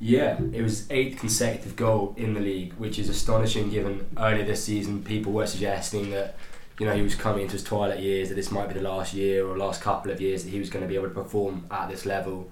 Yeah, 0.00 0.40
it 0.52 0.62
was 0.62 0.90
eighth 0.90 1.20
consecutive 1.20 1.76
goal 1.76 2.14
in 2.16 2.34
the 2.34 2.40
league, 2.40 2.72
which 2.74 2.98
is 2.98 3.08
astonishing 3.08 3.70
given 3.70 4.06
earlier 4.18 4.44
this 4.44 4.64
season 4.64 5.04
people 5.04 5.32
were 5.32 5.46
suggesting 5.46 6.10
that 6.10 6.36
you 6.80 6.86
know 6.86 6.94
he 6.94 7.02
was 7.02 7.14
coming 7.14 7.42
into 7.42 7.52
his 7.52 7.62
twilight 7.62 8.00
years, 8.00 8.30
that 8.30 8.34
this 8.34 8.50
might 8.50 8.66
be 8.66 8.74
the 8.74 8.82
last 8.82 9.14
year 9.14 9.46
or 9.46 9.56
last 9.56 9.80
couple 9.80 10.10
of 10.10 10.20
years 10.20 10.42
that 10.42 10.50
he 10.50 10.58
was 10.58 10.70
going 10.70 10.82
to 10.82 10.88
be 10.88 10.96
able 10.96 11.08
to 11.08 11.14
perform 11.14 11.66
at 11.70 11.88
this 11.88 12.04
level. 12.04 12.50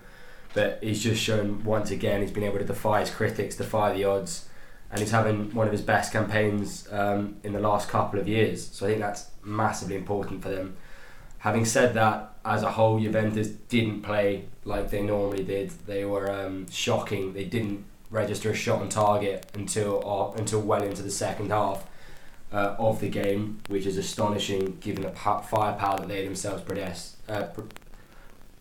But 0.54 0.78
he's 0.82 1.02
just 1.02 1.22
shown 1.22 1.62
once 1.64 1.90
again 1.90 2.22
he's 2.22 2.30
been 2.30 2.44
able 2.44 2.58
to 2.58 2.64
defy 2.64 3.00
his 3.00 3.10
critics, 3.10 3.56
defy 3.56 3.92
the 3.92 4.04
odds, 4.04 4.48
and 4.90 5.00
he's 5.00 5.10
having 5.10 5.54
one 5.54 5.66
of 5.66 5.72
his 5.72 5.82
best 5.82 6.12
campaigns 6.12 6.88
um, 6.90 7.36
in 7.44 7.52
the 7.52 7.60
last 7.60 7.88
couple 7.88 8.18
of 8.18 8.26
years. 8.26 8.66
So 8.68 8.86
I 8.86 8.90
think 8.90 9.00
that's 9.00 9.30
massively 9.44 9.96
important 9.96 10.42
for 10.42 10.48
them. 10.48 10.76
Having 11.38 11.66
said 11.66 11.94
that, 11.94 12.32
as 12.44 12.62
a 12.62 12.70
whole, 12.72 12.98
Juventus 12.98 13.48
didn't 13.48 14.02
play 14.02 14.46
like 14.64 14.90
they 14.90 15.02
normally 15.02 15.44
did. 15.44 15.70
They 15.86 16.04
were 16.04 16.30
um, 16.30 16.68
shocking. 16.70 17.34
They 17.34 17.44
didn't 17.44 17.84
register 18.10 18.50
a 18.50 18.54
shot 18.54 18.80
on 18.80 18.88
target 18.88 19.46
until 19.54 20.02
uh, 20.04 20.38
until 20.38 20.60
well 20.62 20.82
into 20.82 21.02
the 21.02 21.10
second 21.10 21.50
half 21.50 21.86
uh, 22.52 22.74
of 22.78 23.00
the 23.00 23.08
game, 23.08 23.60
which 23.68 23.86
is 23.86 23.96
astonishing 23.96 24.78
given 24.80 25.02
the 25.02 25.10
firepower 25.10 25.98
that 25.98 26.08
they 26.08 26.24
themselves 26.24 26.62
possess, 26.62 27.16
uh, 27.28 27.48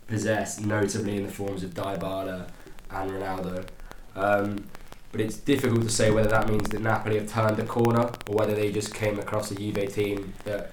possess, 0.08 0.60
notably 0.60 1.18
in 1.18 1.24
the 1.24 1.32
forms 1.32 1.64
of 1.64 1.74
Dybala 1.74 2.48
and 2.90 3.12
Ronaldo. 3.12 3.68
Um, 4.16 4.66
but 5.12 5.22
it's 5.22 5.38
difficult 5.38 5.84
to 5.84 5.90
say 5.90 6.12
whether 6.12 6.30
that 6.30 6.50
means 6.50 6.70
that 6.70 6.82
Napoli 6.82 7.18
have 7.18 7.32
turned 7.32 7.60
a 7.60 7.66
corner 7.66 8.10
or 8.28 8.36
whether 8.36 8.54
they 8.56 8.72
just 8.72 8.94
came 8.94 9.20
across 9.20 9.52
a 9.52 9.56
Juve 9.56 9.94
team 9.94 10.34
that 10.44 10.72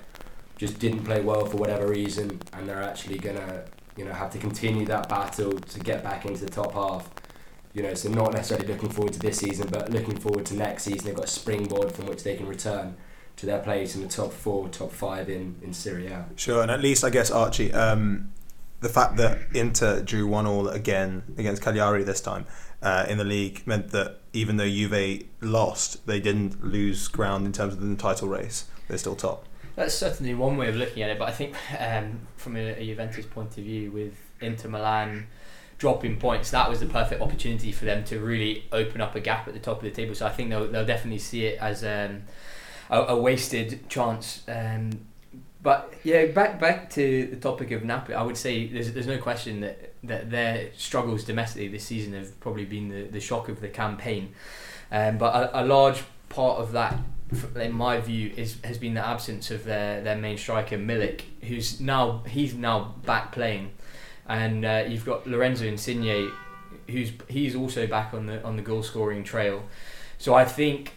just 0.57 0.79
didn't 0.79 1.05
play 1.05 1.21
well 1.21 1.45
for 1.47 1.57
whatever 1.57 1.89
reason, 1.89 2.41
and 2.53 2.69
they're 2.69 2.83
actually 2.83 3.19
gonna, 3.19 3.65
you 3.97 4.05
know, 4.05 4.13
have 4.13 4.31
to 4.31 4.39
continue 4.39 4.87
that 4.87 5.09
battle 5.09 5.53
to 5.53 5.81
get 5.81 6.03
back 6.03 6.27
into 6.27 6.45
the 6.45 6.51
top 6.51 6.73
half. 6.73 7.11
You 7.73 7.83
know, 7.83 7.95
so 7.95 8.09
not 8.09 8.33
necessarily 8.33 8.69
looking 8.69 8.89
forward 8.89 9.15
to 9.15 9.19
this 9.19 9.39
season, 9.39 9.69
but 9.69 9.91
looking 9.91 10.17
forward 10.17 10.47
to 10.47 10.55
next 10.55 10.85
season. 10.85 11.07
They've 11.07 11.15
got 11.15 11.25
a 11.25 11.29
springboard 11.29 11.91
from 11.91 12.07
which 12.07 12.23
they 12.23 12.37
can 12.37 12.47
return 12.47 12.97
to 13.37 13.47
their 13.47 13.59
place 13.59 13.97
in 13.97 14.03
the 14.03 14.09
top 14.09 14.33
four, 14.33 14.69
top 14.69 14.93
five 14.93 15.29
in 15.29 15.57
in 15.61 15.73
Serie 15.73 16.07
A. 16.07 16.27
Sure, 16.37 16.63
and 16.63 16.71
at 16.71 16.81
least 16.81 17.03
I 17.03 17.11
guess 17.11 17.33
Archie, 17.33 17.73
um, 17.73 18.31
the 18.85 18.91
fact 18.91 19.17
that 19.17 19.39
Inter 19.55 20.03
drew 20.03 20.27
one 20.27 20.47
all 20.47 20.69
again 20.69 21.23
against 21.39 21.63
Cagliari 21.63 22.05
this 22.05 22.21
time 22.21 22.45
uh, 22.83 23.07
in 23.09 23.17
the 23.17 23.25
league 23.25 23.67
meant 23.67 23.93
that 23.93 24.21
even 24.35 24.59
though 24.59 24.69
Juve 24.69 25.23
lost, 25.41 26.07
they 26.07 26.21
didn't 26.21 26.63
lose 26.63 27.09
ground 27.09 27.47
in 27.47 27.53
terms 27.53 27.73
of 27.73 27.81
the 27.81 27.97
title 27.97 28.29
race. 28.29 28.67
They're 28.87 28.99
still 28.99 29.17
top. 29.17 29.47
That's 29.75 29.95
certainly 29.95 30.35
one 30.35 30.59
way 30.59 30.69
of 30.69 30.77
looking 30.77 31.03
at 31.03 31.09
it, 31.09 31.19
but 31.19 31.31
I 31.31 31.33
think 31.33 31.57
um, 31.81 32.21
from 32.37 32.57
a, 32.57 32.75
a, 32.75 32.85
Juventus 32.85 33.25
point 33.25 33.57
of 33.57 33.65
view, 33.65 33.91
with 33.91 34.13
Inter 34.43 34.69
Milan 34.69 35.29
dropping 35.79 36.19
points, 36.19 36.51
that 36.51 36.69
was 36.69 36.81
the 36.81 36.87
perfect 36.87 37.23
opportunity 37.23 37.73
for 37.73 37.87
them 37.87 38.05
to 38.05 38.21
really 38.21 38.67
open 38.71 39.01
up 39.01 39.15
a 39.15 39.21
gap 39.21 39.49
at 39.49 39.55
the 39.55 39.61
top 39.61 39.79
of 39.79 39.83
the 39.85 39.91
table. 39.93 40.15
So 40.15 40.27
I 40.27 40.31
think 40.31 40.51
they'll, 40.51 40.71
they'll 40.71 40.85
definitely 40.85 41.21
see 41.21 41.47
it 41.47 41.59
as 41.59 41.83
um, 41.83 42.25
a, 42.91 43.01
a, 43.15 43.17
wasted 43.17 43.89
chance. 43.89 44.43
Um, 44.47 45.07
but 45.65 45.93
yeah, 46.05 46.27
back 46.27 46.61
back 46.61 46.91
to 46.91 47.27
the 47.27 47.37
topic 47.37 47.73
of 47.73 47.83
Napoli, 47.83 48.15
I 48.15 48.23
would 48.23 48.37
say 48.37 48.69
there's, 48.69 48.93
there's 48.93 49.09
no 49.09 49.19
question 49.19 49.63
that, 49.63 49.95
that 50.05 50.31
their 50.31 50.69
struggles 50.77 51.25
domestically 51.25 51.69
this 51.69 51.85
season 51.85 52.13
have 52.13 52.39
probably 52.39 52.67
been 52.67 52.91
the, 52.91 53.03
the 53.05 53.21
shock 53.21 53.49
of 53.49 53.61
the 53.61 53.69
campaign. 53.69 54.35
Um, 54.93 55.19
but 55.19 55.35
a, 55.35 55.63
a 55.63 55.65
large 55.65 56.05
part 56.29 56.59
of 56.59 56.73
that 56.73 56.99
in 57.57 57.73
my 57.73 57.99
view, 58.01 58.33
is 58.37 58.59
has 58.63 58.79
been 58.79 58.95
the 58.95 59.07
absence 59.07 59.51
of 59.51 59.65
their, 59.65 60.03
their 60.03 60.17
main 60.17 60.37
striker 60.37 60.77
Milik, 60.77 61.23
who's 61.43 61.81
now 61.81 62.23
he's 62.29 62.55
now 62.55 62.95
back 63.05 63.33
playing, 63.33 63.71
and 64.29 64.65
uh, 64.65 64.85
you've 64.87 65.07
got 65.07 65.27
Lorenzo 65.27 65.65
Insigne, 65.65 66.31
who's 66.89 67.13
he's 67.29 67.57
also 67.57 67.87
back 67.87 68.13
on 68.13 68.27
the 68.27 68.45
on 68.45 68.57
the 68.57 68.63
goal 68.63 68.83
scoring 68.83 69.25
trail. 69.25 69.63
So 70.19 70.35
I 70.35 70.45
think 70.45 70.93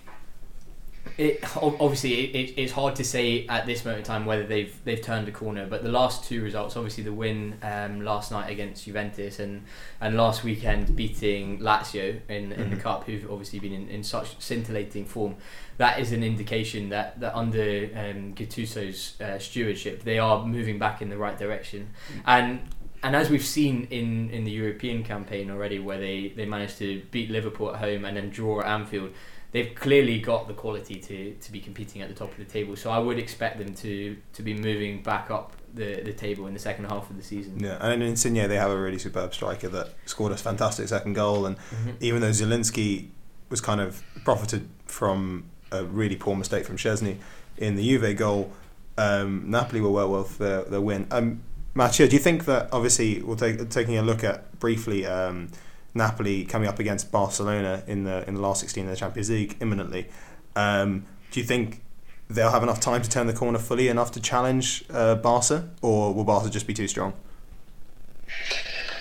it 1.17 1.43
obviously 1.57 2.25
it, 2.25 2.53
it's 2.57 2.71
hard 2.71 2.95
to 2.95 3.03
say 3.03 3.45
at 3.47 3.65
this 3.65 3.85
moment 3.85 3.99
in 3.99 4.05
time 4.05 4.25
whether 4.25 4.45
they've 4.45 4.73
they've 4.83 5.01
turned 5.01 5.27
a 5.27 5.31
corner. 5.31 5.65
But 5.67 5.83
the 5.83 5.91
last 5.91 6.25
two 6.25 6.43
results, 6.43 6.75
obviously 6.75 7.03
the 7.03 7.13
win 7.13 7.57
um, 7.61 8.01
last 8.01 8.31
night 8.31 8.49
against 8.49 8.85
Juventus 8.85 9.39
and 9.39 9.63
and 10.01 10.17
last 10.17 10.43
weekend 10.43 10.95
beating 10.95 11.59
Lazio 11.59 12.19
in, 12.29 12.51
in 12.51 12.51
mm-hmm. 12.51 12.69
the 12.71 12.75
cup, 12.77 13.05
who've 13.05 13.29
obviously 13.31 13.59
been 13.59 13.73
in, 13.73 13.89
in 13.89 14.03
such 14.03 14.39
scintillating 14.39 15.05
form, 15.05 15.35
that 15.77 15.99
is 15.99 16.11
an 16.11 16.23
indication 16.23 16.89
that 16.89 17.19
that 17.19 17.35
under 17.35 17.89
um, 17.95 18.33
Gattuso's 18.33 19.19
uh, 19.21 19.39
stewardship, 19.39 20.03
they 20.03 20.19
are 20.19 20.45
moving 20.45 20.79
back 20.79 21.01
in 21.01 21.09
the 21.09 21.17
right 21.17 21.37
direction. 21.37 21.89
Mm-hmm. 22.09 22.21
And 22.25 22.59
and 23.03 23.15
as 23.15 23.29
we've 23.29 23.45
seen 23.45 23.87
in, 23.91 24.29
in 24.31 24.43
the 24.43 24.51
European 24.51 25.03
campaign 25.03 25.51
already, 25.51 25.79
where 25.79 25.99
they, 25.99 26.33
they 26.35 26.45
managed 26.45 26.77
to 26.79 27.01
beat 27.11 27.29
Liverpool 27.29 27.73
at 27.73 27.79
home 27.79 28.05
and 28.05 28.17
then 28.17 28.29
draw 28.29 28.61
at 28.61 28.67
Anfield, 28.67 29.11
they've 29.57 29.73
clearly 29.73 30.19
got 30.19 30.47
the 30.47 30.53
quality 30.53 30.99
to, 30.99 31.33
to 31.33 31.51
be 31.51 31.59
competing 31.59 32.03
at 32.03 32.09
the 32.09 32.13
top 32.13 32.31
of 32.31 32.37
the 32.37 32.45
table. 32.45 32.75
So 32.75 32.91
I 32.91 32.99
would 32.99 33.17
expect 33.17 33.57
them 33.57 33.73
to, 33.73 34.15
to 34.33 34.41
be 34.43 34.53
moving 34.53 35.01
back 35.01 35.31
up 35.31 35.53
the, 35.73 36.01
the 36.01 36.13
table 36.13 36.45
in 36.45 36.53
the 36.53 36.59
second 36.59 36.85
half 36.85 37.09
of 37.09 37.17
the 37.17 37.23
season. 37.23 37.59
Yeah, 37.59 37.77
and 37.81 38.03
in 38.03 38.09
Insigne 38.09 38.47
they 38.47 38.55
have 38.55 38.69
a 38.69 38.77
really 38.77 38.99
superb 38.99 39.33
striker 39.33 39.67
that 39.69 39.95
scored 40.05 40.31
a 40.31 40.37
fantastic 40.37 40.87
second 40.87 41.13
goal, 41.13 41.47
and 41.47 41.57
mm-hmm. 41.57 41.91
even 42.01 42.21
though 42.21 42.29
Zielinski 42.29 43.07
was 43.49 43.59
kind 43.59 43.81
of 43.81 44.03
profited 44.23 44.67
from 44.85 45.45
a 45.71 45.83
really 45.83 46.15
poor 46.15 46.35
mistake 46.35 46.65
from 46.65 46.77
Szczesny 46.77 47.17
in 47.57 47.75
the 47.75 47.83
Juve 47.83 48.15
goal, 48.15 48.51
um, 48.97 49.49
Napoli 49.49 49.81
were 49.81 49.89
well 49.89 50.11
worth 50.11 50.37
their, 50.37 50.63
their 50.63 50.81
win. 50.81 51.07
Um, 51.09 51.41
Mattia, 51.73 52.07
do 52.07 52.15
you 52.15 52.21
think 52.21 52.45
that 52.45 52.69
obviously 52.71 53.23
we'll 53.23 53.35
take 53.35 53.69
taking 53.69 53.97
a 53.97 54.03
look 54.03 54.23
at 54.23 54.59
briefly 54.59 55.05
um, 55.05 55.49
Napoli 55.97 56.45
coming 56.45 56.67
up 56.67 56.79
against 56.79 57.11
Barcelona 57.11 57.83
in 57.87 58.03
the 58.03 58.27
in 58.27 58.35
the 58.35 58.41
last 58.41 58.61
16 58.61 58.85
of 58.85 58.89
the 58.91 58.95
Champions 58.95 59.29
League 59.29 59.57
imminently. 59.59 60.07
Um, 60.55 61.05
do 61.31 61.39
you 61.39 61.45
think 61.45 61.81
they'll 62.29 62.51
have 62.51 62.63
enough 62.63 62.79
time 62.79 63.01
to 63.01 63.09
turn 63.09 63.27
the 63.27 63.33
corner 63.33 63.59
fully 63.59 63.87
enough 63.87 64.11
to 64.11 64.21
challenge 64.21 64.83
uh, 64.89 65.15
Barca, 65.15 65.69
or 65.81 66.13
will 66.13 66.23
Barca 66.23 66.49
just 66.49 66.67
be 66.67 66.73
too 66.73 66.87
strong? 66.87 67.13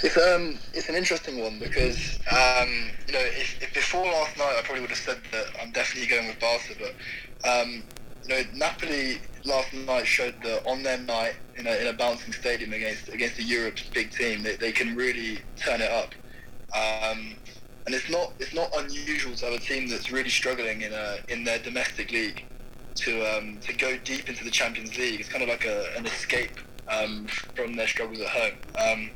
It's 0.03 0.17
um 0.19 0.59
it's 0.75 0.89
an 0.89 0.95
interesting 0.95 1.41
one 1.41 1.59
because 1.59 2.19
um 2.31 2.91
you 3.07 3.15
know 3.15 3.21
if, 3.21 3.63
if 3.63 3.73
before 3.75 4.05
last 4.05 4.37
night 4.37 4.55
I 4.59 4.63
probably 4.63 4.83
would 4.83 4.91
have 4.91 4.99
said 4.99 5.19
that 5.33 5.47
I'm 5.61 5.73
definitely 5.73 6.09
going 6.09 6.29
with 6.29 6.39
Barca, 6.39 6.75
but 6.79 7.49
um 7.49 7.83
you 8.25 8.29
know 8.29 8.43
Napoli 8.55 9.19
last 9.45 9.73
night 9.73 10.07
showed 10.07 10.35
that 10.43 10.67
on 10.67 10.83
their 10.83 10.99
night 10.99 11.37
in 11.57 11.67
a, 11.67 11.77
in 11.77 11.87
a 11.87 11.93
bouncing 11.93 12.33
stadium 12.33 12.73
against 12.73 13.09
against 13.09 13.37
the 13.37 13.43
Europe's 13.43 13.83
big 13.89 14.11
team 14.11 14.43
they, 14.43 14.57
they 14.57 14.73
can 14.73 14.95
really 14.95 15.39
turn 15.57 15.81
it 15.81 15.91
up. 15.91 16.15
Um, 16.75 17.35
and 17.87 17.95
it's 17.95 18.11
not 18.11 18.33
it's 18.39 18.55
not 18.55 18.69
unusual 18.77 19.35
to 19.37 19.45
have 19.47 19.55
a 19.55 19.59
team 19.59 19.89
that's 19.89 20.11
really 20.11 20.29
struggling 20.29 20.83
in 20.83 20.93
a 20.93 21.19
in 21.29 21.45
their 21.45 21.59
domestic 21.59 22.11
league 22.11 22.45
to 22.97 23.23
um, 23.37 23.59
to 23.61 23.73
go 23.73 23.97
deep 23.99 24.29
into 24.29 24.45
the 24.45 24.51
Champions 24.51 24.97
League. 24.99 25.21
It's 25.21 25.29
kind 25.29 25.43
of 25.43 25.49
like 25.49 25.65
a, 25.65 25.95
an 25.97 26.07
escape 26.07 26.59
um, 26.89 27.27
from 27.55 27.75
their 27.77 27.87
struggles 27.87 28.21
at 28.21 28.29
home. 28.29 28.55
Um, 28.79 29.11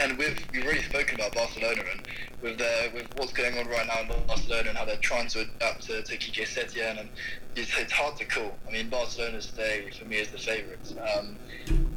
and 0.00 0.18
we've 0.18 0.38
we've 0.52 0.64
already 0.64 0.82
spoken 0.82 1.16
about 1.16 1.34
Barcelona 1.34 1.82
and 1.90 2.06
with 2.42 2.58
their 2.58 2.90
with 2.92 3.06
what's 3.16 3.32
going 3.32 3.58
on 3.58 3.66
right 3.68 3.86
now 3.86 4.00
in 4.00 4.26
Barcelona 4.26 4.68
and 4.68 4.78
how 4.78 4.84
they're 4.84 4.96
trying 4.98 5.28
to 5.28 5.40
adapt 5.40 5.86
to, 5.86 6.02
to 6.02 6.16
Quique 6.16 6.46
Setien 6.46 7.00
and 7.00 7.08
it's, 7.54 7.76
it's 7.78 7.92
hard 7.92 8.16
to 8.16 8.24
call. 8.24 8.54
I 8.68 8.72
mean 8.72 8.88
Barcelona 8.88 9.40
today 9.40 9.90
for 9.98 10.04
me 10.04 10.16
is 10.16 10.28
the 10.28 10.38
favourites. 10.38 10.94
Um, 11.16 11.36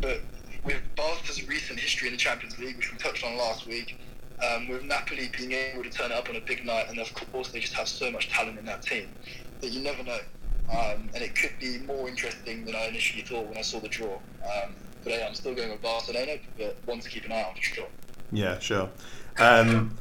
but 0.01 0.21
with 0.63 0.81
Barca's 0.95 1.47
recent 1.47 1.79
history 1.79 2.07
in 2.07 2.13
the 2.13 2.17
Champions 2.17 2.57
League, 2.57 2.77
which 2.77 2.91
we 2.91 2.97
touched 2.97 3.23
on 3.23 3.37
last 3.37 3.67
week, 3.67 3.97
um, 4.47 4.67
with 4.67 4.83
Napoli 4.83 5.29
being 5.37 5.51
able 5.51 5.83
to 5.83 5.89
turn 5.89 6.11
it 6.11 6.17
up 6.17 6.29
on 6.29 6.35
a 6.35 6.41
big 6.41 6.65
night, 6.65 6.89
and 6.89 6.99
of 6.99 7.13
course 7.13 7.49
they 7.49 7.59
just 7.59 7.73
have 7.73 7.87
so 7.87 8.11
much 8.11 8.29
talent 8.29 8.57
in 8.57 8.65
that 8.65 8.81
team 8.81 9.09
that 9.61 9.71
you 9.71 9.81
never 9.81 10.03
know. 10.03 10.19
Um, 10.71 11.09
and 11.15 11.23
it 11.23 11.35
could 11.35 11.53
be 11.59 11.79
more 11.79 12.07
interesting 12.07 12.63
than 12.63 12.75
I 12.75 12.85
initially 12.85 13.23
thought 13.23 13.47
when 13.47 13.57
I 13.57 13.61
saw 13.61 13.79
the 13.79 13.87
draw. 13.87 14.13
Um, 14.13 14.75
but 15.03 15.13
yeah, 15.13 15.25
I'm 15.27 15.33
still 15.33 15.55
going 15.55 15.71
with 15.71 15.81
Barcelona, 15.81 16.37
but 16.57 16.77
one 16.85 16.99
to 16.99 17.09
keep 17.09 17.25
an 17.25 17.31
eye 17.31 17.43
on 17.43 17.55
for 17.55 17.61
sure. 17.61 17.87
Yeah, 18.31 18.59
sure. 18.59 18.89
Um, 19.39 19.97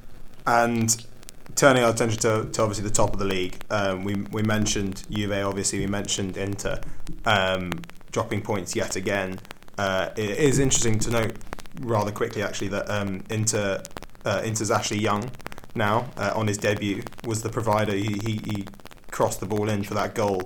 and 0.46 1.06
turning 1.54 1.84
our 1.84 1.90
attention 1.90 2.20
to, 2.20 2.48
to 2.52 2.62
obviously 2.62 2.84
the 2.84 2.94
top 2.94 3.12
of 3.12 3.18
the 3.18 3.24
league, 3.24 3.56
um, 3.70 4.04
we 4.04 4.14
we 4.32 4.42
mentioned 4.42 5.04
Juve. 5.10 5.44
Obviously, 5.44 5.78
we 5.78 5.86
mentioned 5.86 6.36
Inter 6.36 6.80
um, 7.24 7.72
dropping 8.12 8.42
points 8.42 8.76
yet 8.76 8.96
again. 8.96 9.40
Uh, 9.78 10.10
it 10.16 10.30
is 10.38 10.58
interesting 10.58 10.98
to 10.98 11.10
note 11.10 11.36
rather 11.80 12.10
quickly, 12.10 12.42
actually, 12.42 12.68
that 12.68 12.90
um, 12.90 13.22
Inter 13.30 13.80
uh, 14.24 14.42
Inter's 14.44 14.70
Ashley 14.70 14.98
Young 14.98 15.30
now 15.74 16.10
uh, 16.16 16.32
on 16.34 16.46
his 16.46 16.58
debut 16.58 17.02
was 17.24 17.42
the 17.42 17.48
provider. 17.48 17.92
He, 17.92 18.18
he, 18.24 18.40
he 18.44 18.66
crossed 19.10 19.40
the 19.40 19.46
ball 19.46 19.68
in 19.68 19.82
for 19.82 19.94
that 19.94 20.14
goal 20.14 20.42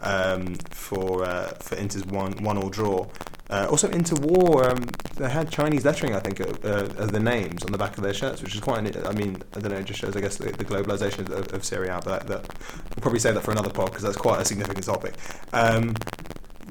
um, 0.00 0.54
for 0.70 1.24
uh, 1.24 1.48
for 1.60 1.76
Inter's 1.76 2.04
one 2.06 2.32
one 2.42 2.58
all 2.58 2.70
draw. 2.70 3.06
Uh, 3.50 3.66
also, 3.70 3.90
Inter 3.90 4.16
wore 4.16 4.70
um, 4.70 4.88
they 5.16 5.28
had 5.28 5.50
Chinese 5.50 5.84
lettering, 5.84 6.14
I 6.14 6.20
think, 6.20 6.40
uh, 6.40 6.44
uh, 6.64 7.06
the 7.06 7.20
names 7.20 7.62
on 7.62 7.72
the 7.72 7.78
back 7.78 7.96
of 7.96 8.02
their 8.02 8.14
shirts, 8.14 8.42
which 8.42 8.54
is 8.54 8.60
quite. 8.60 8.78
I 9.06 9.12
mean, 9.12 9.42
I 9.54 9.60
don't 9.60 9.70
know, 9.70 9.78
it 9.78 9.84
just 9.84 10.00
shows, 10.00 10.16
I 10.16 10.20
guess, 10.20 10.36
the, 10.36 10.50
the 10.50 10.64
globalization 10.64 11.30
of, 11.30 11.52
of 11.52 11.64
Serie 11.64 11.88
A. 11.88 12.00
But 12.02 12.26
that, 12.26 12.40
we'll 12.40 13.02
probably 13.02 13.20
say 13.20 13.32
that 13.32 13.42
for 13.42 13.50
another 13.50 13.70
pod 13.70 13.90
because 13.90 14.02
that's 14.02 14.16
quite 14.16 14.40
a 14.40 14.44
significant 14.44 14.86
topic. 14.86 15.14
Um, 15.52 15.94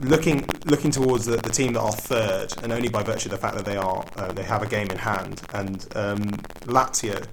looking 0.02 0.46
looking 0.66 0.92
towards 0.92 1.26
the, 1.26 1.38
the 1.38 1.50
team 1.50 1.74
that 1.74 1.82
are 1.82 1.92
third, 1.92 2.54
and 2.64 2.72
only 2.72 2.90
by 2.90 3.04
virtue 3.04 3.28
of 3.28 3.32
the 3.32 3.38
fact 3.38 3.56
that 3.56 3.66
they 3.66 3.78
are 3.78 4.06
uh, 4.16 4.32
they 4.32 4.44
have 4.44 4.64
a 4.64 4.68
game 4.68 4.88
in 4.90 4.98
hand, 4.98 5.42
and 5.54 5.88
um, 5.96 6.20
Lazio, 6.66 7.26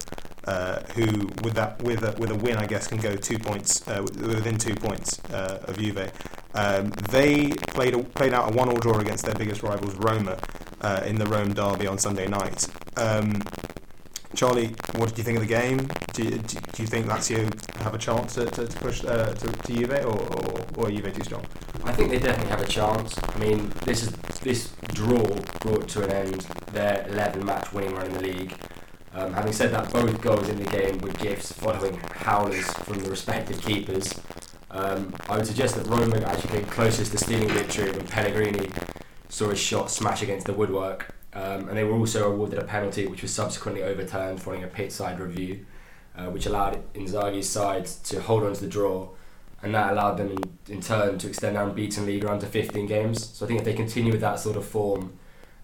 uh, 0.46 0.80
who 0.94 1.28
with 1.42 1.54
that 1.54 1.82
with 1.82 2.02
a, 2.02 2.18
with 2.18 2.30
a 2.30 2.34
win, 2.34 2.56
I 2.56 2.66
guess, 2.66 2.86
can 2.86 2.98
go 2.98 3.16
two 3.16 3.38
points 3.38 3.86
uh, 3.88 4.02
within 4.02 4.58
two 4.58 4.74
points 4.74 5.18
uh, 5.30 5.64
of 5.66 5.78
Juve. 5.78 6.12
Um, 6.54 6.90
they 7.11 7.50
played 7.50 7.94
a, 7.94 8.02
played 8.02 8.34
out 8.34 8.52
a 8.52 8.56
one-all 8.56 8.76
draw 8.76 8.98
against 8.98 9.24
their 9.24 9.36
biggest 9.36 9.62
rivals, 9.62 9.94
Roma, 9.94 10.38
uh, 10.80 11.02
in 11.06 11.16
the 11.16 11.26
Rome 11.26 11.54
derby 11.54 11.86
on 11.86 11.98
Sunday 11.98 12.26
night. 12.26 12.66
Um, 12.96 13.42
Charlie, 14.34 14.74
what 14.94 15.08
did 15.08 15.18
you 15.18 15.24
think 15.24 15.38
of 15.38 15.42
the 15.42 15.48
game? 15.48 15.90
Do 16.12 16.24
do, 16.24 16.38
do 16.38 16.82
you 16.82 16.86
think 16.86 17.06
Lazio 17.06 17.50
have 17.82 17.94
a 17.94 17.98
chance 17.98 18.34
to, 18.34 18.46
to, 18.46 18.66
to 18.66 18.78
push 18.78 19.04
uh, 19.04 19.34
to, 19.34 19.52
to 19.52 19.72
Juve, 19.72 20.04
or, 20.04 20.06
or, 20.06 20.60
or 20.76 20.86
are 20.86 20.90
Juve 20.90 21.12
too 21.14 21.24
strong? 21.24 21.44
I 21.84 21.92
think 21.92 22.10
they 22.10 22.18
definitely 22.18 22.50
have 22.50 22.62
a 22.62 22.66
chance. 22.66 23.18
I 23.22 23.38
mean, 23.38 23.72
this 23.84 24.04
is 24.04 24.12
this 24.40 24.72
draw 24.94 25.24
brought 25.60 25.88
to 25.88 26.04
an 26.04 26.12
end 26.12 26.40
their 26.72 27.06
11 27.08 27.44
match 27.44 27.72
winning 27.72 27.94
run 27.94 28.06
in 28.06 28.12
the 28.12 28.20
league. 28.20 28.54
Um, 29.12 29.32
having 29.32 29.52
said 29.52 29.72
that, 29.72 29.92
both 29.92 30.20
goals 30.20 30.48
in 30.48 30.62
the 30.62 30.70
game 30.70 30.98
were 30.98 31.10
gifts 31.10 31.52
following 31.52 31.98
howlers 32.12 32.70
from 32.84 33.00
the 33.00 33.10
respective 33.10 33.60
keepers. 33.60 34.14
Um, 34.70 35.12
I 35.28 35.36
would 35.36 35.46
suggest 35.46 35.74
that 35.74 35.86
Roma 35.88 36.18
actually 36.20 36.60
came 36.60 36.66
closest 36.66 37.10
to 37.12 37.18
stealing 37.18 37.48
victory 37.48 37.90
when 37.90 38.06
Pellegrini 38.06 38.70
saw 39.28 39.48
his 39.48 39.58
shot 39.58 39.90
smash 39.90 40.22
against 40.22 40.46
the 40.46 40.52
woodwork. 40.52 41.12
Um, 41.32 41.68
and 41.68 41.76
they 41.76 41.84
were 41.84 41.96
also 41.96 42.30
awarded 42.32 42.58
a 42.58 42.64
penalty, 42.64 43.06
which 43.06 43.22
was 43.22 43.32
subsequently 43.32 43.82
overturned 43.82 44.42
following 44.42 44.64
a 44.64 44.68
pit 44.68 44.92
side 44.92 45.20
review, 45.20 45.64
uh, 46.16 46.26
which 46.26 46.46
allowed 46.46 46.82
Inzaghi's 46.94 47.48
side 47.48 47.86
to 47.86 48.20
hold 48.20 48.42
on 48.42 48.52
to 48.52 48.60
the 48.60 48.66
draw, 48.66 49.08
and 49.62 49.74
that 49.74 49.92
allowed 49.92 50.16
them 50.16 50.30
in, 50.32 50.74
in 50.74 50.80
turn 50.80 51.18
to 51.18 51.28
extend 51.28 51.56
their 51.56 51.62
unbeaten 51.62 52.06
league 52.06 52.24
run 52.24 52.40
to 52.40 52.46
15 52.46 52.86
games. 52.86 53.36
So 53.36 53.44
I 53.44 53.48
think 53.48 53.60
if 53.60 53.64
they 53.64 53.74
continue 53.74 54.10
with 54.10 54.20
that 54.22 54.40
sort 54.40 54.56
of 54.56 54.64
form, 54.66 55.12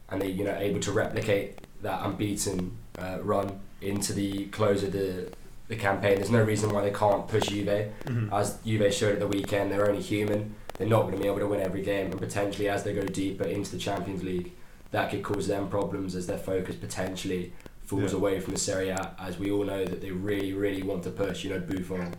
and 0.08 0.22
they 0.22 0.28
you 0.28 0.44
know 0.44 0.54
able 0.56 0.78
to 0.80 0.92
replicate 0.92 1.58
that 1.82 2.04
unbeaten 2.04 2.76
uh, 2.98 3.18
run 3.22 3.58
into 3.80 4.12
the 4.12 4.46
close 4.46 4.84
of 4.84 4.92
the 4.92 5.32
the 5.66 5.74
campaign, 5.74 6.14
there's 6.14 6.30
no 6.30 6.44
reason 6.44 6.70
why 6.70 6.82
they 6.82 6.92
can't 6.92 7.26
push 7.26 7.48
Juve. 7.48 7.66
Mm-hmm. 7.66 8.32
As 8.32 8.58
Juve 8.64 8.94
showed 8.94 9.14
at 9.14 9.18
the 9.18 9.26
weekend, 9.26 9.72
they're 9.72 9.88
only 9.88 10.00
human. 10.00 10.54
They're 10.78 10.86
not 10.86 11.02
going 11.02 11.16
to 11.16 11.20
be 11.20 11.26
able 11.26 11.40
to 11.40 11.48
win 11.48 11.60
every 11.60 11.82
game, 11.82 12.12
and 12.12 12.20
potentially 12.20 12.68
as 12.68 12.84
they 12.84 12.94
go 12.94 13.02
deeper 13.02 13.42
into 13.42 13.72
the 13.72 13.78
Champions 13.78 14.22
League 14.22 14.52
that 14.96 15.10
could 15.10 15.22
cause 15.22 15.46
them 15.46 15.68
problems 15.68 16.14
as 16.16 16.26
their 16.26 16.38
focus 16.38 16.74
potentially 16.74 17.52
falls 17.84 18.12
Yeah. 18.12 18.18
away 18.18 18.40
from 18.40 18.54
the 18.54 18.58
Serie 18.58 18.88
A, 18.88 19.14
as 19.18 19.38
we 19.38 19.50
all 19.50 19.62
know 19.64 19.84
that 19.84 20.00
they 20.00 20.10
really, 20.10 20.54
really 20.54 20.82
want 20.82 21.02
to 21.02 21.10
push. 21.10 21.44
You 21.44 21.50
know, 21.50 21.60
Buffon, 21.60 22.14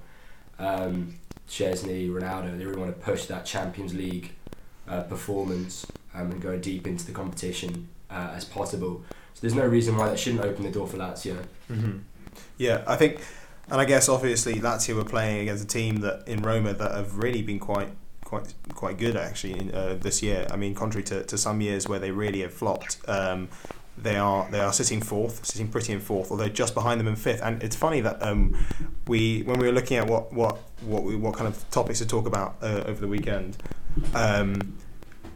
um, 0.59 1.15
Szczesny, 1.49 2.07
Ronaldo, 2.07 2.55
they 2.55 2.65
really 2.65 2.80
want 2.80 2.93
to 2.95 3.03
push 3.03 3.25
that 3.25 3.45
Champions 3.45 3.95
League 3.95 4.30
uh, 4.88 5.01
performance 5.01 5.88
um, 6.13 6.30
and 6.32 6.39
go 6.39 6.55
deep 6.55 6.86
into 6.86 7.03
the 7.03 7.13
competition 7.13 7.88
uh, 8.11 8.30
as 8.36 8.45
possible. 8.45 9.03
So 9.34 9.41
there's 9.41 9.55
no 9.55 9.65
reason 9.65 9.97
why 9.97 10.09
that 10.09 10.19
shouldn't 10.19 10.43
open 10.45 10.63
the 10.63 10.71
door 10.71 10.88
for 10.88 10.97
Lazio. 10.97 11.38
Mm-hmm. 11.71 11.97
Yeah, 12.59 12.84
I 12.86 12.95
think, 12.95 13.21
and 13.71 13.82
I 13.82 13.86
guess 13.86 14.07
obviously 14.07 14.53
Lazio 14.59 14.95
were 14.95 15.03
playing 15.03 15.41
against 15.41 15.63
a 15.63 15.67
team 15.67 15.97
that 16.01 16.28
in 16.28 16.43
Roma 16.43 16.73
that 16.75 16.91
have 16.91 17.17
really 17.17 17.41
been 17.41 17.57
quite 17.57 17.89
quite 18.28 18.53
quite 18.75 18.97
good 18.97 19.15
actually 19.15 19.71
uh, 19.73 19.93
this 19.95 20.21
year. 20.21 20.45
I 20.51 20.57
mean, 20.57 20.75
contrary 20.75 21.03
to, 21.05 21.23
to 21.23 21.38
some 21.38 21.61
years 21.61 21.88
where 21.88 21.99
they 21.99 22.11
really 22.11 22.41
have 22.41 22.53
flopped. 22.53 22.97
Um, 23.07 23.47
they 23.97 24.17
are 24.17 24.51
they 24.51 24.59
are 24.59 24.73
sitting 24.73 25.01
fourth, 25.01 25.45
sitting 25.45 25.69
pretty 25.69 25.93
in 25.93 26.01
fourth, 26.01 26.30
although 26.30 26.49
just 26.49 26.73
behind 26.73 26.99
them 26.99 27.07
in 27.07 27.15
fifth. 27.15 27.41
And 27.41 27.63
it's 27.63 27.75
funny 27.75 28.01
that 28.01 28.21
um, 28.21 28.53
we 29.07 29.43
when 29.43 29.57
we 29.59 29.65
were 29.67 29.73
looking 29.73 29.97
at 29.97 30.07
what 30.07 30.34
what 30.34 30.57
what 30.82 31.03
we, 31.03 31.15
what 31.15 31.36
kind 31.36 31.47
of 31.47 31.69
topics 31.71 31.99
to 31.99 32.05
talk 32.05 32.28
about 32.28 32.57
uh, 32.61 32.84
over 32.86 32.99
the 32.99 33.07
weekend, 33.07 33.57
um, 34.13 34.78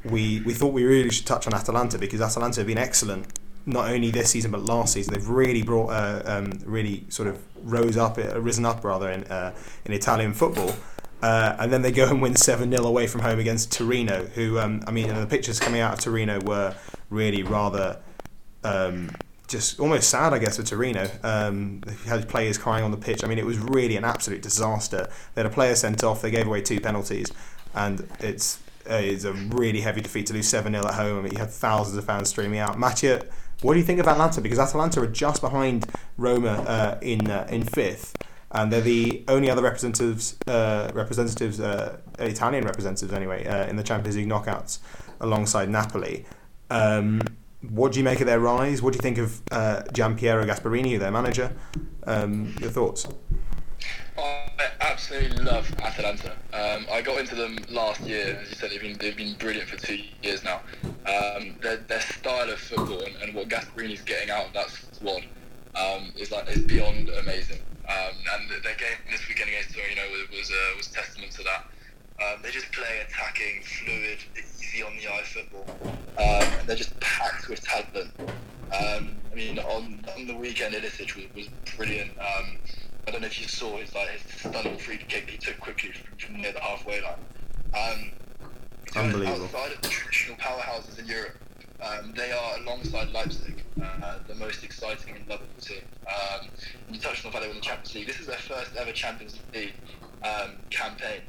we 0.04 0.42
we 0.42 0.54
thought 0.54 0.74
we 0.74 0.84
really 0.84 1.12
should 1.12 1.26
touch 1.26 1.48
on 1.48 1.54
Atalanta 1.54 1.98
because 1.98 2.22
Atalanta 2.22 2.60
have 2.60 2.68
been 2.68 2.78
excellent 2.78 3.40
not 3.66 3.90
only 3.92 4.12
this 4.12 4.32
season 4.32 4.52
but 4.52 4.62
last 4.62 4.94
season. 4.94 5.14
They've 5.14 5.30
really 5.30 5.64
brought 5.64 5.92
uh, 5.92 6.22
um, 6.26 6.60
really 6.66 7.06
sort 7.10 7.30
of 7.30 7.42
rose 7.64 7.96
up, 7.96 8.18
uh, 8.18 8.40
risen 8.42 8.66
up 8.66 8.84
rather 8.84 9.10
in 9.10 9.24
uh, 9.26 9.54
in 9.86 9.94
Italian 9.94 10.34
football. 10.34 10.76
Uh, 11.22 11.56
and 11.60 11.72
then 11.72 11.82
they 11.82 11.92
go 11.92 12.08
and 12.08 12.22
win 12.22 12.36
7 12.36 12.70
0 12.72 12.84
away 12.84 13.08
from 13.08 13.22
home 13.22 13.40
against 13.40 13.72
Torino, 13.72 14.26
who, 14.26 14.58
um, 14.58 14.84
I 14.88 14.92
mean, 14.92 15.08
the 15.08 15.28
pictures 15.28 15.60
coming 15.60 15.80
out 15.80 15.94
of 15.94 16.00
Torino 16.00 16.40
were 16.42 16.76
really 17.10 17.44
rather 17.44 18.00
um, 18.64 19.12
just 19.48 19.80
almost 19.80 20.10
sad, 20.10 20.34
I 20.34 20.40
guess, 20.40 20.58
for 20.58 20.64
Torino. 20.64 21.10
Um, 21.24 21.82
they 21.82 21.94
had 22.10 22.28
players 22.28 22.58
crying 22.58 22.84
on 22.84 22.92
the 22.92 22.98
pitch. 22.98 23.24
I 23.24 23.28
mean, 23.28 23.38
it 23.38 23.46
was 23.46 23.60
really 23.60 23.98
an 23.98 24.04
absolute 24.04 24.42
disaster. 24.42 25.10
They 25.36 25.44
had 25.44 25.52
a 25.52 25.54
player 25.54 25.76
sent 25.76 26.04
off, 26.04 26.22
they 26.22 26.32
gave 26.32 26.48
away 26.48 26.62
two 26.62 26.80
penalties, 26.80 27.32
and 27.76 28.08
it's, 28.20 28.60
uh, 28.90 28.96
it's 28.96 29.24
a 29.24 29.34
really 29.34 29.82
heavy 29.82 30.02
defeat 30.02 30.26
to 30.28 30.34
lose 30.34 30.48
7 30.48 30.74
0 30.74 30.88
at 30.88 30.96
home. 30.96 31.20
I 31.20 31.22
mean, 31.22 31.34
you 31.34 31.38
had 31.38 31.52
thousands 31.52 31.98
of 31.98 32.06
fans 32.06 32.30
streaming 32.30 32.60
out. 32.60 32.80
Mattia, 32.80 33.26
what 33.62 33.74
do 33.74 33.80
you 33.80 33.86
think 33.86 34.00
of 34.00 34.08
Atalanta? 34.08 34.42
Because 34.42 34.58
Atalanta 34.58 35.02
are 35.02 35.08
just 35.08 35.40
behind 35.40 35.86
Roma 36.18 36.50
uh, 36.50 36.98
in, 37.02 37.30
uh, 37.30 37.48
in 37.52 37.64
fifth 37.64 38.16
and 38.54 38.72
they're 38.72 38.82
the 38.82 39.24
only 39.28 39.50
other 39.50 39.62
representatives, 39.62 40.36
uh, 40.48 40.92
representatives, 40.94 41.60
uh, 41.60 41.98
Italian 42.20 42.66
representatives 42.66 43.14
anyway, 43.14 43.46
uh, 43.46 43.68
in 43.68 43.76
the 43.76 43.84
Champions 43.84 44.18
League 44.18 44.28
knockouts, 44.28 44.80
alongside 45.20 45.70
Napoli. 45.70 46.26
Um, 46.70 47.22
what 47.70 47.92
do 47.92 48.00
you 48.00 48.04
make 48.04 48.20
of 48.20 48.28
their 48.28 48.40
rise? 48.40 48.82
What 48.82 48.94
do 48.94 48.98
you 48.98 49.02
think 49.02 49.18
of 49.18 49.42
uh, 49.52 49.84
Gian 49.94 50.18
Piero 50.18 50.46
Gasperini, 50.46 50.98
their 51.00 51.12
manager? 51.12 51.56
Um, 52.06 52.56
your 52.60 52.72
thoughts? 52.72 53.08
I 54.18 54.50
absolutely 54.82 55.44
love 55.44 55.74
Atalanta. 55.80 56.32
Um, 56.54 56.86
I 56.92 57.02
got 57.02 57.20
into 57.20 57.36
them 57.36 57.58
last 57.70 58.02
year. 58.02 58.40
As 58.42 58.50
you 58.50 58.56
said, 58.56 58.72
they've 58.72 58.82
been, 58.82 58.98
they've 58.98 59.16
been 59.16 59.36
brilliant 59.36 59.70
for 59.70 59.78
two 59.78 60.00
years 60.22 60.44
now. 60.44 60.62
Um, 60.84 61.56
their, 61.62 61.78
their 61.78 62.02
style 62.02 62.50
of 62.50 62.60
football 62.60 63.02
and, 63.02 63.16
and 63.22 63.34
what 63.34 63.48
Gasperini's 63.48 64.02
getting 64.02 64.30
out 64.30 64.48
of 64.48 64.54
that 64.54 64.70
squad 64.70 65.24
um, 65.76 66.12
is 66.18 66.32
like 66.32 66.50
is 66.50 66.64
beyond 66.64 67.10
amazing. 67.10 67.60
Um, 67.88 68.16
and 68.34 68.64
their 68.64 68.76
game 68.76 68.98
this 69.10 69.28
weekend 69.28 69.50
against 69.50 69.74
Torino 69.74 70.02
was 70.12 70.30
was, 70.32 70.52
uh, 70.52 70.78
was 70.78 70.88
testament 70.88 71.32
to 71.34 71.44
that. 71.44 71.66
Um, 72.22 72.42
they 72.44 72.52
just 72.52 72.72
play 72.72 73.02
attacking, 73.08 73.64
fluid, 73.64 74.20
easy 74.38 74.84
on 74.84 74.96
the 74.98 75.08
eye 75.08 75.24
football. 75.24 75.66
Um, 76.18 76.60
and 76.60 76.68
they're 76.68 76.76
just 76.76 77.00
packed 77.00 77.50
with 77.50 77.62
talent. 77.64 78.12
Um, 78.20 79.16
I 79.32 79.36
mean, 79.36 79.60
on, 79.60 80.06
on 80.16 80.28
the 80.28 80.36
weekend, 80.36 80.76
Ilicic 80.76 81.16
was, 81.16 81.26
was 81.36 81.48
brilliant. 81.76 82.12
Um, 82.20 82.58
I 83.08 83.12
don't 83.12 83.22
know 83.22 83.28
if 83.28 83.42
you 83.42 83.48
saw 83.48 83.78
his 83.78 83.94
like 83.96 84.10
his 84.10 84.22
stunning 84.40 84.78
free 84.78 84.98
kick 84.98 85.30
he 85.30 85.38
took 85.38 85.60
quickly 85.60 85.92
from, 85.92 86.18
from 86.18 86.42
near 86.42 86.52
the 86.52 86.60
halfway 86.60 87.02
line. 87.02 87.14
Um, 87.74 88.12
Unbelievable. 88.96 89.46
Outside 89.46 89.74
of 89.74 89.82
the 89.82 89.90
traditional 89.90 90.38
powerhouses 90.38 91.00
in 91.00 91.08
Europe, 91.08 91.38
um, 91.82 92.14
they 92.16 92.32
are 92.32 92.58
alongside 92.58 93.10
Leipzig 93.12 93.64
uh, 93.82 94.20
the 94.28 94.36
most 94.36 94.64
exciting 94.64 95.16
and 95.16 95.28
lovable 95.28 95.48
team. 95.60 95.82
Um, 96.08 96.50
you 96.90 97.00
touched 97.00 97.26
on 97.26 97.32
the 97.32 97.34
fact 97.34 97.44
they 97.44 97.50
won 97.50 97.58
the 97.58 97.62
Champions 97.62 97.96
League. 97.96 98.08
This 98.08 98.20
is 98.20 98.28
their 98.28 98.38
first 98.38 98.76
ever 98.76 98.92
Champions 98.92 99.40
League 99.54 99.74
um, 100.24 100.58
campaign, 100.70 101.22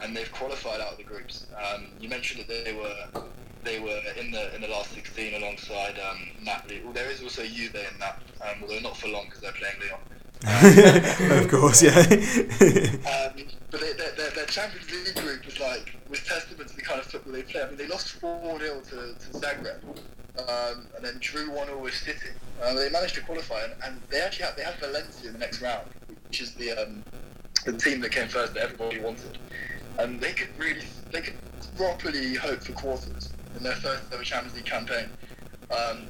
and 0.00 0.16
they've 0.16 0.30
qualified 0.32 0.80
out 0.80 0.92
of 0.92 0.98
the 0.98 1.04
groups. 1.04 1.46
Um, 1.56 1.88
you 2.00 2.08
mentioned 2.08 2.44
that 2.46 2.64
they 2.64 2.72
were 2.72 3.22
they 3.64 3.78
were 3.78 4.00
in 4.18 4.30
the 4.30 4.54
in 4.54 4.62
the 4.62 4.68
last 4.68 4.92
16 4.92 5.34
alongside 5.34 5.98
um, 5.98 6.18
Napoli. 6.42 6.80
Well, 6.82 6.92
there 6.92 7.10
is 7.10 7.22
also 7.22 7.44
Juve 7.44 7.74
in 7.74 7.98
that, 8.00 8.20
um, 8.40 8.62
although 8.62 8.80
not 8.80 8.96
for 8.96 9.08
long 9.08 9.26
because 9.26 9.40
they're 9.40 9.52
playing 9.52 9.76
Lyon. 9.80 10.00
Of 10.44 11.48
course, 11.48 11.82
yeah. 11.82 11.98
Um, 12.00 13.44
but 13.70 13.80
they, 13.80 13.92
their, 13.92 14.10
their, 14.12 14.30
their 14.30 14.46
Champions 14.46 14.90
League 14.90 15.14
group 15.14 15.44
was 15.44 15.60
like 15.60 15.96
was 16.08 16.20
testament 16.24 16.68
to 16.68 16.76
the 16.76 16.82
kind 16.82 17.00
of 17.00 17.06
football 17.06 17.32
they 17.32 17.42
play. 17.42 17.62
I 17.62 17.68
mean, 17.68 17.76
they 17.76 17.86
lost 17.86 18.12
four 18.12 18.58
0 18.58 18.80
to, 18.80 18.90
to 18.90 19.38
Zagreb, 19.38 19.82
um, 20.48 20.86
and 20.96 21.04
then 21.04 21.16
drew 21.20 21.50
one 21.52 21.68
0 21.68 21.78
with 21.78 21.94
City. 21.94 22.30
Uh, 22.62 22.74
they 22.74 22.90
managed 22.90 23.14
to 23.14 23.20
qualify, 23.22 23.62
and, 23.62 23.74
and 23.84 24.00
they 24.10 24.20
actually 24.20 24.46
have 24.46 24.56
they 24.56 24.64
have 24.64 24.74
Valencia 24.76 25.28
in 25.28 25.34
the 25.34 25.38
next 25.38 25.62
round, 25.62 25.86
which 26.28 26.40
is 26.40 26.54
the 26.54 26.72
um, 26.72 27.04
the 27.64 27.72
team 27.72 28.00
that 28.00 28.10
came 28.10 28.28
first 28.28 28.54
that 28.54 28.64
everybody 28.64 29.00
wanted, 29.00 29.38
and 29.98 30.20
they 30.20 30.32
could 30.32 30.48
really 30.58 30.82
they 31.12 31.20
could 31.20 31.36
properly 31.76 32.34
hope 32.34 32.62
for 32.62 32.72
quarters 32.72 33.32
in 33.56 33.62
their 33.62 33.76
first 33.76 34.02
ever 34.12 34.24
Champions 34.24 34.56
League 34.56 34.64
campaign. 34.64 35.08
Um, 35.70 36.08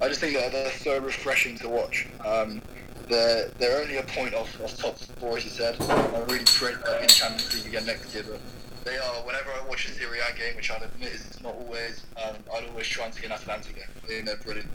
I 0.00 0.08
just 0.08 0.20
think 0.20 0.34
that 0.36 0.52
they're 0.52 0.70
so 0.72 0.98
refreshing 0.98 1.56
to 1.58 1.68
watch. 1.68 2.08
Um, 2.24 2.60
they're, 3.08 3.48
they're 3.58 3.80
only 3.80 3.96
a 3.98 4.02
point 4.02 4.34
off, 4.34 4.60
off 4.62 4.76
top 4.76 4.96
four, 4.96 5.36
as 5.36 5.44
you 5.44 5.50
said. 5.50 5.80
I 5.80 6.18
really 6.28 6.44
they'll 6.44 6.96
be 6.98 7.02
in 7.02 7.08
Champions 7.08 7.54
League 7.54 7.66
again 7.66 7.86
next 7.86 8.14
year, 8.14 8.24
but 8.28 8.40
they 8.84 8.96
are, 8.96 9.14
whenever 9.24 9.50
I 9.50 9.66
watch 9.68 9.86
a 9.86 9.90
Serie 9.92 10.18
A 10.20 10.36
game, 10.36 10.56
which 10.56 10.70
I'll 10.70 10.82
admit 10.82 11.12
is 11.12 11.40
not 11.42 11.54
always, 11.54 12.04
um, 12.22 12.36
I'd 12.54 12.68
always 12.68 12.86
try 12.86 13.06
and 13.06 13.14
see 13.14 13.26
an 13.26 13.32
Atalanta 13.32 13.72
game. 13.72 14.24
They're 14.24 14.36
brilliant. 14.36 14.68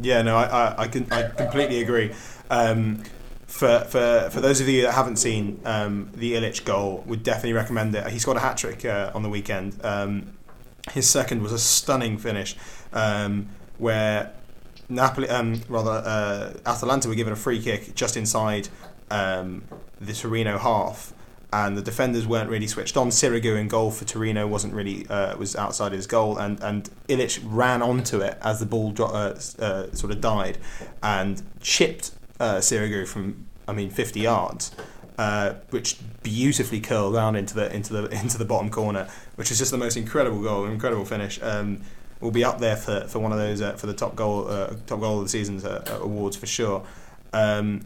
Yeah, 0.00 0.22
no, 0.22 0.36
I, 0.36 0.44
I, 0.44 0.82
I, 0.82 0.88
can, 0.88 1.10
I 1.12 1.28
completely 1.28 1.82
agree. 1.82 2.12
Um, 2.50 3.02
for, 3.46 3.80
for, 3.80 4.28
for 4.30 4.40
those 4.40 4.60
of 4.60 4.68
you 4.68 4.82
that 4.82 4.92
haven't 4.92 5.16
seen 5.16 5.60
um, 5.64 6.10
the 6.14 6.34
Illich 6.34 6.64
goal, 6.64 7.02
would 7.06 7.22
definitely 7.22 7.54
recommend 7.54 7.94
it. 7.94 8.06
He 8.08 8.18
scored 8.18 8.36
a 8.36 8.40
hat 8.40 8.58
trick 8.58 8.84
uh, 8.84 9.10
on 9.14 9.22
the 9.22 9.28
weekend. 9.30 9.82
Um, 9.84 10.34
his 10.92 11.08
second 11.08 11.42
was 11.42 11.52
a 11.52 11.58
stunning 11.58 12.18
finish, 12.18 12.56
um, 12.92 13.48
where 13.78 14.32
Napoli, 14.88 15.28
um, 15.28 15.60
rather 15.68 15.90
uh, 15.90 16.52
Atalanta 16.66 17.08
were 17.08 17.14
given 17.14 17.32
a 17.32 17.36
free 17.36 17.60
kick 17.60 17.94
just 17.94 18.16
inside 18.16 18.68
um, 19.10 19.62
the 20.00 20.12
Torino 20.12 20.58
half, 20.58 21.12
and 21.52 21.76
the 21.76 21.82
defenders 21.82 22.26
weren't 22.26 22.50
really 22.50 22.66
switched 22.66 22.96
on. 22.96 23.08
Sirigu 23.08 23.58
in 23.58 23.68
goal 23.68 23.90
for 23.90 24.04
Torino 24.04 24.46
wasn't 24.46 24.74
really 24.74 25.06
uh, 25.08 25.36
was 25.36 25.56
outside 25.56 25.92
his 25.92 26.06
goal, 26.06 26.38
and 26.38 26.62
and 26.62 26.90
Ilic 27.08 27.40
ran 27.44 27.82
onto 27.82 28.20
it 28.20 28.38
as 28.42 28.60
the 28.60 28.66
ball 28.66 28.92
dro- 28.92 29.06
uh, 29.06 29.38
uh, 29.58 29.92
sort 29.92 30.12
of 30.12 30.20
died, 30.20 30.58
and 31.02 31.42
chipped 31.60 32.12
uh, 32.40 32.56
Sirigu 32.56 33.06
from 33.06 33.46
I 33.66 33.72
mean 33.72 33.90
50 33.90 34.20
yards. 34.20 34.72
Uh, 35.18 35.54
which 35.70 35.98
beautifully 36.22 36.78
curled 36.78 37.14
down 37.14 37.34
into 37.34 37.52
the 37.52 37.74
into 37.74 37.92
the 37.92 38.04
into 38.20 38.38
the 38.38 38.44
bottom 38.44 38.70
corner, 38.70 39.08
which 39.34 39.50
is 39.50 39.58
just 39.58 39.72
the 39.72 39.76
most 39.76 39.96
incredible 39.96 40.40
goal, 40.40 40.64
incredible 40.64 41.04
finish. 41.04 41.42
Um, 41.42 41.80
will 42.20 42.30
be 42.30 42.44
up 42.44 42.58
there 42.58 42.76
for, 42.76 43.00
for 43.02 43.18
one 43.18 43.32
of 43.32 43.38
those 43.38 43.60
uh, 43.60 43.72
for 43.74 43.86
the 43.86 43.94
top 43.94 44.16
goal 44.16 44.48
uh, 44.48 44.74
top 44.86 45.00
goal 45.00 45.18
of 45.18 45.24
the 45.24 45.28
season's 45.28 45.64
uh, 45.64 45.98
awards 46.00 46.36
for 46.36 46.46
sure. 46.46 46.84
Um, 47.32 47.82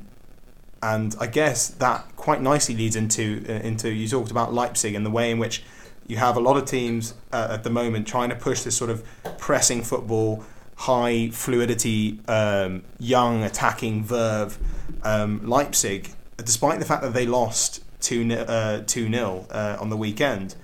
and 0.83 1.15
I 1.21 1.27
guess 1.27 1.69
that 1.69 2.05
quite 2.17 2.43
nicely 2.43 2.75
leads 2.75 2.97
into 2.97 3.45
uh, 3.49 3.53
into 3.53 3.91
you 3.93 4.09
talked 4.09 4.31
about 4.31 4.53
Leipzig 4.53 4.95
and 4.95 5.07
the 5.07 5.11
way 5.11 5.31
in 5.31 5.39
which 5.39 5.63
you 6.07 6.17
have 6.17 6.37
a 6.37 6.41
lot 6.41 6.57
of 6.57 6.65
teams 6.65 7.15
uh, 7.33 7.49
at 7.51 7.63
the 7.63 7.71
moment 7.71 8.07
trying 8.07 8.29
to 8.31 8.35
push 8.35 8.63
this 8.63 8.77
sort 8.77 8.91
of 8.91 9.05
pressing 9.39 9.83
football, 9.83 10.45
high 10.77 11.31
fluidity, 11.31 12.21
um, 12.27 12.83
young 12.99 13.45
attacking 13.45 14.03
verve. 14.03 14.59
Um, 15.05 15.47
Leipzig, 15.49 16.11
despite 16.37 16.79
the 16.79 16.85
fact 16.85 17.03
that 17.03 17.15
they 17.15 17.27
lost 17.27 17.83
two 18.01 18.31
uh, 18.33 18.83
two 18.87 19.09
0 19.09 19.47
uh, 19.51 19.77
on 19.81 19.91
the 19.91 19.97
weekend, 19.97 20.57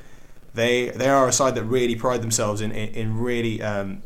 they 0.59 0.89
they 0.89 1.09
are 1.09 1.29
a 1.29 1.33
side 1.33 1.55
that 1.55 1.65
really 1.65 1.95
pride 1.95 2.21
themselves 2.21 2.61
in 2.61 2.73
in, 2.73 2.89
in 2.95 3.19
really 3.19 3.63
um, 3.63 4.03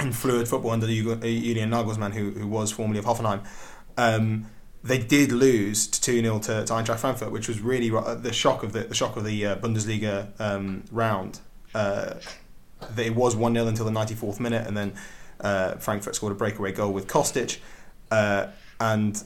in 0.00 0.12
fluid 0.12 0.48
football 0.48 0.70
under 0.70 0.86
Julian 0.86 1.70
Nagelsmann, 1.70 2.14
who 2.14 2.30
who 2.30 2.46
was 2.46 2.70
formerly 2.70 2.98
of 2.98 3.04
Hoffenheim. 3.04 3.44
Um, 3.96 4.46
they 4.84 4.98
did 4.98 5.32
lose 5.32 5.88
to 5.88 6.00
two 6.00 6.22
0 6.22 6.38
to, 6.38 6.64
to 6.64 6.72
Eintracht 6.72 7.00
Frankfurt, 7.00 7.32
which 7.32 7.48
was 7.48 7.60
really 7.60 7.90
the 7.90 8.32
shock 8.32 8.62
of 8.62 8.72
the, 8.72 8.84
the 8.84 8.94
shock 8.94 9.16
of 9.16 9.24
the 9.24 9.44
uh, 9.44 9.56
Bundesliga 9.56 10.28
um, 10.40 10.84
round. 10.92 11.40
Uh, 11.74 12.14
it 12.96 13.14
was 13.14 13.34
one 13.34 13.54
0 13.54 13.66
until 13.66 13.84
the 13.84 13.90
ninety 13.90 14.14
fourth 14.14 14.38
minute, 14.38 14.66
and 14.68 14.76
then 14.76 14.94
uh, 15.40 15.72
Frankfurt 15.74 16.14
scored 16.14 16.32
a 16.32 16.36
breakaway 16.36 16.70
goal 16.70 16.92
with 16.92 17.08
Kostic, 17.08 17.58
uh, 18.12 18.46
and 18.78 19.24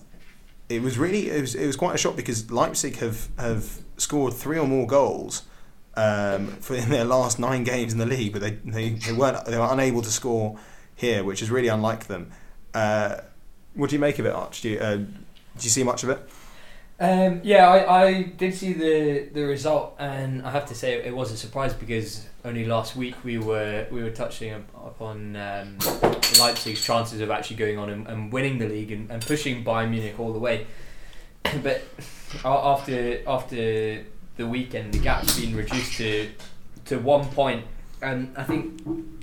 it 0.70 0.80
was 0.80 0.96
really 0.96 1.28
it 1.28 1.42
was, 1.42 1.54
it 1.54 1.66
was 1.66 1.76
quite 1.76 1.94
a 1.94 1.98
shock 1.98 2.16
because 2.16 2.50
Leipzig 2.50 2.96
have 2.96 3.28
have 3.38 3.82
scored 3.98 4.32
three 4.32 4.58
or 4.58 4.66
more 4.66 4.86
goals 4.86 5.42
um, 5.94 6.48
for 6.48 6.74
in 6.74 6.88
their 6.88 7.04
last 7.04 7.38
nine 7.38 7.64
games 7.64 7.92
in 7.92 7.98
the 7.98 8.06
league, 8.06 8.32
but 8.32 8.40
they, 8.40 8.50
they, 8.64 8.90
they 8.90 9.12
weren't 9.12 9.44
they 9.44 9.58
were 9.58 9.68
unable 9.70 10.02
to 10.02 10.10
score 10.10 10.58
here, 10.94 11.24
which 11.24 11.42
is 11.42 11.50
really 11.50 11.68
unlike 11.68 12.06
them. 12.06 12.30
Uh, 12.74 13.16
what 13.74 13.90
do 13.90 13.96
you 13.96 14.00
make 14.00 14.18
of 14.18 14.26
it, 14.26 14.32
Arch? 14.32 14.60
Do 14.60 14.70
you, 14.70 14.78
uh, 14.78 14.96
did 14.96 15.64
you 15.64 15.70
see 15.70 15.82
much 15.82 16.02
of 16.02 16.10
it? 16.10 16.28
Um, 17.00 17.40
yeah, 17.42 17.68
I, 17.68 18.04
I 18.04 18.22
did 18.22 18.54
see 18.54 18.72
the, 18.74 19.28
the 19.32 19.42
result, 19.42 19.96
and 19.98 20.42
I 20.42 20.50
have 20.50 20.66
to 20.66 20.74
say 20.74 20.94
it 20.94 21.14
was 21.14 21.32
a 21.32 21.36
surprise 21.36 21.74
because 21.74 22.26
only 22.44 22.64
last 22.64 22.94
week 22.94 23.16
we 23.24 23.38
were 23.38 23.86
we 23.90 24.02
were 24.02 24.10
touching 24.10 24.52
upon 24.52 25.34
um, 25.36 25.78
Leipzig's 26.38 26.84
chances 26.84 27.20
of 27.20 27.30
actually 27.30 27.56
going 27.56 27.78
on 27.78 27.90
and, 27.90 28.06
and 28.06 28.32
winning 28.32 28.58
the 28.58 28.68
league 28.68 28.92
and, 28.92 29.10
and 29.10 29.24
pushing 29.26 29.64
Bayern 29.64 29.90
Munich 29.90 30.18
all 30.20 30.32
the 30.32 30.38
way. 30.38 30.66
but 31.62 31.82
after 32.44 33.20
after 33.26 34.04
the 34.36 34.46
weekend, 34.46 34.94
the 34.94 34.98
gap's 34.98 35.38
been 35.38 35.56
reduced 35.56 35.94
to 35.98 36.30
to 36.86 36.98
one 36.98 37.26
point, 37.28 37.64
and 38.00 38.34
I 38.36 38.44
think 38.44 38.82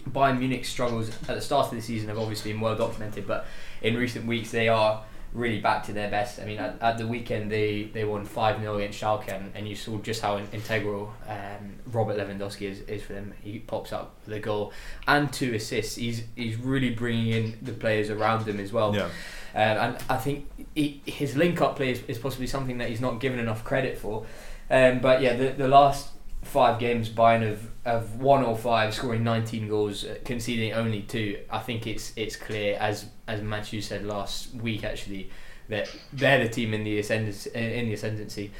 Bayern 0.10 0.39
Munich 0.39 0.66
struggles 0.66 1.10
at 1.10 1.36
the 1.36 1.41
start 1.41 1.68
of 1.68 1.76
the 1.76 1.82
season 1.82 2.10
have 2.10 2.20
obviously 2.20 2.51
been 2.51 2.62
well 2.62 2.76
documented, 2.76 3.28
but 3.28 3.45
in 3.82 3.97
recent 3.97 4.26
weeks 4.26 4.51
they 4.51 4.70
are 4.70 5.03
really 5.34 5.60
back 5.60 5.84
to 5.86 5.93
their 5.93 6.10
best. 6.10 6.39
I 6.39 6.45
mean, 6.45 6.57
at, 6.57 6.82
at 6.82 6.97
the 6.97 7.05
weekend 7.05 7.51
they, 7.51 7.84
they 7.93 8.03
won 8.03 8.26
5 8.26 8.60
0 8.60 8.78
against 8.78 8.99
Schalke, 9.01 9.30
and, 9.30 9.51
and 9.55 9.68
you 9.68 9.76
saw 9.76 9.97
just 9.99 10.22
how 10.22 10.38
integral 10.38 11.14
um, 11.28 11.76
Robert 11.91 12.18
Lewandowski 12.18 12.70
is, 12.70 12.82
is 12.82 13.03
for 13.03 13.14
them. 13.14 13.34
He 13.41 13.60
pops 13.60 13.93
up 13.93 14.16
the 14.26 14.39
goal 14.39 14.74
and 15.07 15.32
two 15.32 15.53
assists. 15.53 15.95
He's 15.95 16.24
he's 16.36 16.57
really 16.57 16.91
bringing 16.91 17.28
in 17.28 17.57
the 17.62 17.74
players 17.74 18.10
around 18.10 18.47
him 18.47 18.60
as 18.60 18.72
well. 18.72 18.95
Yeah. 18.95 19.10
Um, 19.55 19.78
and 19.78 19.97
I 20.10 20.18
think 20.18 20.47
he, 20.76 21.01
his 21.05 21.36
link 21.36 21.60
up 21.62 21.76
play 21.76 21.91
is, 21.91 22.03
is 22.07 22.20
possibly 22.20 22.45
something 22.45 22.78
that 22.78 22.89
he's 22.89 23.01
not 23.01 23.20
given 23.20 23.39
enough 23.39 23.64
credit 23.64 23.97
for. 23.97 24.26
Um, 24.70 24.99
but 24.99 25.22
yeah, 25.22 25.36
the, 25.36 25.49
the 25.49 25.67
last 25.67 26.09
five 26.43 26.80
games, 26.80 27.09
Bayern 27.09 27.47
have, 27.47 27.70
have 27.86 28.15
one 28.15 28.43
or 28.43 28.57
five, 28.57 28.93
scoring 28.93 29.24
19 29.24 29.67
goals, 29.67 30.05
uh, 30.05 30.17
conceding 30.26 30.74
only 30.74 31.01
two. 31.01 31.39
I 31.49 31.59
think 31.59 31.88
it's 31.88 32.13
it's 32.15 32.36
clear, 32.36 32.78
as 32.80 33.05
as 33.28 33.41
Matthew 33.41 33.82
said 33.82 34.05
last 34.05 34.53
week, 34.55 34.84
actually, 34.84 35.30
that 35.70 35.89
they're 36.13 36.43
the 36.43 36.49
team 36.49 36.74
in 36.74 36.84
the 36.84 36.99
ascendancy. 36.99 37.51
In 37.53 37.88
the 37.88 37.93
ascendancy. 37.93 38.51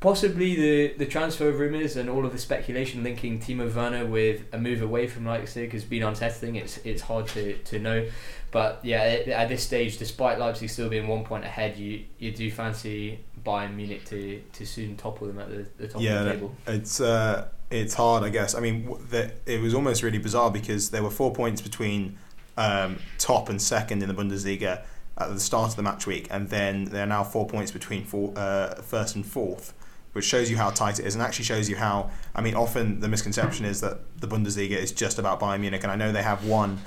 Possibly 0.00 0.54
the, 0.54 0.94
the 0.98 1.06
transfer 1.06 1.50
rumours 1.50 1.96
and 1.96 2.10
all 2.10 2.26
of 2.26 2.32
the 2.32 2.38
speculation 2.38 3.02
linking 3.02 3.40
Timo 3.40 3.74
Werner 3.74 4.04
with 4.04 4.42
a 4.52 4.58
move 4.58 4.82
away 4.82 5.06
from 5.06 5.24
Leipzig 5.24 5.72
has 5.72 5.82
been 5.82 6.02
unsettling. 6.02 6.56
It's 6.56 6.76
it's 6.78 7.00
hard 7.00 7.26
to, 7.28 7.56
to 7.56 7.78
know. 7.78 8.06
But 8.50 8.80
yeah, 8.82 8.98
at 9.00 9.48
this 9.48 9.62
stage, 9.62 9.96
despite 9.96 10.38
Leipzig 10.38 10.68
still 10.68 10.90
being 10.90 11.08
one 11.08 11.24
point 11.24 11.44
ahead, 11.44 11.78
you, 11.78 12.04
you 12.18 12.32
do 12.32 12.50
fancy 12.50 13.18
Bayern 13.44 13.74
Munich 13.74 14.04
to, 14.06 14.40
to 14.52 14.64
soon 14.64 14.96
topple 14.96 15.26
them 15.26 15.38
at 15.38 15.50
the, 15.50 15.66
the 15.76 15.88
top 15.88 16.00
yeah, 16.00 16.20
of 16.20 16.24
the 16.24 16.32
table. 16.32 16.54
It's 16.66 17.00
uh, 17.00 17.48
it's 17.70 17.94
hard, 17.94 18.22
I 18.22 18.28
guess. 18.30 18.54
I 18.54 18.60
mean, 18.60 18.86
the, 19.10 19.32
it 19.46 19.60
was 19.60 19.74
almost 19.74 20.02
really 20.02 20.18
bizarre 20.18 20.50
because 20.50 20.90
there 20.90 21.02
were 21.02 21.10
four 21.10 21.32
points 21.32 21.60
between 21.60 22.18
um, 22.56 22.98
top 23.18 23.48
and 23.48 23.60
second 23.60 24.02
in 24.02 24.08
the 24.08 24.14
Bundesliga 24.14 24.82
at 25.18 25.28
the 25.28 25.40
start 25.40 25.70
of 25.70 25.76
the 25.76 25.82
match 25.82 26.06
week, 26.06 26.28
and 26.30 26.50
then 26.50 26.84
there 26.86 27.04
are 27.04 27.06
now 27.06 27.24
four 27.24 27.46
points 27.46 27.70
between 27.70 28.04
four, 28.04 28.32
uh, 28.36 28.74
first 28.82 29.14
and 29.14 29.24
fourth, 29.24 29.72
which 30.12 30.24
shows 30.24 30.50
you 30.50 30.56
how 30.56 30.70
tight 30.70 30.98
it 30.98 31.06
is, 31.06 31.14
and 31.14 31.22
actually 31.22 31.44
shows 31.44 31.68
you 31.68 31.76
how. 31.76 32.10
I 32.34 32.40
mean, 32.40 32.54
often 32.54 33.00
the 33.00 33.08
misconception 33.08 33.64
is 33.64 33.80
that 33.80 34.20
the 34.20 34.26
Bundesliga 34.26 34.76
is 34.76 34.92
just 34.92 35.18
about 35.18 35.40
Bayern 35.40 35.60
Munich, 35.60 35.82
and 35.82 35.92
I 35.92 35.96
know 35.96 36.12
they 36.12 36.22
have 36.22 36.44
won 36.46 36.80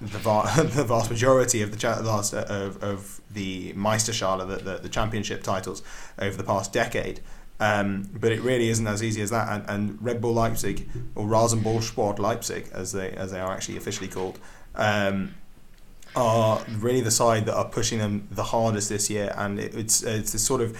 the, 0.00 0.18
va- 0.18 0.50
the 0.74 0.84
vast 0.84 1.10
majority 1.10 1.62
of 1.62 1.70
the 1.70 1.76
cha- 1.76 2.00
last 2.00 2.34
uh, 2.34 2.44
of, 2.48 2.82
of 2.82 3.20
the 3.30 3.72
Meisterschale, 3.74 4.46
the, 4.46 4.56
the, 4.56 4.78
the 4.78 4.88
championship 4.88 5.42
titles 5.42 5.82
over 6.18 6.36
the 6.36 6.44
past 6.44 6.72
decade. 6.72 7.20
Um, 7.60 8.10
but 8.12 8.32
it 8.32 8.40
really 8.40 8.68
isn't 8.68 8.86
as 8.86 9.02
easy 9.02 9.22
as 9.22 9.30
that. 9.30 9.48
And, 9.48 9.70
and 9.70 10.02
Red 10.02 10.20
Bull 10.20 10.34
Leipzig, 10.34 10.88
or 11.14 11.26
Rasenball 11.26 11.78
Rasenballsport 11.78 12.18
Leipzig, 12.18 12.68
as 12.72 12.92
they 12.92 13.10
as 13.12 13.30
they 13.30 13.40
are 13.40 13.52
actually 13.52 13.76
officially 13.76 14.08
called, 14.08 14.40
um, 14.74 15.34
are 16.16 16.64
really 16.68 17.00
the 17.00 17.12
side 17.12 17.46
that 17.46 17.54
are 17.54 17.64
pushing 17.64 17.98
them 17.98 18.26
the 18.30 18.42
hardest 18.42 18.88
this 18.88 19.08
year. 19.08 19.32
And 19.36 19.60
it, 19.60 19.74
it's 19.74 20.02
it's 20.02 20.34
a 20.34 20.38
sort 20.38 20.62
of, 20.62 20.76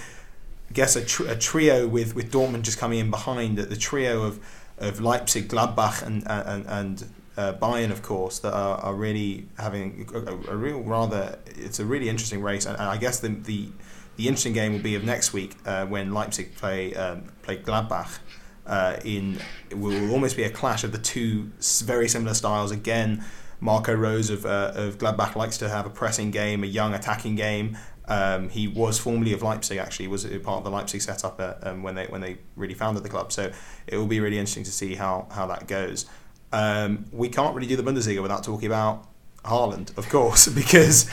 I 0.69 0.73
guess, 0.73 0.97
a, 0.97 1.05
tr- 1.05 1.29
a 1.29 1.37
trio 1.37 1.87
with, 1.87 2.17
with 2.17 2.33
Dortmund 2.33 2.63
just 2.63 2.79
coming 2.79 2.99
in 2.99 3.11
behind. 3.11 3.57
The 3.59 3.77
trio 3.77 4.25
of 4.25 4.41
of 4.79 5.01
Leipzig, 5.01 5.49
Gladbach, 5.49 6.03
and 6.05 6.25
and 6.27 6.67
and 6.67 7.05
uh, 7.37 7.53
Bayern, 7.55 7.91
of 7.91 8.03
course, 8.03 8.39
that 8.41 8.53
are, 8.53 8.79
are 8.79 8.95
really 8.95 9.49
having 9.59 10.09
a, 10.15 10.53
a, 10.53 10.57
real 10.57 10.81
rather. 10.83 11.39
It's 11.47 11.81
a 11.81 11.85
really 11.85 12.09
interesting 12.09 12.43
race, 12.43 12.65
and, 12.67 12.79
and 12.79 12.89
I 12.89 12.97
guess 12.97 13.21
the, 13.21 13.29
the 13.29 13.69
the 14.17 14.29
interesting 14.29 14.53
game 14.53 14.73
will 14.73 14.83
be 14.83 14.95
of 14.95 15.03
next 15.03 15.33
week 15.33 15.57
uh, 15.67 15.87
when 15.87 16.13
Leipzig 16.13 16.55
play 16.55 16.95
um, 16.95 17.25
play 17.43 17.57
Gladbach. 17.57 18.19
Uh, 18.67 18.97
in 19.05 19.41
it 19.69 19.77
will 19.77 20.11
almost 20.13 20.37
be 20.37 20.45
a 20.45 20.51
clash 20.51 20.85
of 20.85 20.93
the 20.93 20.99
two 20.99 21.51
very 21.85 22.09
similar 22.09 22.35
styles. 22.35 22.71
Again, 22.71 23.25
Marco 23.61 23.95
Rose 23.95 24.31
of 24.31 24.47
uh, 24.47 24.73
of 24.75 24.99
Gladbach 24.99 25.35
likes 25.35 25.59
to 25.59 25.69
have 25.69 25.87
a 25.87 25.91
pressing 25.91 26.31
game, 26.31 26.63
a 26.63 26.69
young 26.69 26.95
attacking 26.95 27.35
game. 27.35 27.77
Um, 28.07 28.51
he 28.51 28.69
was 28.69 28.99
formerly 28.99 29.33
of 29.33 29.43
Leipzig. 29.43 29.79
Actually, 29.79 30.09
was 30.09 30.25
part 30.25 30.59
of 30.59 30.65
the 30.65 30.71
Leipzig 30.71 31.03
setup 31.03 31.41
uh, 31.41 31.55
um, 31.63 31.83
when 31.83 31.95
they 31.95 32.07
when 32.07 32.21
they 32.21 32.39
really 32.55 32.75
founded 32.75 33.03
the 33.03 33.09
club. 33.09 33.33
So 33.33 33.51
it 33.87 33.97
will 33.97 34.07
be 34.07 34.21
really 34.21 34.39
interesting 34.39 34.65
to 34.65 34.73
see 34.73 34.95
how 34.95 35.27
how 35.33 35.47
that 35.47 35.67
goes. 35.67 36.07
Um, 36.55 37.07
we 37.11 37.29
can't 37.29 37.53
really 37.57 37.67
do 37.67 37.75
the 37.75 37.83
Bundesliga 37.83 38.23
without 38.23 38.45
talking 38.45 38.67
about 38.67 39.09
Haaland, 39.45 39.97
of 39.99 40.09
course, 40.09 40.47
because 40.63 41.11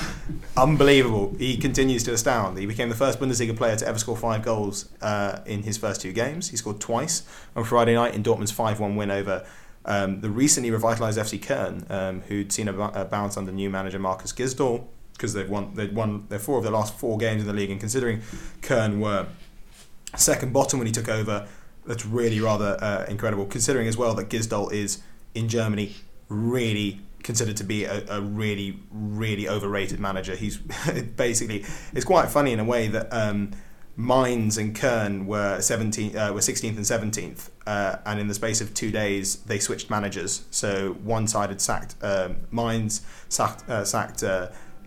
unbelievable. 0.56 1.36
He 1.40 1.58
continues 1.58 2.04
to 2.04 2.14
astound. 2.14 2.60
He 2.60 2.68
became 2.68 2.90
the 2.90 2.96
first 2.96 3.20
Bundesliga 3.20 3.58
player 3.58 3.76
to 3.76 3.88
ever 3.88 3.98
score 3.98 4.16
five 4.16 4.44
goals 4.44 4.90
uh, 5.02 5.40
in 5.48 5.64
his 5.64 5.80
first 5.80 6.00
two 6.00 6.14
games. 6.14 6.50
He 6.50 6.58
scored 6.58 6.80
twice 6.80 7.24
on 7.56 7.64
Friday 7.64 7.96
night 7.96 8.14
in 8.14 8.22
Dortmund's 8.22 8.52
5 8.52 8.80
1 8.80 8.96
win 8.96 9.10
over 9.10 9.44
Um, 9.84 10.22
the 10.22 10.30
recently 10.30 10.70
revitalised 10.70 11.18
FC 11.18 11.40
Köln, 11.40 11.90
um, 11.90 12.22
who'd 12.28 12.52
seen 12.52 12.68
a, 12.68 12.80
a 12.80 13.06
bounce 13.06 13.36
under 13.36 13.52
new 13.52 13.72
manager 13.72 13.98
Marcus 13.98 14.32
Gisdol, 14.32 14.86
because 15.14 15.34
they've 15.34 15.50
won 15.50 15.74
they'd 15.74 15.96
won 15.96 16.28
their 16.30 16.38
four 16.38 16.58
of 16.58 16.64
their 16.64 16.72
last 16.72 16.94
four 16.94 17.18
games 17.18 17.42
in 17.42 17.48
the 17.48 17.54
league, 17.54 17.72
and 17.72 17.80
considering 17.80 18.22
Köln 18.62 19.00
were 19.00 19.26
second 20.16 20.54
bottom 20.54 20.78
when 20.78 20.86
he 20.86 20.92
took 20.94 21.10
over, 21.10 21.48
that's 21.88 22.06
really 22.06 22.40
rather 22.40 22.78
uh, 22.80 23.06
incredible. 23.10 23.46
Considering 23.46 23.88
as 23.88 23.98
well 23.98 24.14
that 24.14 24.30
Gisdol 24.30 24.72
is 24.72 25.02
in 25.34 25.50
Germany 25.50 25.96
really 26.30 27.02
considered 27.24 27.58
to 27.58 27.64
be 27.64 27.84
a, 27.84 28.04
a 28.10 28.22
really 28.22 28.80
really 28.92 29.48
overrated 29.48 30.00
manager. 30.00 30.36
He's 30.36 30.58
basically 31.16 31.66
it's 31.94 32.06
quite 32.06 32.30
funny 32.30 32.52
in 32.52 32.60
a 32.60 32.66
way 32.66 32.88
that. 32.88 33.12
Um, 33.12 33.52
Mainz 33.98 34.58
and 34.58 34.76
Köln 34.76 35.26
were 35.26 35.60
17, 35.60 36.16
uh, 36.16 36.34
were 36.34 36.40
16th 36.40 36.78
and 36.78 37.14
17th, 37.14 37.50
uh, 37.68 37.98
and 38.06 38.20
in 38.20 38.28
the 38.28 38.34
space 38.34 38.62
of 38.62 38.74
two 38.74 38.90
days 38.90 39.36
they 39.44 39.60
switched 39.60 39.90
managers. 39.90 40.46
So 40.50 40.94
one 41.04 41.28
side 41.28 41.50
had 41.50 41.62
sacked 41.62 41.96
um, 42.02 42.38
Mainz, 42.52 43.02
sacked 43.30 43.70
uh, 43.70 43.84
sacked 43.84 44.24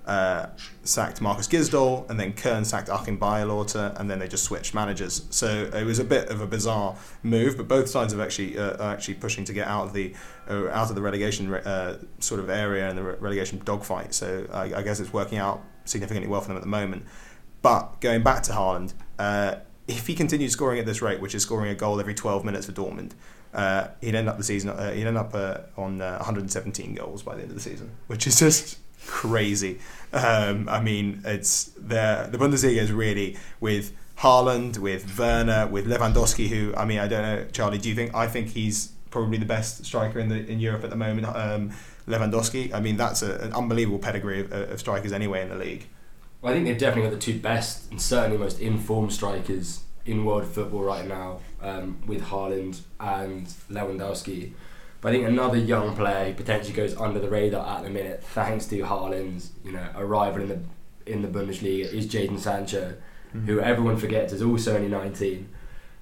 uh, 0.06 0.46
sacked 0.82 1.20
Marcus 1.20 1.48
Gisdol, 1.48 2.08
and 2.10 2.20
then 2.20 2.34
Köln 2.34 2.64
sacked 2.66 2.88
Achim 2.88 3.18
Beierlorzer, 3.18 3.98
and 3.98 4.10
then 4.10 4.18
they 4.18 4.28
just 4.28 4.44
switched 4.44 4.74
managers. 4.74 5.26
So 5.30 5.70
it 5.72 5.84
was 5.84 5.98
a 5.98 6.04
bit 6.04 6.28
of 6.28 6.40
a 6.40 6.46
bizarre 6.46 6.96
move, 7.22 7.56
but 7.56 7.68
both 7.68 7.88
sides 7.88 8.12
have 8.12 8.20
actually 8.20 8.58
uh, 8.58 8.76
are 8.76 8.92
actually 8.92 9.14
pushing 9.14 9.44
to 9.44 9.52
get 9.52 9.66
out 9.66 9.86
of 9.86 9.92
the 9.94 10.14
uh, 10.48 10.68
out 10.68 10.90
of 10.90 10.94
the 10.94 11.02
relegation 11.02 11.48
re- 11.48 11.62
uh, 11.64 11.96
sort 12.18 12.40
of 12.40 12.50
area 12.50 12.88
and 12.88 12.98
the 12.98 13.02
re- 13.02 13.16
relegation 13.18 13.60
dogfight. 13.64 14.12
So 14.12 14.46
I, 14.52 14.74
I 14.74 14.82
guess 14.82 15.00
it's 15.00 15.12
working 15.12 15.38
out 15.38 15.62
significantly 15.86 16.28
well 16.28 16.40
for 16.40 16.48
them 16.48 16.56
at 16.56 16.62
the 16.62 16.68
moment. 16.68 17.04
But 17.62 18.00
going 18.00 18.22
back 18.22 18.42
to 18.44 18.52
Haaland, 18.52 18.92
uh, 19.18 19.56
if 19.88 20.06
he 20.06 20.14
continues 20.14 20.52
scoring 20.52 20.78
at 20.78 20.84
this 20.84 21.00
rate, 21.00 21.20
which 21.20 21.34
is 21.34 21.42
scoring 21.42 21.70
a 21.70 21.74
goal 21.74 21.98
every 21.98 22.14
12 22.14 22.44
minutes 22.44 22.66
for 22.66 22.72
Dortmund, 22.72 23.12
uh, 23.54 23.88
he'd 24.02 24.14
end 24.14 24.28
up 24.28 24.36
the 24.36 24.44
season. 24.44 24.76
He'd 24.94 25.06
end 25.06 25.16
up 25.16 25.34
on 25.78 26.02
uh, 26.02 26.16
117 26.16 26.94
goals 26.94 27.22
by 27.22 27.36
the 27.36 27.42
end 27.42 27.50
of 27.50 27.54
the 27.54 27.62
season, 27.62 27.90
which 28.06 28.26
is 28.26 28.38
just 28.38 28.78
crazy. 29.06 29.78
Um, 30.12 30.68
I 30.68 30.80
mean, 30.80 31.22
it's 31.24 31.64
the 31.76 32.28
the 32.30 32.38
Bundesliga 32.38 32.78
is 32.78 32.92
really 32.92 33.36
with 33.60 33.92
Haaland, 34.18 34.78
with 34.78 35.18
Werner, 35.18 35.66
with 35.66 35.86
Lewandowski. 35.86 36.48
Who 36.48 36.74
I 36.76 36.84
mean, 36.84 36.98
I 36.98 37.08
don't 37.08 37.22
know, 37.22 37.46
Charlie. 37.52 37.78
Do 37.78 37.88
you 37.88 37.94
think? 37.94 38.14
I 38.14 38.26
think 38.26 38.48
he's 38.48 38.92
probably 39.10 39.38
the 39.38 39.46
best 39.46 39.84
striker 39.84 40.18
in 40.18 40.28
the 40.28 40.46
in 40.46 40.60
Europe 40.60 40.84
at 40.84 40.90
the 40.90 40.96
moment. 40.96 41.26
Um, 41.26 41.72
Lewandowski. 42.06 42.72
I 42.72 42.80
mean, 42.80 42.96
that's 42.96 43.22
a, 43.22 43.36
an 43.38 43.52
unbelievable 43.52 43.98
pedigree 43.98 44.40
of, 44.40 44.52
of 44.52 44.78
strikers 44.78 45.12
anyway 45.12 45.42
in 45.42 45.48
the 45.48 45.56
league. 45.56 45.86
Well, 46.42 46.52
I 46.52 46.56
think 46.56 46.66
they've 46.66 46.78
definitely 46.78 47.10
got 47.10 47.18
the 47.18 47.32
two 47.32 47.40
best 47.40 47.90
and 47.90 48.00
certainly 48.00 48.36
most 48.36 48.60
informed 48.60 49.12
strikers 49.12 49.80
in 50.04 50.24
world 50.26 50.46
football 50.46 50.82
right 50.82 51.06
now, 51.06 51.40
um, 51.62 51.98
with 52.06 52.24
Haaland 52.24 52.80
and 53.00 53.46
Lewandowski. 53.70 54.52
But 55.04 55.12
I 55.12 55.16
think 55.16 55.28
another 55.28 55.58
young 55.58 55.94
player 55.94 56.30
who 56.30 56.32
potentially 56.32 56.72
goes 56.72 56.96
under 56.96 57.20
the 57.20 57.28
radar 57.28 57.76
at 57.76 57.84
the 57.84 57.90
minute, 57.90 58.24
thanks 58.24 58.64
to 58.68 58.78
Haaland's 58.78 59.50
you 59.62 59.70
know 59.70 59.86
arrival 59.94 60.40
in 60.40 60.48
the 60.48 60.60
in 61.04 61.20
the 61.20 61.28
Bundesliga, 61.28 61.92
is 61.92 62.06
Jadon 62.06 62.38
Sancho, 62.38 62.94
who 63.44 63.60
everyone 63.60 63.98
forgets 63.98 64.32
is 64.32 64.40
also 64.40 64.74
only 64.74 64.88
19. 64.88 65.50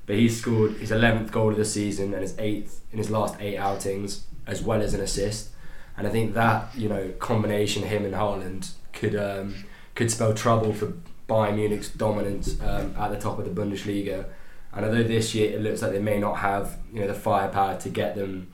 But 0.06 0.14
he 0.14 0.28
scored 0.28 0.74
his 0.74 0.92
11th 0.92 1.32
goal 1.32 1.50
of 1.50 1.56
the 1.56 1.64
season 1.64 2.14
and 2.14 2.22
his 2.22 2.38
eighth 2.38 2.80
in 2.92 2.98
his 2.98 3.10
last 3.10 3.34
eight 3.40 3.56
outings, 3.56 4.24
as 4.46 4.62
well 4.62 4.80
as 4.80 4.94
an 4.94 5.00
assist. 5.00 5.50
And 5.96 6.06
I 6.06 6.10
think 6.10 6.34
that 6.34 6.72
you 6.72 6.88
know 6.88 7.10
combination, 7.18 7.82
him 7.82 8.04
and 8.04 8.14
Haaland, 8.14 8.70
could 8.92 9.16
um, 9.16 9.64
could 9.96 10.12
spell 10.12 10.32
trouble 10.32 10.72
for 10.72 10.92
Bayern 11.28 11.56
Munich's 11.56 11.90
dominance 11.90 12.60
um, 12.60 12.94
at 12.96 13.10
the 13.10 13.18
top 13.18 13.40
of 13.40 13.52
the 13.52 13.60
Bundesliga. 13.60 14.26
And 14.72 14.84
although 14.84 15.02
this 15.02 15.34
year 15.34 15.50
it 15.50 15.60
looks 15.60 15.82
like 15.82 15.90
they 15.90 15.98
may 15.98 16.20
not 16.20 16.36
have 16.36 16.78
you 16.92 17.00
know 17.00 17.08
the 17.08 17.14
firepower 17.14 17.80
to 17.80 17.88
get 17.88 18.14
them 18.14 18.52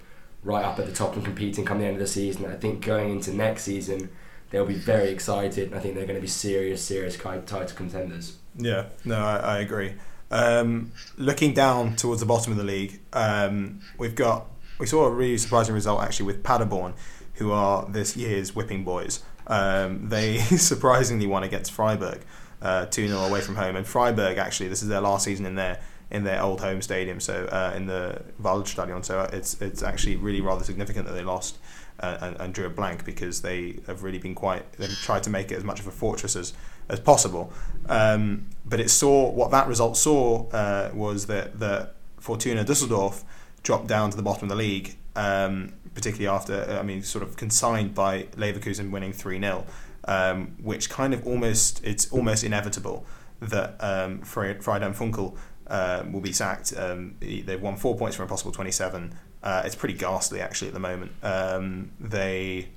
right 0.49 0.65
up 0.65 0.79
at 0.79 0.87
the 0.87 0.93
top 0.93 1.15
and 1.15 1.23
competing 1.23 1.67
come 1.67 1.79
the 1.79 1.85
end 1.85 1.97
of 1.97 2.01
the 2.01 2.07
season, 2.07 2.47
I 2.47 2.57
think 2.57 2.85
going 2.85 3.11
into 3.11 3.35
next 3.35 3.65
season 3.65 4.09
they'll 4.51 4.65
be 4.65 4.75
very 4.75 5.11
excited. 5.11 5.75
I 5.75 5.79
think 5.79 5.95
they're 5.95 6.07
going 6.07 6.17
to 6.17 6.23
be 6.23 6.27
serious, 6.27 6.83
serious 6.83 7.19
title 7.19 7.77
contenders. 7.77 8.39
Yeah, 8.57 8.87
no, 9.05 9.19
I, 9.19 9.37
I 9.37 9.59
agree. 9.59 9.93
Um, 10.31 10.93
looking 11.19 11.53
down 11.53 11.97
towards 11.97 12.21
the 12.21 12.27
bottom 12.27 12.53
of 12.53 12.59
the 12.59 12.65
league, 12.65 13.01
um, 13.13 13.81
we've 13.99 14.15
got 14.15 14.47
we 14.79 14.87
saw 14.87 15.05
a 15.05 15.11
really 15.11 15.37
surprising 15.39 15.75
result 15.75 16.03
actually 16.03 16.27
with 16.27 16.43
Paderborn, 16.43 16.95
who 17.35 17.53
are 17.53 17.87
this 17.87 18.17
year's 18.17 18.55
whipping 18.55 18.85
boys. 18.85 19.23
Um, 19.47 20.09
they 20.09 20.39
surprisingly 20.39 21.27
won 21.27 21.43
against 21.43 21.73
Freiburg, 21.73 22.21
uh, 22.63 22.87
two 22.87 23.07
0 23.07 23.21
away 23.21 23.43
from 23.43 23.57
home, 23.57 23.77
and 23.77 23.87
Freiburg 23.87 24.39
actually 24.39 24.69
this 24.69 24.83
is 24.83 24.89
their 24.89 25.03
last 25.03 25.25
season 25.25 25.45
in 25.45 25.57
their 25.57 25.79
in 26.11 26.25
their 26.25 26.43
old 26.43 26.61
home 26.61 26.81
stadium, 26.81 27.21
so 27.21 27.47
uh, 27.47 27.73
in 27.77 27.87
the 27.87 28.23
Waldstadion. 28.41 29.05
So 29.05 29.29
it's 29.33 29.61
it's 29.61 29.83
actually 29.83 30.17
really 30.17 30.41
rather 30.41 30.65
significant 30.65 31.07
that 31.07 31.13
they 31.13 31.23
lost 31.23 31.59
uh, 32.01 32.19
and, 32.21 32.37
and 32.41 32.55
drew 32.55 32.67
a 32.67 32.71
blank 32.71 33.05
because 33.05 33.43
they 33.43 33.81
have 33.87 34.03
really 34.03 34.19
been 34.19 34.35
quite 34.35 34.73
they've 34.75 34.91
tried 34.91 35.23
to 35.25 35.31
make 35.31 35.51
it 35.51 35.57
as 35.57 35.65
much 35.65 35.81
of 35.81 35.87
a 35.87 35.91
fortress 35.91 36.37
as 36.37 36.53
as 36.89 37.01
possible. 37.01 37.53
Um, 37.89 38.47
but 38.65 38.81
it 38.81 38.91
saw 38.91 39.31
what 39.31 39.51
that 39.51 39.69
result 39.69 39.97
saw 39.97 40.49
uh, 40.49 40.91
was 40.95 41.27
that 41.27 41.61
that 41.61 41.95
Fortuna 42.19 42.65
Düsseldorf 42.65 43.25
dropped 43.63 43.87
down 43.87 44.11
to 44.11 44.17
the 44.17 44.23
bottom 44.23 44.45
of 44.45 44.49
the 44.49 44.57
league, 44.57 44.97
um, 45.15 45.75
particularly 45.95 46.29
after 46.29 46.79
I 46.79 46.83
mean 46.83 47.03
sort 47.03 47.23
of 47.23 47.37
consigned 47.37 47.95
by 47.95 48.25
Leverkusen 48.37 48.91
winning 48.91 49.13
three 49.13 49.41
0 49.41 49.67
um, 50.09 50.57
which 50.61 50.89
kind 50.89 51.15
of 51.15 51.25
almost 51.27 51.85
it's 51.85 52.11
almost 52.11 52.43
inevitable 52.43 53.05
that 53.41 53.77
um, 53.79 54.21
Friedhelm 54.21 54.97
Funkel 54.97 55.37
uh, 55.69 56.05
will 56.11 56.21
be 56.21 56.33
sacked. 56.33 56.75
Um, 56.77 57.17
they've 57.21 57.61
won 57.61 57.77
four 57.77 57.97
points 57.97 58.17
from 58.17 58.27
a 58.27 58.29
possible 58.29 58.53
27. 58.53 59.15
Uh, 59.43 59.63
it's 59.65 59.75
pretty 59.75 59.95
ghastly 59.95 60.41
actually 60.41 60.69
at 60.69 60.75
the 60.75 60.81
moment. 60.81 61.13
Um, 61.23 61.93
they 62.01 62.69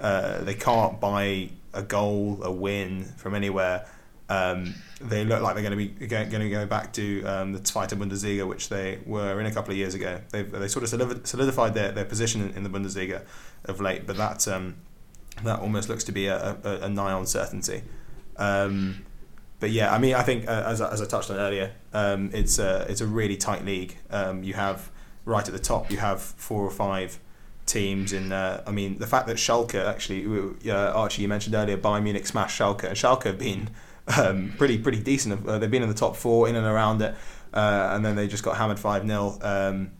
uh, 0.00 0.42
they 0.42 0.54
can't 0.54 1.00
buy 1.00 1.50
a 1.74 1.82
goal, 1.82 2.40
a 2.42 2.50
win 2.50 3.04
from 3.16 3.34
anywhere. 3.34 3.86
Um, 4.28 4.74
they 5.00 5.24
look 5.24 5.42
like 5.42 5.54
they're 5.54 5.64
going 5.64 5.76
to 5.76 5.98
be 5.98 6.06
going, 6.06 6.30
to 6.30 6.48
go 6.48 6.64
back 6.64 6.92
to 6.94 7.24
um, 7.24 7.52
the 7.52 7.58
Zweite 7.58 7.90
Bundesliga, 7.90 8.46
which 8.46 8.68
they 8.68 9.00
were 9.04 9.40
in 9.40 9.46
a 9.46 9.52
couple 9.52 9.72
of 9.72 9.76
years 9.76 9.94
ago. 9.94 10.20
They've 10.30 10.50
they 10.50 10.68
sort 10.68 10.84
of 10.84 11.26
solidified 11.26 11.74
their, 11.74 11.90
their 11.90 12.04
position 12.04 12.40
in, 12.40 12.50
in 12.56 12.62
the 12.62 12.70
Bundesliga 12.70 13.22
of 13.64 13.80
late, 13.80 14.06
but 14.06 14.16
that 14.18 14.46
um, 14.46 14.76
that 15.42 15.58
almost 15.60 15.88
looks 15.88 16.04
to 16.04 16.12
be 16.12 16.26
a, 16.26 16.56
a, 16.62 16.80
a 16.82 16.88
nigh 16.88 17.12
on 17.12 17.26
certainty. 17.26 17.82
Um, 18.36 19.04
but 19.60 19.70
yeah, 19.70 19.94
I 19.94 19.98
mean, 19.98 20.14
I 20.14 20.22
think 20.22 20.48
uh, 20.48 20.64
as, 20.66 20.80
as 20.80 21.02
I 21.02 21.06
touched 21.06 21.30
on 21.30 21.36
earlier, 21.36 21.72
um, 21.92 22.30
it's 22.32 22.58
a 22.58 22.86
it's 22.88 23.02
a 23.02 23.06
really 23.06 23.36
tight 23.36 23.64
league. 23.64 23.96
Um, 24.10 24.42
you 24.42 24.54
have 24.54 24.90
right 25.26 25.46
at 25.46 25.52
the 25.52 25.60
top, 25.60 25.90
you 25.90 25.98
have 25.98 26.20
four 26.20 26.62
or 26.62 26.70
five 26.70 27.20
teams 27.66 28.12
in. 28.12 28.32
Uh, 28.32 28.62
I 28.66 28.70
mean, 28.70 28.98
the 28.98 29.06
fact 29.06 29.26
that 29.26 29.36
Schalke 29.36 29.84
actually, 29.84 30.26
uh, 30.70 30.92
Archie, 30.92 31.22
you 31.22 31.28
mentioned 31.28 31.54
earlier, 31.54 31.76
Bayern 31.76 32.02
Munich 32.02 32.26
smashed 32.26 32.58
Schalke, 32.58 32.84
and 32.84 32.96
Schalke 32.96 33.24
have 33.24 33.38
been 33.38 33.68
um, 34.18 34.54
pretty 34.56 34.78
pretty 34.78 35.00
decent. 35.00 35.46
Uh, 35.46 35.58
they've 35.58 35.70
been 35.70 35.82
in 35.82 35.88
the 35.88 35.94
top 35.94 36.16
four, 36.16 36.48
in 36.48 36.56
and 36.56 36.66
around 36.66 37.02
it, 37.02 37.14
uh, 37.52 37.90
and 37.92 38.04
then 38.04 38.16
they 38.16 38.26
just 38.26 38.42
got 38.42 38.56
hammered 38.56 38.78
five 38.78 39.06
0 39.06 39.38
um, 39.42 39.90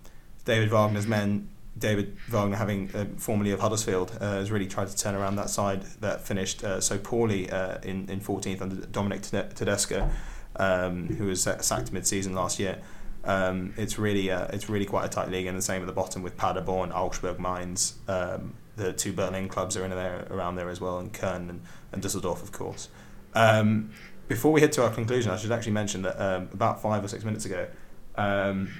David 0.45 0.71
Wagner's 0.71 1.07
men. 1.07 1.49
David 1.81 2.16
Wagner, 2.28 2.57
having 2.57 2.91
uh, 2.95 3.07
formerly 3.16 3.51
of 3.51 3.61
Huddersfield, 3.61 4.16
uh, 4.20 4.35
has 4.35 4.51
really 4.51 4.66
tried 4.66 4.89
to 4.89 4.97
turn 4.97 5.14
around 5.14 5.37
that 5.37 5.51
side 5.51 5.83
that 6.01 6.20
finished 6.20 6.62
uh, 6.62 6.81
so 6.81 6.99
poorly 6.99 7.51
uh, 7.51 7.78
in 7.83 8.09
in 8.09 8.20
14th 8.20 8.61
under 8.61 8.87
Dominic 8.87 9.22
Tede- 9.22 9.55
Tedesco, 9.55 10.09
um, 10.57 11.09
who 11.09 11.26
was 11.26 11.43
sacked 11.43 11.91
mid-season 11.91 12.35
last 12.35 12.59
year. 12.59 12.78
Um, 13.24 13.74
it's 13.76 13.99
really 13.99 14.31
uh, 14.31 14.47
it's 14.53 14.68
really 14.68 14.85
quite 14.85 15.07
a 15.07 15.09
tight 15.09 15.31
league, 15.31 15.47
and 15.47 15.57
the 15.57 15.62
same 15.62 15.81
at 15.81 15.87
the 15.87 15.93
bottom 15.93 16.22
with 16.22 16.37
Paderborn, 16.37 16.93
Augsburg, 16.93 17.41
Mainz. 17.41 17.95
Um, 18.07 18.55
the 18.76 18.93
two 18.93 19.12
Berlin 19.12 19.49
clubs 19.49 19.76
are 19.76 19.85
in 19.85 19.91
there 19.91 20.26
around 20.31 20.57
there 20.57 20.68
as 20.68 20.81
well, 20.81 20.99
and 20.99 21.12
Köln 21.12 21.51
and, 21.51 21.62
and 21.93 22.03
Düsseldorf, 22.03 22.43
of 22.43 22.53
course. 22.53 22.89
Um, 23.35 23.91
before 24.28 24.53
we 24.53 24.61
head 24.61 24.72
to 24.72 24.85
our 24.85 24.91
conclusion, 24.91 25.33
I 25.33 25.37
should 25.37 25.53
actually 25.53 25.72
mention 25.72 26.03
that 26.03 26.20
um, 26.20 26.49
about 26.53 26.81
five 26.81 27.05
or 27.05 27.09
six 27.09 27.24
minutes 27.24 27.45
ago, 27.45 27.68
um, 28.16 28.70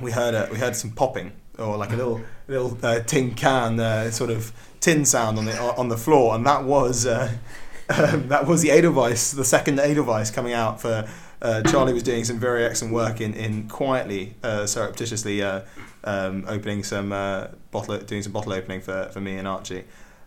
we 0.00 0.10
heard 0.10 0.50
we 0.50 0.58
heard 0.58 0.74
some 0.74 0.90
popping 0.90 1.32
or 1.58 1.76
like 1.76 1.92
a 1.92 1.96
little 1.96 2.20
little 2.48 2.76
uh, 2.82 3.00
tin 3.00 3.34
can 3.34 3.80
uh, 3.80 4.10
sort 4.10 4.30
of 4.30 4.52
tin 4.80 5.04
sound 5.04 5.38
on 5.38 5.44
the 5.44 5.60
on 5.60 5.88
the 5.88 5.96
floor, 5.96 6.34
and 6.34 6.46
that 6.46 6.64
was 6.64 7.06
uh, 7.06 7.32
um, 7.88 8.28
that 8.28 8.46
was 8.46 8.62
the 8.62 8.70
Edelweiss, 8.70 9.32
the 9.32 9.44
second 9.44 9.78
Edelweiss 9.78 10.30
coming 10.30 10.52
out 10.52 10.80
for. 10.80 11.08
Uh, 11.42 11.60
Charlie 11.64 11.92
was 11.92 12.02
doing 12.02 12.24
some 12.24 12.38
very 12.38 12.64
excellent 12.64 12.94
work 12.94 13.20
in, 13.20 13.34
in 13.34 13.68
quietly, 13.68 14.34
uh, 14.42 14.64
surreptitiously 14.66 15.42
uh, 15.42 15.60
um, 16.04 16.42
opening 16.48 16.82
some 16.82 17.10
bottle, 17.70 17.98
doing 17.98 18.22
some 18.22 18.32
bottle 18.32 18.54
opening 18.54 18.80
for, 18.80 19.10
for 19.12 19.20
me 19.20 19.36
and 19.36 19.46
Archie 19.46 19.84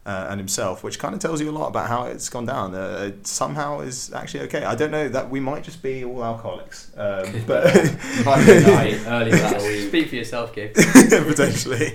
uh, 0.08 0.28
and 0.30 0.40
himself, 0.40 0.84
which 0.86 1.00
kind 1.00 1.14
of 1.14 1.20
tells 1.20 1.42
you 1.42 1.50
a 1.50 1.52
lot 1.52 1.68
about 1.68 1.88
how 1.88 2.06
it's 2.06 2.30
gone 2.30 2.46
down. 2.46 2.74
Uh, 2.74 3.10
it 3.10 3.28
somehow 3.28 3.82
is 3.82 4.14
actually 4.14 4.40
okay. 4.46 4.64
I 4.64 4.74
don't 4.74 4.90
know 4.90 5.10
that 5.10 5.30
we 5.30 5.42
might 5.42 5.64
just 5.64 5.84
be 5.84 6.06
all 6.06 6.24
alcoholics, 6.24 6.92
um, 6.96 7.44
but 7.46 7.66
Might 8.26 8.46
be 8.46 8.52
a 8.54 8.62
night 8.62 9.02
early 9.06 9.32
that. 9.32 9.62
Speak 9.90 10.08
for 10.08 10.16
yourself, 10.16 10.56
Gabe. 10.56 10.74
potentially. 10.74 11.94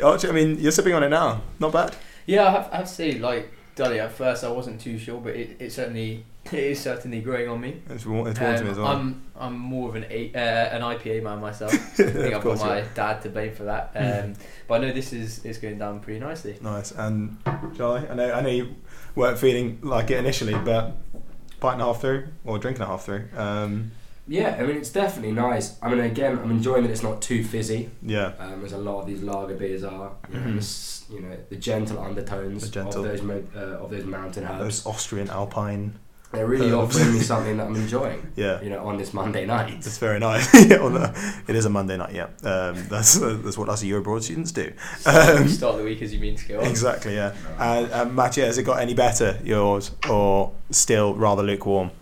Archie, 0.00 0.28
I 0.28 0.32
mean, 0.32 0.58
you're 0.60 0.70
sipping 0.70 0.94
on 0.94 1.02
it 1.02 1.08
now. 1.08 1.42
Not 1.58 1.72
bad. 1.72 1.96
Yeah, 2.24 2.46
I 2.46 2.50
have, 2.50 2.68
I 2.72 2.76
have 2.76 2.86
to 2.86 2.92
say, 2.92 3.18
like 3.18 3.50
Dudley, 3.76 4.00
at 4.00 4.10
first 4.10 4.42
I 4.42 4.48
wasn't 4.48 4.80
too 4.80 4.98
sure, 4.98 5.20
but 5.20 5.36
it, 5.36 5.56
it 5.60 5.70
certainly 5.72 6.24
It 6.46 6.54
is 6.54 6.80
certainly 6.80 7.20
growing 7.20 7.48
on 7.48 7.60
me. 7.60 7.82
It's, 7.90 8.06
wa- 8.06 8.24
it's 8.24 8.38
to 8.38 8.44
me 8.64 8.70
as 8.70 8.78
Um, 8.78 8.84
well. 8.84 8.86
I'm 8.86 9.22
I'm 9.38 9.58
more 9.58 9.88
of 9.90 9.96
an 9.96 10.06
a, 10.10 10.32
uh, 10.32 10.38
an 10.76 10.82
IPA 10.82 11.22
man 11.24 11.40
myself. 11.40 11.72
I 11.74 11.76
think 11.76 12.34
I've 12.34 12.42
got 12.42 12.58
my 12.60 12.82
dad 12.94 13.20
to 13.22 13.28
blame 13.30 13.52
for 13.54 13.64
that. 13.64 13.90
Um, 13.94 14.34
but 14.68 14.74
I 14.74 14.78
know 14.86 14.92
this 14.92 15.12
is 15.12 15.44
is 15.44 15.58
going 15.58 15.78
down 15.78 16.00
pretty 16.00 16.20
nicely. 16.20 16.56
Nice. 16.62 16.92
And 16.92 17.36
Charlie, 17.76 18.08
I 18.08 18.14
know 18.14 18.32
I 18.32 18.40
know 18.42 18.48
you 18.48 18.76
weren't 19.16 19.38
feeling 19.38 19.78
like 19.82 20.10
it 20.10 20.18
initially, 20.18 20.54
but 20.54 20.96
pint 21.60 21.74
and 21.74 21.82
a 21.82 21.86
half 21.86 22.00
through 22.00 22.28
or 22.44 22.58
drink 22.58 22.76
and 22.78 22.84
a 22.84 22.86
half 22.86 23.04
through. 23.04 23.28
Um, 23.36 23.90
Yeah, 24.28 24.56
I 24.58 24.64
mean 24.66 24.76
it's 24.76 24.90
definitely 24.90 25.32
nice. 25.32 25.76
I 25.80 25.88
mean 25.88 26.00
again, 26.00 26.38
I'm 26.38 26.50
enjoying 26.50 26.82
that 26.82 26.90
it's 26.90 27.02
not 27.02 27.22
too 27.22 27.44
fizzy, 27.44 27.90
yeah. 28.02 28.32
um, 28.38 28.64
as 28.64 28.72
a 28.72 28.78
lot 28.78 29.00
of 29.00 29.06
these 29.06 29.22
lager 29.22 29.54
beers 29.54 29.84
are. 29.84 30.12
You 30.32 30.40
know, 30.40 30.46
Mhm. 30.46 30.54
this- 30.56 31.04
you 31.08 31.20
know 31.20 31.36
the 31.48 31.56
gentle 31.56 32.00
undertones 32.00 32.62
The 32.64 32.68
gentle- 32.70 33.04
of 33.04 33.08
those 33.10 33.22
mo- 33.22 33.44
uh, 33.56 33.60
of 33.84 33.90
those 33.90 34.04
mountain 34.04 34.44
herbs. 34.44 34.58
Those 34.58 34.86
Austrian 34.86 35.30
Alpine. 35.30 35.92
They're 36.32 36.44
really 36.48 36.72
herbs. 36.72 36.96
offering 36.96 37.12
me 37.14 37.20
something 37.32 37.56
that 37.58 37.66
I'm 37.68 37.76
enjoying. 37.76 38.26
Yeah. 38.34 38.60
You 38.60 38.70
know, 38.70 38.84
on 38.84 38.98
this 38.98 39.14
Monday 39.14 39.46
night. 39.46 39.74
It's 39.86 39.98
very 39.98 40.18
nice. 40.18 40.52
Yeah, 40.68 40.78
on 40.78 40.94
the- 40.94 41.14
it 41.46 41.54
is 41.54 41.64
a 41.64 41.70
Monday 41.70 41.96
night, 41.96 42.12
yeah. 42.12 42.24
Um, 42.42 42.74
that's 42.90 43.14
that's 43.20 43.56
what 43.56 43.68
us 43.68 43.84
Eurobroad 43.84 44.22
students 44.24 44.50
do. 44.50 44.72
Start, 44.98 45.40
Um, 45.40 45.48
start 45.48 45.76
the 45.76 45.84
week 45.84 46.02
as 46.02 46.12
you 46.12 46.18
mean 46.18 46.34
to 46.34 46.48
go 46.48 46.58
on. 46.60 46.66
Exactly, 46.74 47.14
yeah. 47.14 47.32
And 47.60 47.92
um, 47.92 48.14
Mattia, 48.16 48.44
has 48.46 48.58
it 48.58 48.64
got 48.64 48.80
any 48.80 48.94
better, 48.94 49.38
yours, 49.44 49.92
or 50.10 50.50
still 50.72 51.14
rather 51.14 51.44
lukewarm? 51.44 51.92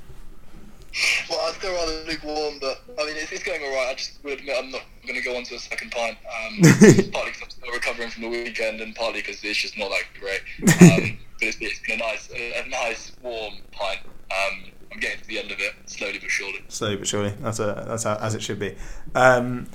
Well, 1.28 1.40
I'd 1.40 1.54
still 1.54 1.74
rather 1.74 2.04
lukewarm, 2.04 2.58
but 2.60 2.82
I 3.00 3.06
mean, 3.06 3.16
it's, 3.16 3.32
it's 3.32 3.42
going 3.42 3.62
alright. 3.62 3.88
I 3.88 3.94
just 3.94 4.22
would 4.22 4.38
admit 4.38 4.56
I'm 4.58 4.70
not 4.70 4.82
going 5.02 5.16
to 5.16 5.22
go 5.22 5.36
on 5.36 5.42
to 5.44 5.54
a 5.56 5.58
second 5.58 5.90
pint. 5.90 6.16
Um, 6.22 6.60
partly 7.12 7.32
because 7.32 7.42
I'm 7.42 7.50
still 7.50 7.72
recovering 7.72 8.10
from 8.10 8.22
the 8.22 8.28
weekend, 8.28 8.80
and 8.80 8.94
partly 8.94 9.20
because 9.20 9.42
it's 9.42 9.58
just 9.58 9.76
not 9.76 9.90
that 9.90 10.04
great. 10.20 10.40
Um, 10.62 11.18
but 11.38 11.48
it's, 11.48 11.58
it's 11.60 11.80
been 11.80 12.00
a 12.00 12.04
nice, 12.04 12.30
a, 12.30 12.62
a 12.64 12.68
nice 12.68 13.12
warm 13.22 13.54
pint. 13.72 14.00
Um, 14.04 14.70
I'm 14.92 15.00
getting 15.00 15.20
to 15.20 15.26
the 15.26 15.38
end 15.40 15.50
of 15.50 15.58
it 15.58 15.74
slowly 15.86 16.18
but 16.18 16.30
surely. 16.30 16.64
Slowly 16.68 16.96
but 16.96 17.08
surely. 17.08 17.30
That's 17.40 17.58
a 17.58 17.84
that's 17.88 18.04
how, 18.04 18.16
as 18.16 18.34
it 18.34 18.42
should 18.42 18.60
be. 18.60 18.76
Um, 19.14 19.66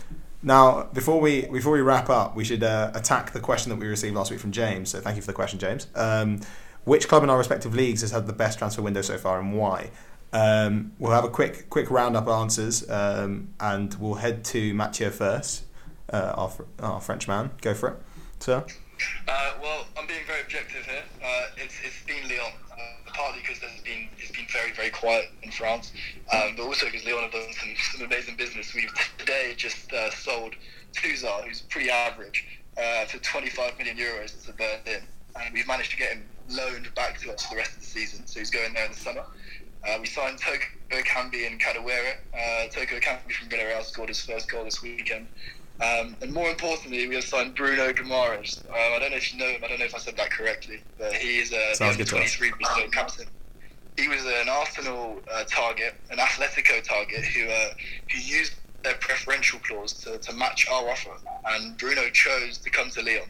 now, 0.41 0.84
before 0.93 1.20
we 1.20 1.47
before 1.47 1.74
we 1.74 1.82
wrap 1.82 2.09
up, 2.09 2.36
we 2.36 2.45
should 2.45 2.63
uh, 2.63 2.91
attack 2.93 3.34
the 3.34 3.41
question 3.41 3.70
that 3.72 3.76
we 3.78 3.88
received 3.88 4.15
last 4.15 4.32
week 4.32 4.39
from 4.39 4.51
James. 4.51 4.89
So 4.89 5.01
thank 5.01 5.17
you 5.17 5.22
for 5.22 5.28
the 5.28 5.34
question, 5.34 5.59
James. 5.59 5.88
Um, 5.95 6.39
which 6.86 7.09
club 7.09 7.24
in 7.24 7.30
our 7.30 7.38
respective 7.38 7.76
leagues 7.76 8.01
has 8.01 8.11
had 8.11 8.26
the 8.26 8.34
best 8.34 8.57
transfer 8.57 8.82
window 8.82 9.01
so 9.01 9.17
far, 9.17 9.39
and 9.39 9.53
why? 9.53 9.91
Um, 10.32 10.94
we'll 11.00 11.12
have 11.12 11.24
a 11.24 11.30
quick 11.30 11.70
quick 11.70 11.90
roundup 11.90 12.28
of 12.28 12.42
answers, 12.42 12.88
um, 12.90 13.50
and 13.60 13.94
we'll 13.96 14.16
head 14.16 14.44
to 14.46 14.74
Mathieu 14.74 15.10
first, 15.10 15.64
uh, 16.14 16.34
our, 16.36 16.52
our 16.80 17.02
French 17.02 17.28
man. 17.28 17.52
Go 17.62 17.74
for 17.74 17.90
it, 17.90 17.96
sir. 18.40 18.64
Uh, 19.28 19.54
well, 19.62 19.88
I'm 19.98 20.06
being 20.08 20.26
very 20.28 20.42
objective 20.42 20.86
here. 20.86 21.04
Uh, 21.24 21.46
it's, 21.58 21.76
it's 21.84 22.04
been 22.06 22.28
Lyon, 22.28 22.52
uh, 22.72 23.12
partly 23.12 23.42
because 23.42 23.60
there's 23.60 23.82
been 23.82 24.08
it's 24.18 24.32
been 24.32 24.46
very 24.52 24.72
very 24.74 24.92
quiet 24.92 25.32
in 25.42 25.52
France, 25.52 25.94
um, 26.32 26.54
but 26.56 26.64
also 26.64 26.86
because 26.86 27.06
Lyon 27.06 27.24
have 27.24 27.32
done 27.32 27.52
some, 27.54 27.70
some 27.94 28.06
amazing 28.06 28.36
business. 28.36 28.74
We've 28.76 28.94
today 29.18 29.54
just 29.58 29.92
uh, 29.94 30.12
sold 30.12 30.54
Tousart, 30.94 31.46
who's 31.46 31.62
pretty 31.62 31.90
average, 31.90 32.46
uh, 32.78 33.06
for 33.06 33.18
25 33.18 33.78
million 33.80 33.98
euros 33.98 34.46
to 34.46 34.54
Berlin, 34.54 35.02
and 35.42 35.54
we've 35.54 35.68
managed 35.68 35.92
to 35.92 35.98
get 35.98 36.14
him 36.14 36.24
loaned 36.50 36.94
back 36.94 37.20
to 37.20 37.34
us 37.34 37.46
for 37.46 37.56
the 37.56 37.58
rest 37.58 37.74
of 37.74 37.80
the 37.80 37.86
season. 37.86 38.28
So 38.28 38.40
he's 38.40 38.52
going 38.52 38.74
there 38.74 38.86
in 38.86 38.92
the 38.92 38.98
summer. 38.98 39.24
Uh, 39.88 39.98
we 40.00 40.08
signed 40.08 40.38
Toko 40.38 40.64
Ekambi 40.92 41.48
and 41.48 41.60
Kadewere. 41.60 42.18
Uh, 42.34 42.68
Toko 42.70 43.00
Ekambi 43.00 43.32
from 43.32 43.50
Villarreal 43.50 43.84
scored 43.84 44.10
his 44.10 44.22
first 44.22 44.50
goal 44.52 44.64
this 44.64 44.82
weekend. 44.82 45.28
Um, 45.82 46.18
and 46.22 46.34
more 46.34 46.50
importantly, 46.50 47.08
we 47.08 47.16
have 47.16 47.24
signed 47.24 47.56
Bruno 47.56 47.94
Guimaraes. 47.94 48.66
Um, 48.68 48.76
I 48.76 49.00
don't 49.00 49.12
know 49.12 49.18
if 49.18 49.34
you 49.34 49.40
know 49.40 49.48
him. 49.48 49.64
I 49.64 49.68
don't 49.70 49.80
know 49.80 49.86
if 49.86 49.96
I 49.96 50.00
said 50.00 50.18
that 50.18 50.30
correctly, 50.30 50.82
but 50.98 51.14
he 51.14 51.40
is 51.40 51.54
uh, 51.54 51.58
the 51.70 51.76
Sounds 51.76 51.98
good 51.98 52.08
23 52.08 52.52
Brazil 52.52 52.90
captain. 52.92 53.26
He 53.98 54.08
was 54.10 54.26
an 54.26 54.50
Arsenal 54.50 55.22
uh, 55.32 55.44
target, 55.46 55.96
an 56.12 56.18
Atletico 56.18 56.84
target, 56.84 57.24
who 57.24 57.48
uh, 57.48 57.70
who 58.12 58.20
used 58.20 58.56
their 58.84 58.96
preferential 58.96 59.60
clause 59.60 59.94
to, 59.94 60.18
to 60.18 60.34
match 60.34 60.68
our 60.70 60.90
offer. 60.90 61.12
And 61.46 61.78
Bruno 61.78 62.10
chose 62.10 62.58
to 62.58 62.70
come 62.70 62.90
to 62.92 63.02
Lyon. 63.02 63.30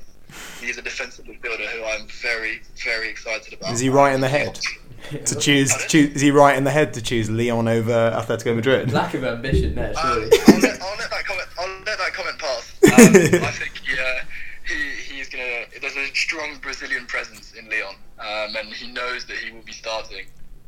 He's 0.60 0.78
a 0.78 0.82
defensive 0.82 1.26
midfielder 1.26 1.66
who 1.68 1.84
I'm 1.86 2.08
very, 2.08 2.62
very 2.84 3.10
excited 3.10 3.54
about. 3.54 3.74
Is 3.74 3.80
he 3.80 3.90
right 3.90 4.14
in 4.14 4.22
the 4.22 4.28
head? 4.28 4.60
To 5.26 5.36
choose, 5.40 5.74
choose, 5.88 6.16
is 6.16 6.22
he 6.22 6.32
right 6.32 6.56
in 6.58 6.64
the 6.64 6.72
head 6.72 6.94
to 6.94 7.02
choose 7.02 7.30
Lyon 7.30 7.68
over 7.68 7.92
Atletico 7.92 8.56
Madrid? 8.56 8.92
Lack 8.94 9.14
of 9.14 9.24
ambition 9.24 9.76
there, 9.76 9.90
Um. 9.90 9.96
I'll, 9.98 10.20
let, 10.20 10.82
I'll 10.82 10.98
let 10.98 11.10
that 11.10 11.24
comment. 11.26 11.48
I'll 11.60 11.68
let 11.86 11.98
that 11.98 12.14
comment 12.14 12.38
pass. 12.40 12.74
Um, 12.84 13.44
I 13.44 13.52
think 13.52 13.74
yeah, 13.88 14.24
he 14.68 15.16
he's 15.16 15.30
gonna. 15.30 15.66
There's 15.82 15.96
a 15.96 16.06
strong 16.14 16.58
Brazilian 16.62 17.06
presence 17.08 17.54
in 17.54 17.70
Lyon, 17.70 17.96
um, 18.20 18.56
and 18.56 18.74
he 18.74 18.92
knows 18.92 19.26
that 19.26 19.38
he 19.38 19.52
will 19.52 19.64
be 19.64 19.72
starting. 19.74 20.26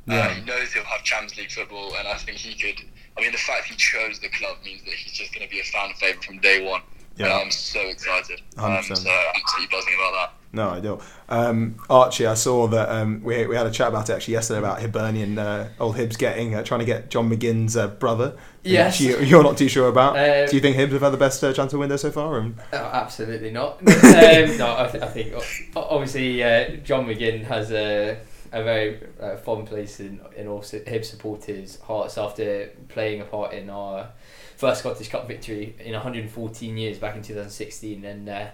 Uh, 0.10 0.14
Yeah. 0.14 0.34
he 0.34 0.42
knows 0.46 0.74
he'll 0.74 0.84
have 0.86 1.04
Champions 1.04 1.38
League 1.38 1.52
football, 1.52 1.96
and 1.96 2.08
I 2.08 2.16
think 2.18 2.38
he 2.38 2.56
could. 2.56 2.84
I 3.18 3.22
mean, 3.22 3.32
the 3.34 3.38
fact 3.38 3.66
he 3.68 3.76
chose 3.76 4.20
the 4.20 4.30
club 4.30 4.58
means 4.66 4.84
that 4.86 4.94
he's 4.94 5.12
just 5.14 5.34
going 5.36 5.46
to 5.46 5.52
be 5.52 5.60
a 5.60 5.64
fan 5.64 5.94
favourite 6.00 6.24
from 6.24 6.40
day 6.40 6.66
one. 6.66 6.82
Yeah. 7.18 7.26
And 7.26 7.34
I'm 7.34 7.52
so 7.52 7.82
excited. 7.82 8.42
Um, 8.58 8.72
100%. 8.72 8.98
so 8.98 9.10
I'm 9.12 9.36
absolutely 9.36 9.68
buzzing 9.78 9.94
about 9.96 10.14
that. 10.14 10.34
No, 10.54 10.70
I 10.70 10.80
don't. 10.82 11.02
Um, 11.30 11.76
Archie, 11.90 12.26
I 12.28 12.34
saw 12.34 12.68
that 12.68 12.90
um, 12.90 13.24
we, 13.24 13.46
we 13.48 13.56
had 13.56 13.66
a 13.68 13.72
chat 13.72 13.88
about 13.88 14.10
it 14.10 14.14
actually 14.14 14.34
yesterday 14.34 14.60
about 14.60 14.82
Hibernian, 14.82 15.38
uh, 15.40 15.70
old 15.80 15.96
Hibs 15.96 16.18
getting 16.18 16.56
uh, 16.56 16.64
trying 16.64 16.82
to 16.82 16.86
get 16.86 17.10
John 17.10 17.30
McGinn's 17.30 17.78
uh, 17.78 17.88
brother. 17.88 18.36
Yes. 18.64 19.00
you, 19.00 19.18
you're 19.20 19.44
not 19.44 19.58
too 19.58 19.70
sure 19.70 19.88
about. 19.88 20.18
Uh, 20.18 20.48
Do 20.48 20.56
you 20.56 20.62
think 20.62 20.76
Hibs 20.76 20.92
have 20.92 21.02
had 21.02 21.12
the 21.12 21.18
best 21.18 21.42
uh, 21.44 21.54
transfer 21.54 21.78
window 21.78 21.96
so 21.96 22.12
far? 22.12 22.38
And 22.38 22.56
Oh, 22.74 22.78
absolutely 22.78 23.52
not. 23.52 23.80
um, 23.80 23.86
no, 24.58 24.76
I, 24.78 24.90
th- 24.92 25.04
I 25.04 25.08
think 25.08 25.34
obviously 25.76 26.44
uh, 26.44 26.76
John 26.84 27.06
McGinn 27.06 27.44
has 27.46 27.72
a 27.72 28.20
a 28.54 28.62
very 28.64 29.00
uh, 29.22 29.38
fond 29.38 29.66
place 29.68 30.02
in 30.02 30.20
in 30.36 30.48
all 30.48 30.60
Hibs 30.62 31.06
supporters' 31.06 31.80
hearts 31.80 32.18
after 32.18 32.70
playing 32.90 33.22
a 33.22 33.24
part 33.24 33.54
in 33.54 33.70
our 33.70 34.10
first 34.58 34.82
Scottish 34.82 35.08
Cup 35.08 35.28
victory 35.28 35.76
in 35.80 35.94
114 35.94 36.78
years 36.78 36.98
back 37.00 37.16
in 37.16 37.22
2016. 37.24 38.04
And 38.04 38.28
uh, 38.30 38.48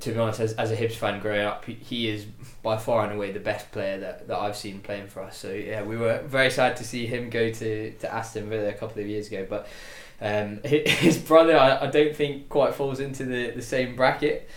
to 0.00 0.12
be 0.12 0.18
honest, 0.18 0.40
as, 0.40 0.52
as 0.54 0.70
a 0.70 0.76
Hibs 0.76 0.94
fan 0.94 1.20
growing 1.20 1.44
up, 1.44 1.64
he, 1.64 2.08
is 2.08 2.24
by 2.62 2.76
far 2.76 3.04
and 3.04 3.12
away 3.12 3.32
the 3.32 3.40
best 3.40 3.70
player 3.72 3.98
that, 4.00 4.28
that 4.28 4.38
I've 4.38 4.56
seen 4.56 4.80
playing 4.80 5.08
for 5.08 5.22
us. 5.22 5.36
So 5.36 5.52
yeah, 5.52 5.82
we 5.82 5.96
were 5.96 6.22
very 6.26 6.50
sad 6.50 6.76
to 6.78 6.84
see 6.84 7.06
him 7.06 7.30
go 7.30 7.50
to, 7.50 7.92
to 7.92 8.14
Aston 8.14 8.48
Villa 8.48 8.68
a 8.68 8.72
couple 8.72 9.00
of 9.00 9.08
years 9.08 9.28
ago, 9.28 9.46
but. 9.48 9.68
Um, 10.18 10.60
his 10.64 11.18
brother, 11.18 11.58
I, 11.58 11.84
I 11.84 11.90
don't 11.90 12.16
think 12.16 12.48
quite 12.48 12.74
falls 12.74 13.00
into 13.00 13.26
the, 13.26 13.50
the 13.50 13.60
same 13.60 13.96
bracket. 13.96 14.48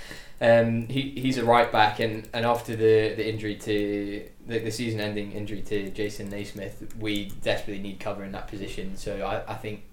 Um, 0.42 0.88
he, 0.88 1.10
he's 1.10 1.38
a 1.38 1.44
right 1.44 1.70
back, 1.70 2.00
and, 2.00 2.28
and 2.34 2.46
after 2.46 2.76
the, 2.76 3.14
the 3.16 3.28
injury 3.28 3.56
to 3.56 4.26
the, 4.48 4.60
the 4.60 4.72
season 4.72 5.02
ending 5.02 5.34
injury 5.34 5.62
to 5.64 5.90
Jason 5.92 6.30
Naismith, 6.30 6.96
we 6.98 7.26
desperately 7.44 7.82
need 7.82 8.00
cover 8.00 8.24
in 8.24 8.32
that 8.32 8.48
position. 8.48 8.96
So 8.96 9.22
I, 9.22 9.52
I 9.52 9.56
think 9.56 9.84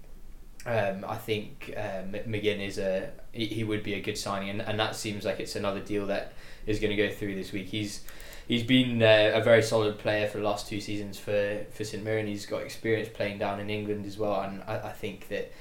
um, 0.67 1.05
I 1.07 1.15
think 1.15 1.73
um, 1.77 2.11
McGinn 2.11 2.59
is 2.59 2.77
a 2.77 3.09
he, 3.31 3.45
he 3.45 3.63
would 3.63 3.83
be 3.83 3.93
a 3.93 4.01
good 4.01 4.17
signing, 4.17 4.49
and, 4.49 4.61
and 4.61 4.77
that 4.79 4.95
seems 4.95 5.23
like 5.23 5.39
it's 5.39 5.55
another 5.55 5.79
deal 5.79 6.05
that 6.07 6.33
is 6.65 6.79
going 6.79 6.95
to 6.95 7.01
go 7.01 7.09
through 7.09 7.35
this 7.35 7.53
week. 7.53 7.67
He's 7.67 8.03
he's 8.49 8.63
been 8.63 9.01
uh, 9.01 9.31
a 9.33 9.41
very 9.41 9.63
solid 9.63 9.97
player 9.97 10.27
for 10.27 10.39
the 10.39 10.43
last 10.43 10.67
two 10.67 10.81
seasons 10.81 11.17
for 11.17 11.65
for 11.71 11.85
St 11.85 12.03
Mirren. 12.03 12.27
He's 12.27 12.45
got 12.45 12.63
experience 12.63 13.07
playing 13.07 13.39
down 13.39 13.61
in 13.61 13.69
England 13.69 14.05
as 14.05 14.17
well, 14.17 14.41
and 14.41 14.61
I, 14.67 14.89
I 14.89 14.91
think 14.91 15.29
that 15.29 15.53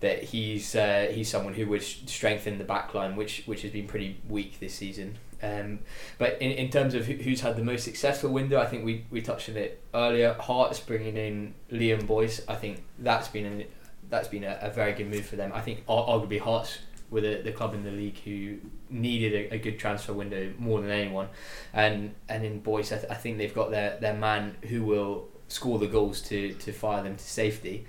that 0.00 0.24
he's 0.24 0.74
uh, 0.74 1.10
he's 1.12 1.28
someone 1.28 1.54
who 1.54 1.66
would 1.66 1.82
strengthen 1.82 2.58
the 2.58 2.64
back 2.64 2.92
line, 2.92 3.14
which 3.14 3.44
which 3.46 3.62
has 3.62 3.70
been 3.70 3.86
pretty 3.86 4.20
weak 4.28 4.58
this 4.58 4.74
season. 4.74 5.16
Um, 5.42 5.78
but 6.18 6.42
in, 6.42 6.50
in 6.50 6.70
terms 6.70 6.92
of 6.94 7.06
who's 7.06 7.40
had 7.40 7.56
the 7.56 7.64
most 7.64 7.84
successful 7.84 8.30
window, 8.30 8.60
I 8.60 8.66
think 8.66 8.84
we, 8.84 9.06
we 9.10 9.22
touched 9.22 9.48
on 9.48 9.56
it 9.56 9.80
earlier. 9.94 10.34
Hearts 10.34 10.80
bringing 10.80 11.16
in 11.16 11.54
Liam 11.72 12.06
Boyce, 12.06 12.42
I 12.46 12.56
think 12.56 12.82
that's 12.98 13.28
been 13.28 13.46
an, 13.46 13.64
that's 14.10 14.28
been 14.28 14.44
a, 14.44 14.58
a 14.60 14.70
very 14.70 14.92
good 14.92 15.08
move 15.08 15.24
for 15.26 15.36
them. 15.36 15.52
I 15.54 15.60
think 15.60 15.86
arguably 15.86 16.40
Hearts 16.40 16.78
were 17.10 17.20
the, 17.20 17.40
the 17.42 17.52
club 17.52 17.74
in 17.74 17.82
the 17.84 17.90
league 17.90 18.18
who 18.20 18.58
needed 18.88 19.32
a, 19.34 19.54
a 19.54 19.58
good 19.58 19.78
transfer 19.78 20.12
window 20.12 20.52
more 20.58 20.80
than 20.80 20.90
anyone, 20.90 21.28
and 21.72 22.14
and 22.28 22.44
in 22.44 22.60
Boyce, 22.60 22.92
I, 22.92 22.98
th- 22.98 23.10
I 23.10 23.14
think 23.14 23.38
they've 23.38 23.54
got 23.54 23.70
their, 23.70 23.98
their 24.00 24.14
man 24.14 24.56
who 24.68 24.82
will 24.84 25.28
score 25.48 25.78
the 25.78 25.86
goals 25.88 26.20
to, 26.22 26.52
to 26.54 26.72
fire 26.72 27.02
them 27.02 27.16
to 27.16 27.24
safety. 27.24 27.84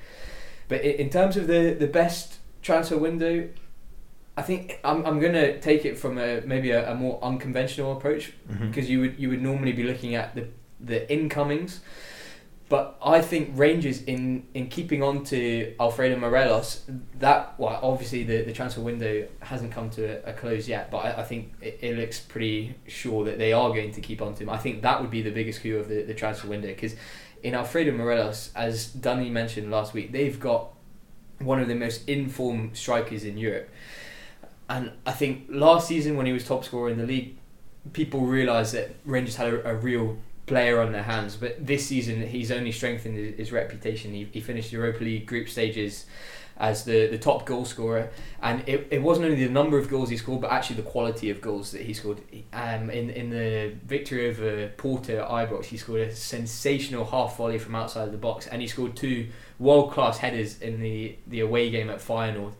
But 0.67 0.81
in, 0.81 0.93
in 0.95 1.09
terms 1.09 1.37
of 1.37 1.45
the, 1.47 1.75
the 1.77 1.85
best 1.87 2.37
transfer 2.63 2.97
window, 2.97 3.49
I 4.37 4.41
think 4.41 4.79
I'm, 4.83 5.05
I'm 5.05 5.19
gonna 5.19 5.59
take 5.59 5.85
it 5.85 5.97
from 5.97 6.17
a 6.17 6.41
maybe 6.41 6.71
a, 6.71 6.91
a 6.91 6.95
more 6.95 7.19
unconventional 7.21 7.95
approach 7.97 8.33
Mhm. 8.49 8.69
because 8.69 8.89
you 8.89 8.99
would 9.01 9.19
you 9.19 9.29
would 9.29 9.41
normally 9.41 9.73
be 9.73 9.83
looking 9.83 10.15
at 10.15 10.33
the 10.35 10.47
the 10.79 11.11
incomings, 11.13 11.81
but 12.71 12.97
I 13.03 13.19
think 13.19 13.49
Rangers 13.55 14.01
in 14.03 14.47
in 14.53 14.69
keeping 14.69 15.03
on 15.03 15.25
to 15.25 15.75
Alfredo 15.77 16.15
Morelos 16.15 16.83
that 17.19 17.53
well 17.57 17.77
obviously 17.83 18.23
the, 18.23 18.43
the 18.43 18.53
transfer 18.53 18.79
window 18.79 19.27
hasn't 19.41 19.73
come 19.73 19.89
to 19.89 20.25
a, 20.25 20.29
a 20.29 20.33
close 20.33 20.69
yet, 20.69 20.89
but 20.89 20.99
I, 20.99 21.19
I 21.19 21.23
think 21.23 21.51
it, 21.59 21.79
it 21.81 21.97
looks 21.97 22.21
pretty 22.21 22.75
sure 22.87 23.25
that 23.25 23.37
they 23.37 23.51
are 23.51 23.67
going 23.71 23.91
to 23.91 23.99
keep 23.99 24.21
on 24.21 24.35
to 24.35 24.43
him. 24.43 24.49
I 24.49 24.57
think 24.57 24.83
that 24.83 25.01
would 25.01 25.11
be 25.11 25.21
the 25.21 25.31
biggest 25.31 25.61
coup 25.61 25.79
of 25.79 25.89
the, 25.89 26.03
the 26.03 26.13
transfer 26.13 26.47
window 26.47 26.69
because 26.69 26.95
in 27.43 27.55
Alfredo 27.55 27.91
Morelos, 27.91 28.51
as 28.55 28.87
Dunny 28.87 29.29
mentioned 29.29 29.69
last 29.69 29.93
week, 29.93 30.13
they've 30.13 30.39
got 30.39 30.69
one 31.39 31.59
of 31.59 31.67
the 31.67 31.75
most 31.75 32.07
informed 32.07 32.77
strikers 32.77 33.25
in 33.25 33.37
Europe. 33.37 33.69
And 34.69 34.93
I 35.05 35.11
think 35.11 35.47
last 35.49 35.89
season 35.89 36.15
when 36.15 36.25
he 36.25 36.31
was 36.31 36.47
top 36.47 36.63
scorer 36.63 36.89
in 36.89 36.97
the 36.97 37.05
league, 37.05 37.35
people 37.91 38.21
realised 38.21 38.73
that 38.75 38.95
Rangers 39.03 39.35
had 39.35 39.53
a, 39.53 39.71
a 39.71 39.75
real 39.75 40.17
player 40.51 40.81
on 40.81 40.91
their 40.91 41.03
hands. 41.03 41.37
But 41.37 41.65
this 41.65 41.87
season, 41.87 42.27
he's 42.27 42.51
only 42.51 42.73
strengthened 42.73 43.15
his, 43.15 43.35
his 43.37 43.51
reputation. 43.53 44.11
He, 44.11 44.27
he 44.33 44.41
finished 44.41 44.73
Europa 44.73 45.01
League 45.01 45.25
group 45.25 45.47
stages 45.47 46.05
as 46.57 46.83
the, 46.83 47.07
the 47.07 47.17
top 47.17 47.45
goal 47.45 47.63
scorer. 47.63 48.09
And 48.41 48.67
it, 48.67 48.85
it 48.91 49.01
wasn't 49.01 49.27
only 49.27 49.45
the 49.45 49.51
number 49.51 49.77
of 49.77 49.89
goals 49.89 50.09
he 50.09 50.17
scored, 50.17 50.41
but 50.41 50.51
actually 50.51 50.75
the 50.75 50.89
quality 50.89 51.29
of 51.29 51.39
goals 51.39 51.71
that 51.71 51.83
he 51.83 51.93
scored. 51.93 52.21
Um, 52.51 52.89
in, 52.89 53.09
in 53.09 53.29
the 53.29 53.73
victory 53.85 54.29
over 54.29 54.67
Porto 54.75 55.23
at 55.23 55.29
Ibrox, 55.29 55.65
he 55.65 55.77
scored 55.77 56.01
a 56.01 56.13
sensational 56.13 57.05
half 57.05 57.37
volley 57.37 57.57
from 57.57 57.73
outside 57.73 58.11
the 58.11 58.17
box, 58.17 58.45
and 58.45 58.61
he 58.61 58.67
scored 58.67 58.97
two 58.97 59.29
world 59.57 59.93
class 59.93 60.17
headers 60.17 60.61
in 60.61 60.81
the, 60.81 61.15
the 61.27 61.39
away 61.39 61.69
game 61.69 61.89
at 61.89 61.99
Feyenoord. 61.99 62.53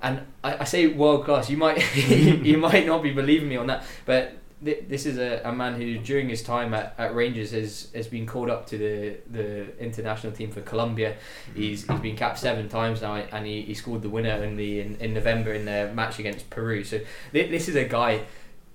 And 0.00 0.20
I, 0.44 0.58
I 0.58 0.64
say 0.64 0.86
world 0.86 1.24
class. 1.24 1.50
You 1.50 1.56
might 1.56 1.96
you 1.96 2.56
might 2.56 2.86
not 2.86 3.02
be 3.02 3.10
believing 3.10 3.48
me 3.48 3.56
on 3.56 3.66
that, 3.66 3.84
but 4.06 4.38
this 4.60 5.06
is 5.06 5.18
a, 5.18 5.40
a 5.44 5.52
man 5.52 5.74
who 5.74 5.98
during 5.98 6.28
his 6.28 6.42
time 6.42 6.74
at, 6.74 6.94
at 6.98 7.14
Rangers 7.14 7.52
has, 7.52 7.88
has 7.94 8.08
been 8.08 8.26
called 8.26 8.50
up 8.50 8.66
to 8.66 8.78
the, 8.78 9.16
the 9.30 9.78
international 9.78 10.32
team 10.32 10.50
for 10.50 10.60
Colombia. 10.62 11.16
He's, 11.54 11.86
he's 11.86 12.00
been 12.00 12.16
capped 12.16 12.38
seven 12.38 12.68
times 12.68 13.02
now 13.02 13.14
and 13.14 13.46
he, 13.46 13.62
he 13.62 13.74
scored 13.74 14.02
the 14.02 14.08
winner 14.08 14.32
only 14.32 14.80
in, 14.80 14.96
in 14.96 15.14
November 15.14 15.52
in 15.52 15.64
their 15.64 15.92
match 15.92 16.18
against 16.18 16.50
Peru. 16.50 16.82
So 16.82 17.00
th- 17.32 17.50
this 17.50 17.68
is 17.68 17.76
a 17.76 17.84
guy 17.84 18.22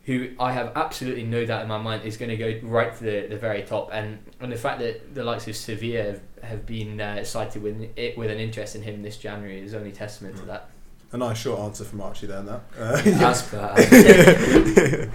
who 0.06 0.30
I 0.40 0.54
have 0.54 0.72
absolutely 0.76 1.24
no 1.24 1.46
doubt 1.46 1.62
in 1.64 1.68
my 1.68 1.78
mind 1.78 2.04
is 2.04 2.18
going 2.18 2.30
to 2.30 2.38
go 2.38 2.60
right 2.68 2.96
to 2.98 3.04
the, 3.04 3.28
the 3.28 3.38
very 3.38 3.64
top. 3.64 3.90
And, 3.92 4.20
and 4.40 4.52
the 4.52 4.58
fact 4.58 4.80
that 4.80 5.16
the 5.16 5.24
likes 5.24 5.48
of 5.48 5.56
Sevilla 5.56 6.04
have, 6.04 6.22
have 6.44 6.66
been 6.66 7.02
uh, 7.02 7.24
cited 7.26 7.62
with 7.62 7.90
it 7.98 8.18
with 8.18 8.32
an 8.32 8.38
interest 8.38 8.76
in 8.76 8.84
him 8.84 9.02
this 9.02 9.18
January 9.18 9.62
is 9.62 9.74
only 9.74 9.92
testament 9.92 10.38
to 10.38 10.44
that. 10.44 10.70
A 11.12 11.18
nice 11.18 11.38
short 11.38 11.60
answer 11.60 11.84
from 11.84 12.02
Archie 12.02 12.26
there. 12.26 12.42
That. 12.42 12.62
Uh, 12.78 13.02
As 13.24 13.44
per, 13.44 15.10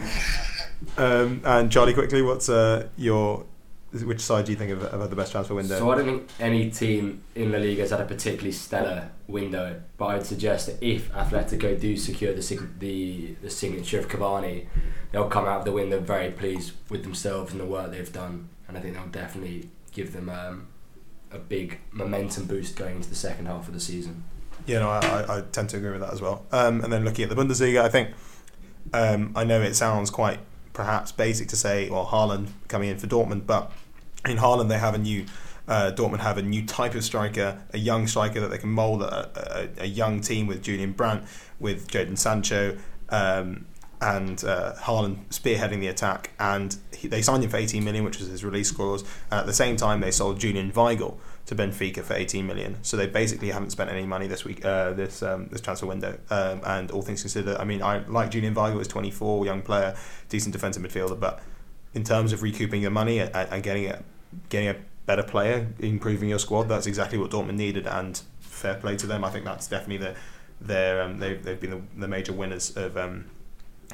Um, 0.97 1.43
and 1.45 1.71
Charlie, 1.71 1.95
quickly, 1.95 2.23
what's 2.23 2.49
uh, 2.49 2.89
your 2.97 3.45
which 4.05 4.21
side 4.21 4.45
do 4.45 4.53
you 4.53 4.59
think 4.59 4.71
have, 4.71 4.83
have 4.91 5.01
had 5.01 5.11
the 5.11 5.17
best 5.17 5.33
transfer 5.33 5.55
window? 5.55 5.79
So 5.79 5.91
I 5.91 5.97
don't 5.97 6.05
think 6.05 6.29
any 6.39 6.71
team 6.71 7.23
in 7.35 7.51
La 7.53 7.59
Liga 7.59 7.83
has 7.83 7.91
had 7.91 8.01
a 8.01 8.05
particularly 8.05 8.53
stellar 8.53 9.11
window, 9.27 9.81
but 9.97 10.07
I'd 10.07 10.27
suggest 10.27 10.67
that 10.67 10.83
if 10.83 11.11
Atletico 11.13 11.79
do 11.81 11.97
secure 11.97 12.35
the 12.35 12.43
sig- 12.43 12.79
the, 12.79 13.35
the 13.41 13.49
signature 13.49 13.99
of 13.99 14.09
Cavani, 14.09 14.67
they'll 15.11 15.29
come 15.29 15.47
out 15.47 15.61
of 15.61 15.65
the 15.65 15.73
window 15.73 16.01
very 16.01 16.31
pleased 16.31 16.73
with 16.91 17.03
themselves 17.03 17.53
and 17.53 17.61
the 17.61 17.65
work 17.65 17.91
they've 17.91 18.13
done, 18.13 18.51
and 18.69 18.77
I 18.77 18.81
think 18.81 18.95
they'll 18.95 19.07
definitely 19.07 19.71
give 19.93 20.13
them 20.13 20.29
um, 20.29 20.67
a 21.31 21.39
big 21.39 21.79
momentum 21.91 22.45
boost 22.45 22.77
going 22.77 22.97
into 22.97 23.09
the 23.09 23.15
second 23.15 23.47
half 23.47 23.69
of 23.69 23.75
the 23.75 23.81
season. 23.81 24.23
Yeah, 24.67 24.81
no, 24.81 24.91
I, 24.91 24.99
I, 24.99 25.39
I 25.39 25.41
tend 25.51 25.71
to 25.71 25.79
agree 25.79 25.93
with 25.93 26.01
that 26.01 26.13
as 26.13 26.21
well. 26.21 26.45
Um, 26.53 26.85
and 26.85 26.93
then 26.93 27.05
looking 27.07 27.23
at 27.23 27.35
the 27.35 27.37
Bundesliga, 27.37 27.81
I 27.81 27.89
think 27.89 28.11
um, 28.93 29.33
I 29.35 29.45
know 29.45 29.63
it 29.63 29.75
sounds 29.75 30.11
quite 30.11 30.41
perhaps 30.79 31.11
basic 31.11 31.49
to 31.49 31.57
say, 31.57 31.91
well, 31.91 32.07
Haaland 32.07 32.51
coming 32.69 32.89
in 32.89 32.99
for 32.99 33.09
Dortmund, 33.09 33.47
but 33.47 33.73
in 34.25 34.37
Haaland 34.37 34.69
they 34.69 34.79
have 34.79 34.95
a 34.95 34.99
new. 34.99 35.27
Uh, 35.67 35.93
Dortmund 35.95 36.21
have 36.21 36.39
a 36.39 36.43
new 36.43 36.65
type 36.65 36.95
of 36.95 37.05
striker, 37.05 37.61
a 37.75 37.79
young 37.79 38.07
striker 38.07 38.41
that 38.41 38.49
they 38.49 38.57
can 38.57 38.71
mould 38.71 39.03
a, 39.03 39.69
a, 39.79 39.83
a 39.83 39.87
young 39.87 40.21
team 40.23 40.47
with 40.47 40.63
Julian 40.63 40.93
Brandt, 40.93 41.25
with 41.59 41.89
Jadon 41.89 42.17
Sancho, 42.17 42.79
um, 43.11 43.67
and 44.01 44.43
uh, 44.45 44.75
Haaland 44.79 45.27
spearheading 45.29 45.81
the 45.81 45.89
attack. 45.89 46.31
And 46.39 46.75
he, 46.97 47.09
they 47.09 47.21
signed 47.21 47.45
him 47.45 47.51
for 47.51 47.59
18 47.59 47.85
million, 47.85 48.05
which 48.05 48.19
was 48.19 48.29
his 48.29 48.45
release 48.45 48.71
clause. 48.71 49.03
And 49.31 49.41
at 49.41 49.47
the 49.47 49.53
same 49.53 49.77
time, 49.77 50.01
they 50.01 50.13
sold 50.13 50.39
Julian 50.39 50.73
Weigl 50.73 51.19
to 51.49 51.55
Benfica 51.55 52.03
for 52.03 52.13
18 52.13 52.47
million. 52.47 52.77
So 52.83 52.99
they 52.99 53.07
basically 53.07 53.51
haven't 53.51 53.71
spent 53.71 53.91
any 53.91 54.05
money 54.05 54.27
this 54.27 54.45
week, 54.45 54.63
uh, 54.67 54.93
this 54.93 55.23
um, 55.23 55.49
this 55.49 55.63
transfer 55.63 55.87
window. 55.87 56.19
Um, 56.29 56.61
and 56.65 56.91
all 56.91 57.01
things 57.01 57.23
considered, 57.23 57.57
I 57.57 57.65
mean, 57.65 57.83
I 57.83 58.07
like 58.07 58.31
Julian 58.31 58.55
Weigl, 58.55 58.79
is 58.81 58.87
24, 58.87 59.47
young 59.47 59.63
player, 59.63 59.97
decent 60.29 60.53
defensive 60.53 60.83
midfielder, 60.83 61.19
but 61.19 61.41
in 61.95 62.05
terms 62.05 62.35
of 62.35 62.43
recouping 62.43 62.83
your 62.83 62.91
money 62.91 63.19
and, 63.19 63.35
and 63.35 63.63
getting 63.63 63.87
a 63.87 64.03
getting 64.51 64.69
a 64.69 64.77
better 65.07 65.23
player, 65.23 65.69
improving 65.79 66.29
your 66.29 66.39
squad, 66.39 66.65
that's 66.65 66.87
exactly 66.87 67.19
what 67.19 67.31
Dortmund 67.31 67.57
needed. 67.57 67.87
And 67.87 68.21
fair 68.41 68.75
play 68.75 68.97
to 68.97 69.07
them. 69.07 69.25
I 69.25 69.31
think 69.31 69.47
that's 69.47 69.67
definitely 69.67 70.07
the 70.07 70.15
their 70.61 71.01
um, 71.01 71.19
they've, 71.19 71.43
they've 71.43 71.59
been 71.59 71.71
the, 71.71 71.83
the 72.01 72.09
major 72.09 72.35
winners 72.35 72.77
of 72.77 72.99
um, 72.99 73.25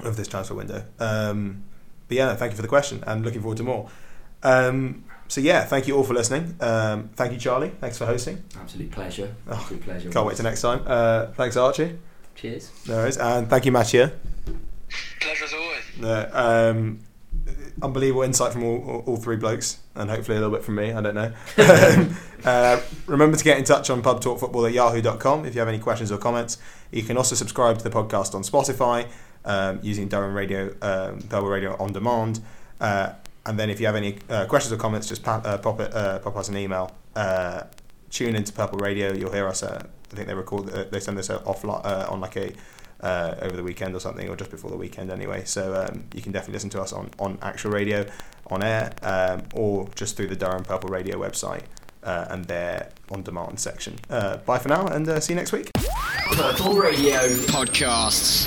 of 0.03 0.17
this 0.17 0.27
transfer 0.27 0.55
window. 0.55 0.85
Um, 0.99 1.63
but 2.09 2.17
yeah, 2.17 2.35
thank 2.35 2.51
you 2.51 2.57
for 2.57 2.63
the 2.63 2.69
question, 2.69 3.05
and 3.07 3.25
looking 3.25 3.43
forward 3.43 3.59
to 3.59 3.63
more. 3.63 3.89
Um, 4.43 5.05
so 5.29 5.41
yeah, 5.41 5.65
thank 5.65 5.89
you 5.89 5.97
all 5.97 6.05
for 6.05 6.15
listening. 6.15 6.57
Um, 6.61 7.11
thank 7.15 7.33
you, 7.33 7.39
Charlie. 7.39 7.71
Thanks 7.81 7.99
for 7.99 8.07
hosting. 8.07 8.43
Absolute 8.57 8.91
pleasure. 8.91 9.35
Oh, 9.49 9.55
Absolute 9.55 9.83
pleasure. 9.83 10.11
Can't 10.11 10.27
wait 10.27 10.37
to 10.37 10.43
next 10.43 10.61
time. 10.63 10.83
Uh, 10.87 11.27
thanks, 11.33 11.57
Archie. 11.57 11.99
Cheers. 12.35 12.71
No 12.89 12.97
worries. 12.97 13.17
And 13.17 13.49
thank 13.49 13.65
you, 13.65 13.73
Mathieu. 13.73 14.11
Pleasure 15.21 15.45
as 15.45 15.53
always. 15.55 16.03
Uh, 16.03 16.31
um, 16.75 17.01
unbelievable 17.83 18.23
insight 18.23 18.53
from 18.53 18.65
all, 18.65 18.83
all, 18.85 19.05
all 19.07 19.17
three 19.17 19.37
blokes, 19.37 19.79
and 19.95 20.11
hopefully 20.11 20.37
a 20.37 20.41
little 20.41 20.55
bit 20.55 20.65
from 20.65 20.77
me. 20.77 20.93
I 20.93 21.01
don't 21.01 21.15
know. 21.15 21.33
uh, 22.45 22.81
remember 23.07 23.37
to 23.37 23.45
get 23.45 23.59
in 23.59 23.65
touch 23.65 23.91
on 23.91 24.03
pubtalkfootball 24.03 24.69
at 24.69 24.75
yahoo.com 24.75 25.47
if 25.47 25.55
you 25.55 25.61
have 25.61 25.69
any 25.69 25.79
questions 25.79 26.13
or 26.13 26.19
comments. 26.19 26.59
You 26.93 27.03
can 27.03 27.17
also 27.17 27.35
subscribe 27.35 27.79
to 27.79 27.85
the 27.85 27.91
podcast 27.91 28.35
on 28.35 28.43
Spotify 28.43 29.09
um, 29.45 29.81
using 29.83 30.09
Durham 30.09 30.35
Radio, 30.35 30.75
um, 30.83 31.21
Purple 31.23 31.49
Radio 31.49 31.77
on 31.79 31.93
demand. 31.93 32.41
And 33.47 33.59
then 33.59 33.71
if 33.71 33.81
you 33.81 33.87
have 33.87 33.97
any 33.97 34.19
uh, 34.31 34.47
questions 34.47 34.73
or 34.73 34.77
comments, 34.77 35.09
just 35.09 35.23
pa- 35.23 35.43
uh, 35.45 35.59
pop 35.59 35.81
it, 35.81 35.95
uh, 35.95 36.19
pop 36.21 36.37
us 36.37 36.49
an 36.49 36.57
email. 36.57 36.91
Uh, 37.15 37.65
tune 38.11 38.37
into 38.37 38.53
Purple 38.53 38.79
Radio. 38.79 39.13
You'll 39.13 39.33
hear 39.33 39.47
us. 39.47 39.63
Uh, 39.63 39.87
I 40.13 40.17
think 40.17 40.29
they 40.29 40.35
record. 40.35 40.69
They 40.69 41.01
send 41.01 41.19
this 41.19 41.29
off 41.31 41.65
on 41.65 42.21
like 42.21 42.37
a 42.37 42.53
over 43.03 43.57
the 43.57 43.63
weekend 43.63 43.95
or 43.95 44.01
something, 44.01 44.29
or 44.29 44.37
just 44.37 44.51
before 44.51 44.71
the 44.71 44.77
weekend 44.77 45.11
anyway. 45.11 45.45
So 45.45 45.75
um, 45.75 46.05
you 46.15 46.23
can 46.23 46.33
definitely 46.33 46.55
listen 46.55 46.71
to 46.71 46.81
us 46.81 46.93
on 46.93 47.11
on 47.19 47.39
actual 47.43 47.73
radio, 47.73 48.07
on 48.47 48.63
air, 48.63 48.95
um, 49.03 49.43
or 49.53 49.89
just 49.95 50.17
through 50.17 50.29
the 50.29 50.37
Durham 50.37 50.63
Purple 50.63 50.89
Radio 50.89 51.19
website 51.19 51.65
uh, 52.05 52.27
and 52.31 52.45
their 52.45 52.91
on 53.11 53.23
demand 53.23 53.59
section. 53.61 53.97
Uh, 54.11 54.37
bye 54.39 54.59
for 54.59 54.69
now, 54.69 54.87
and 54.87 55.09
uh, 55.09 55.21
see 55.21 55.33
you 55.33 55.37
next 55.37 55.53
week. 55.53 55.71
Purple 56.33 56.75
Radio 56.75 57.19
podcasts. 57.49 58.47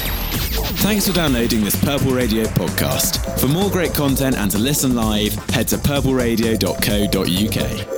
Thanks 0.81 1.07
for 1.07 1.13
downloading 1.13 1.63
this 1.63 1.81
Purple 1.83 2.11
Radio 2.11 2.43
podcast. 2.45 3.39
For 3.39 3.47
more 3.47 3.69
great 3.69 3.93
content 3.93 4.35
and 4.35 4.49
to 4.51 4.57
listen 4.57 4.95
live, 4.95 5.33
head 5.49 5.67
to 5.69 5.77
purpleradio.co.uk. 5.77 7.96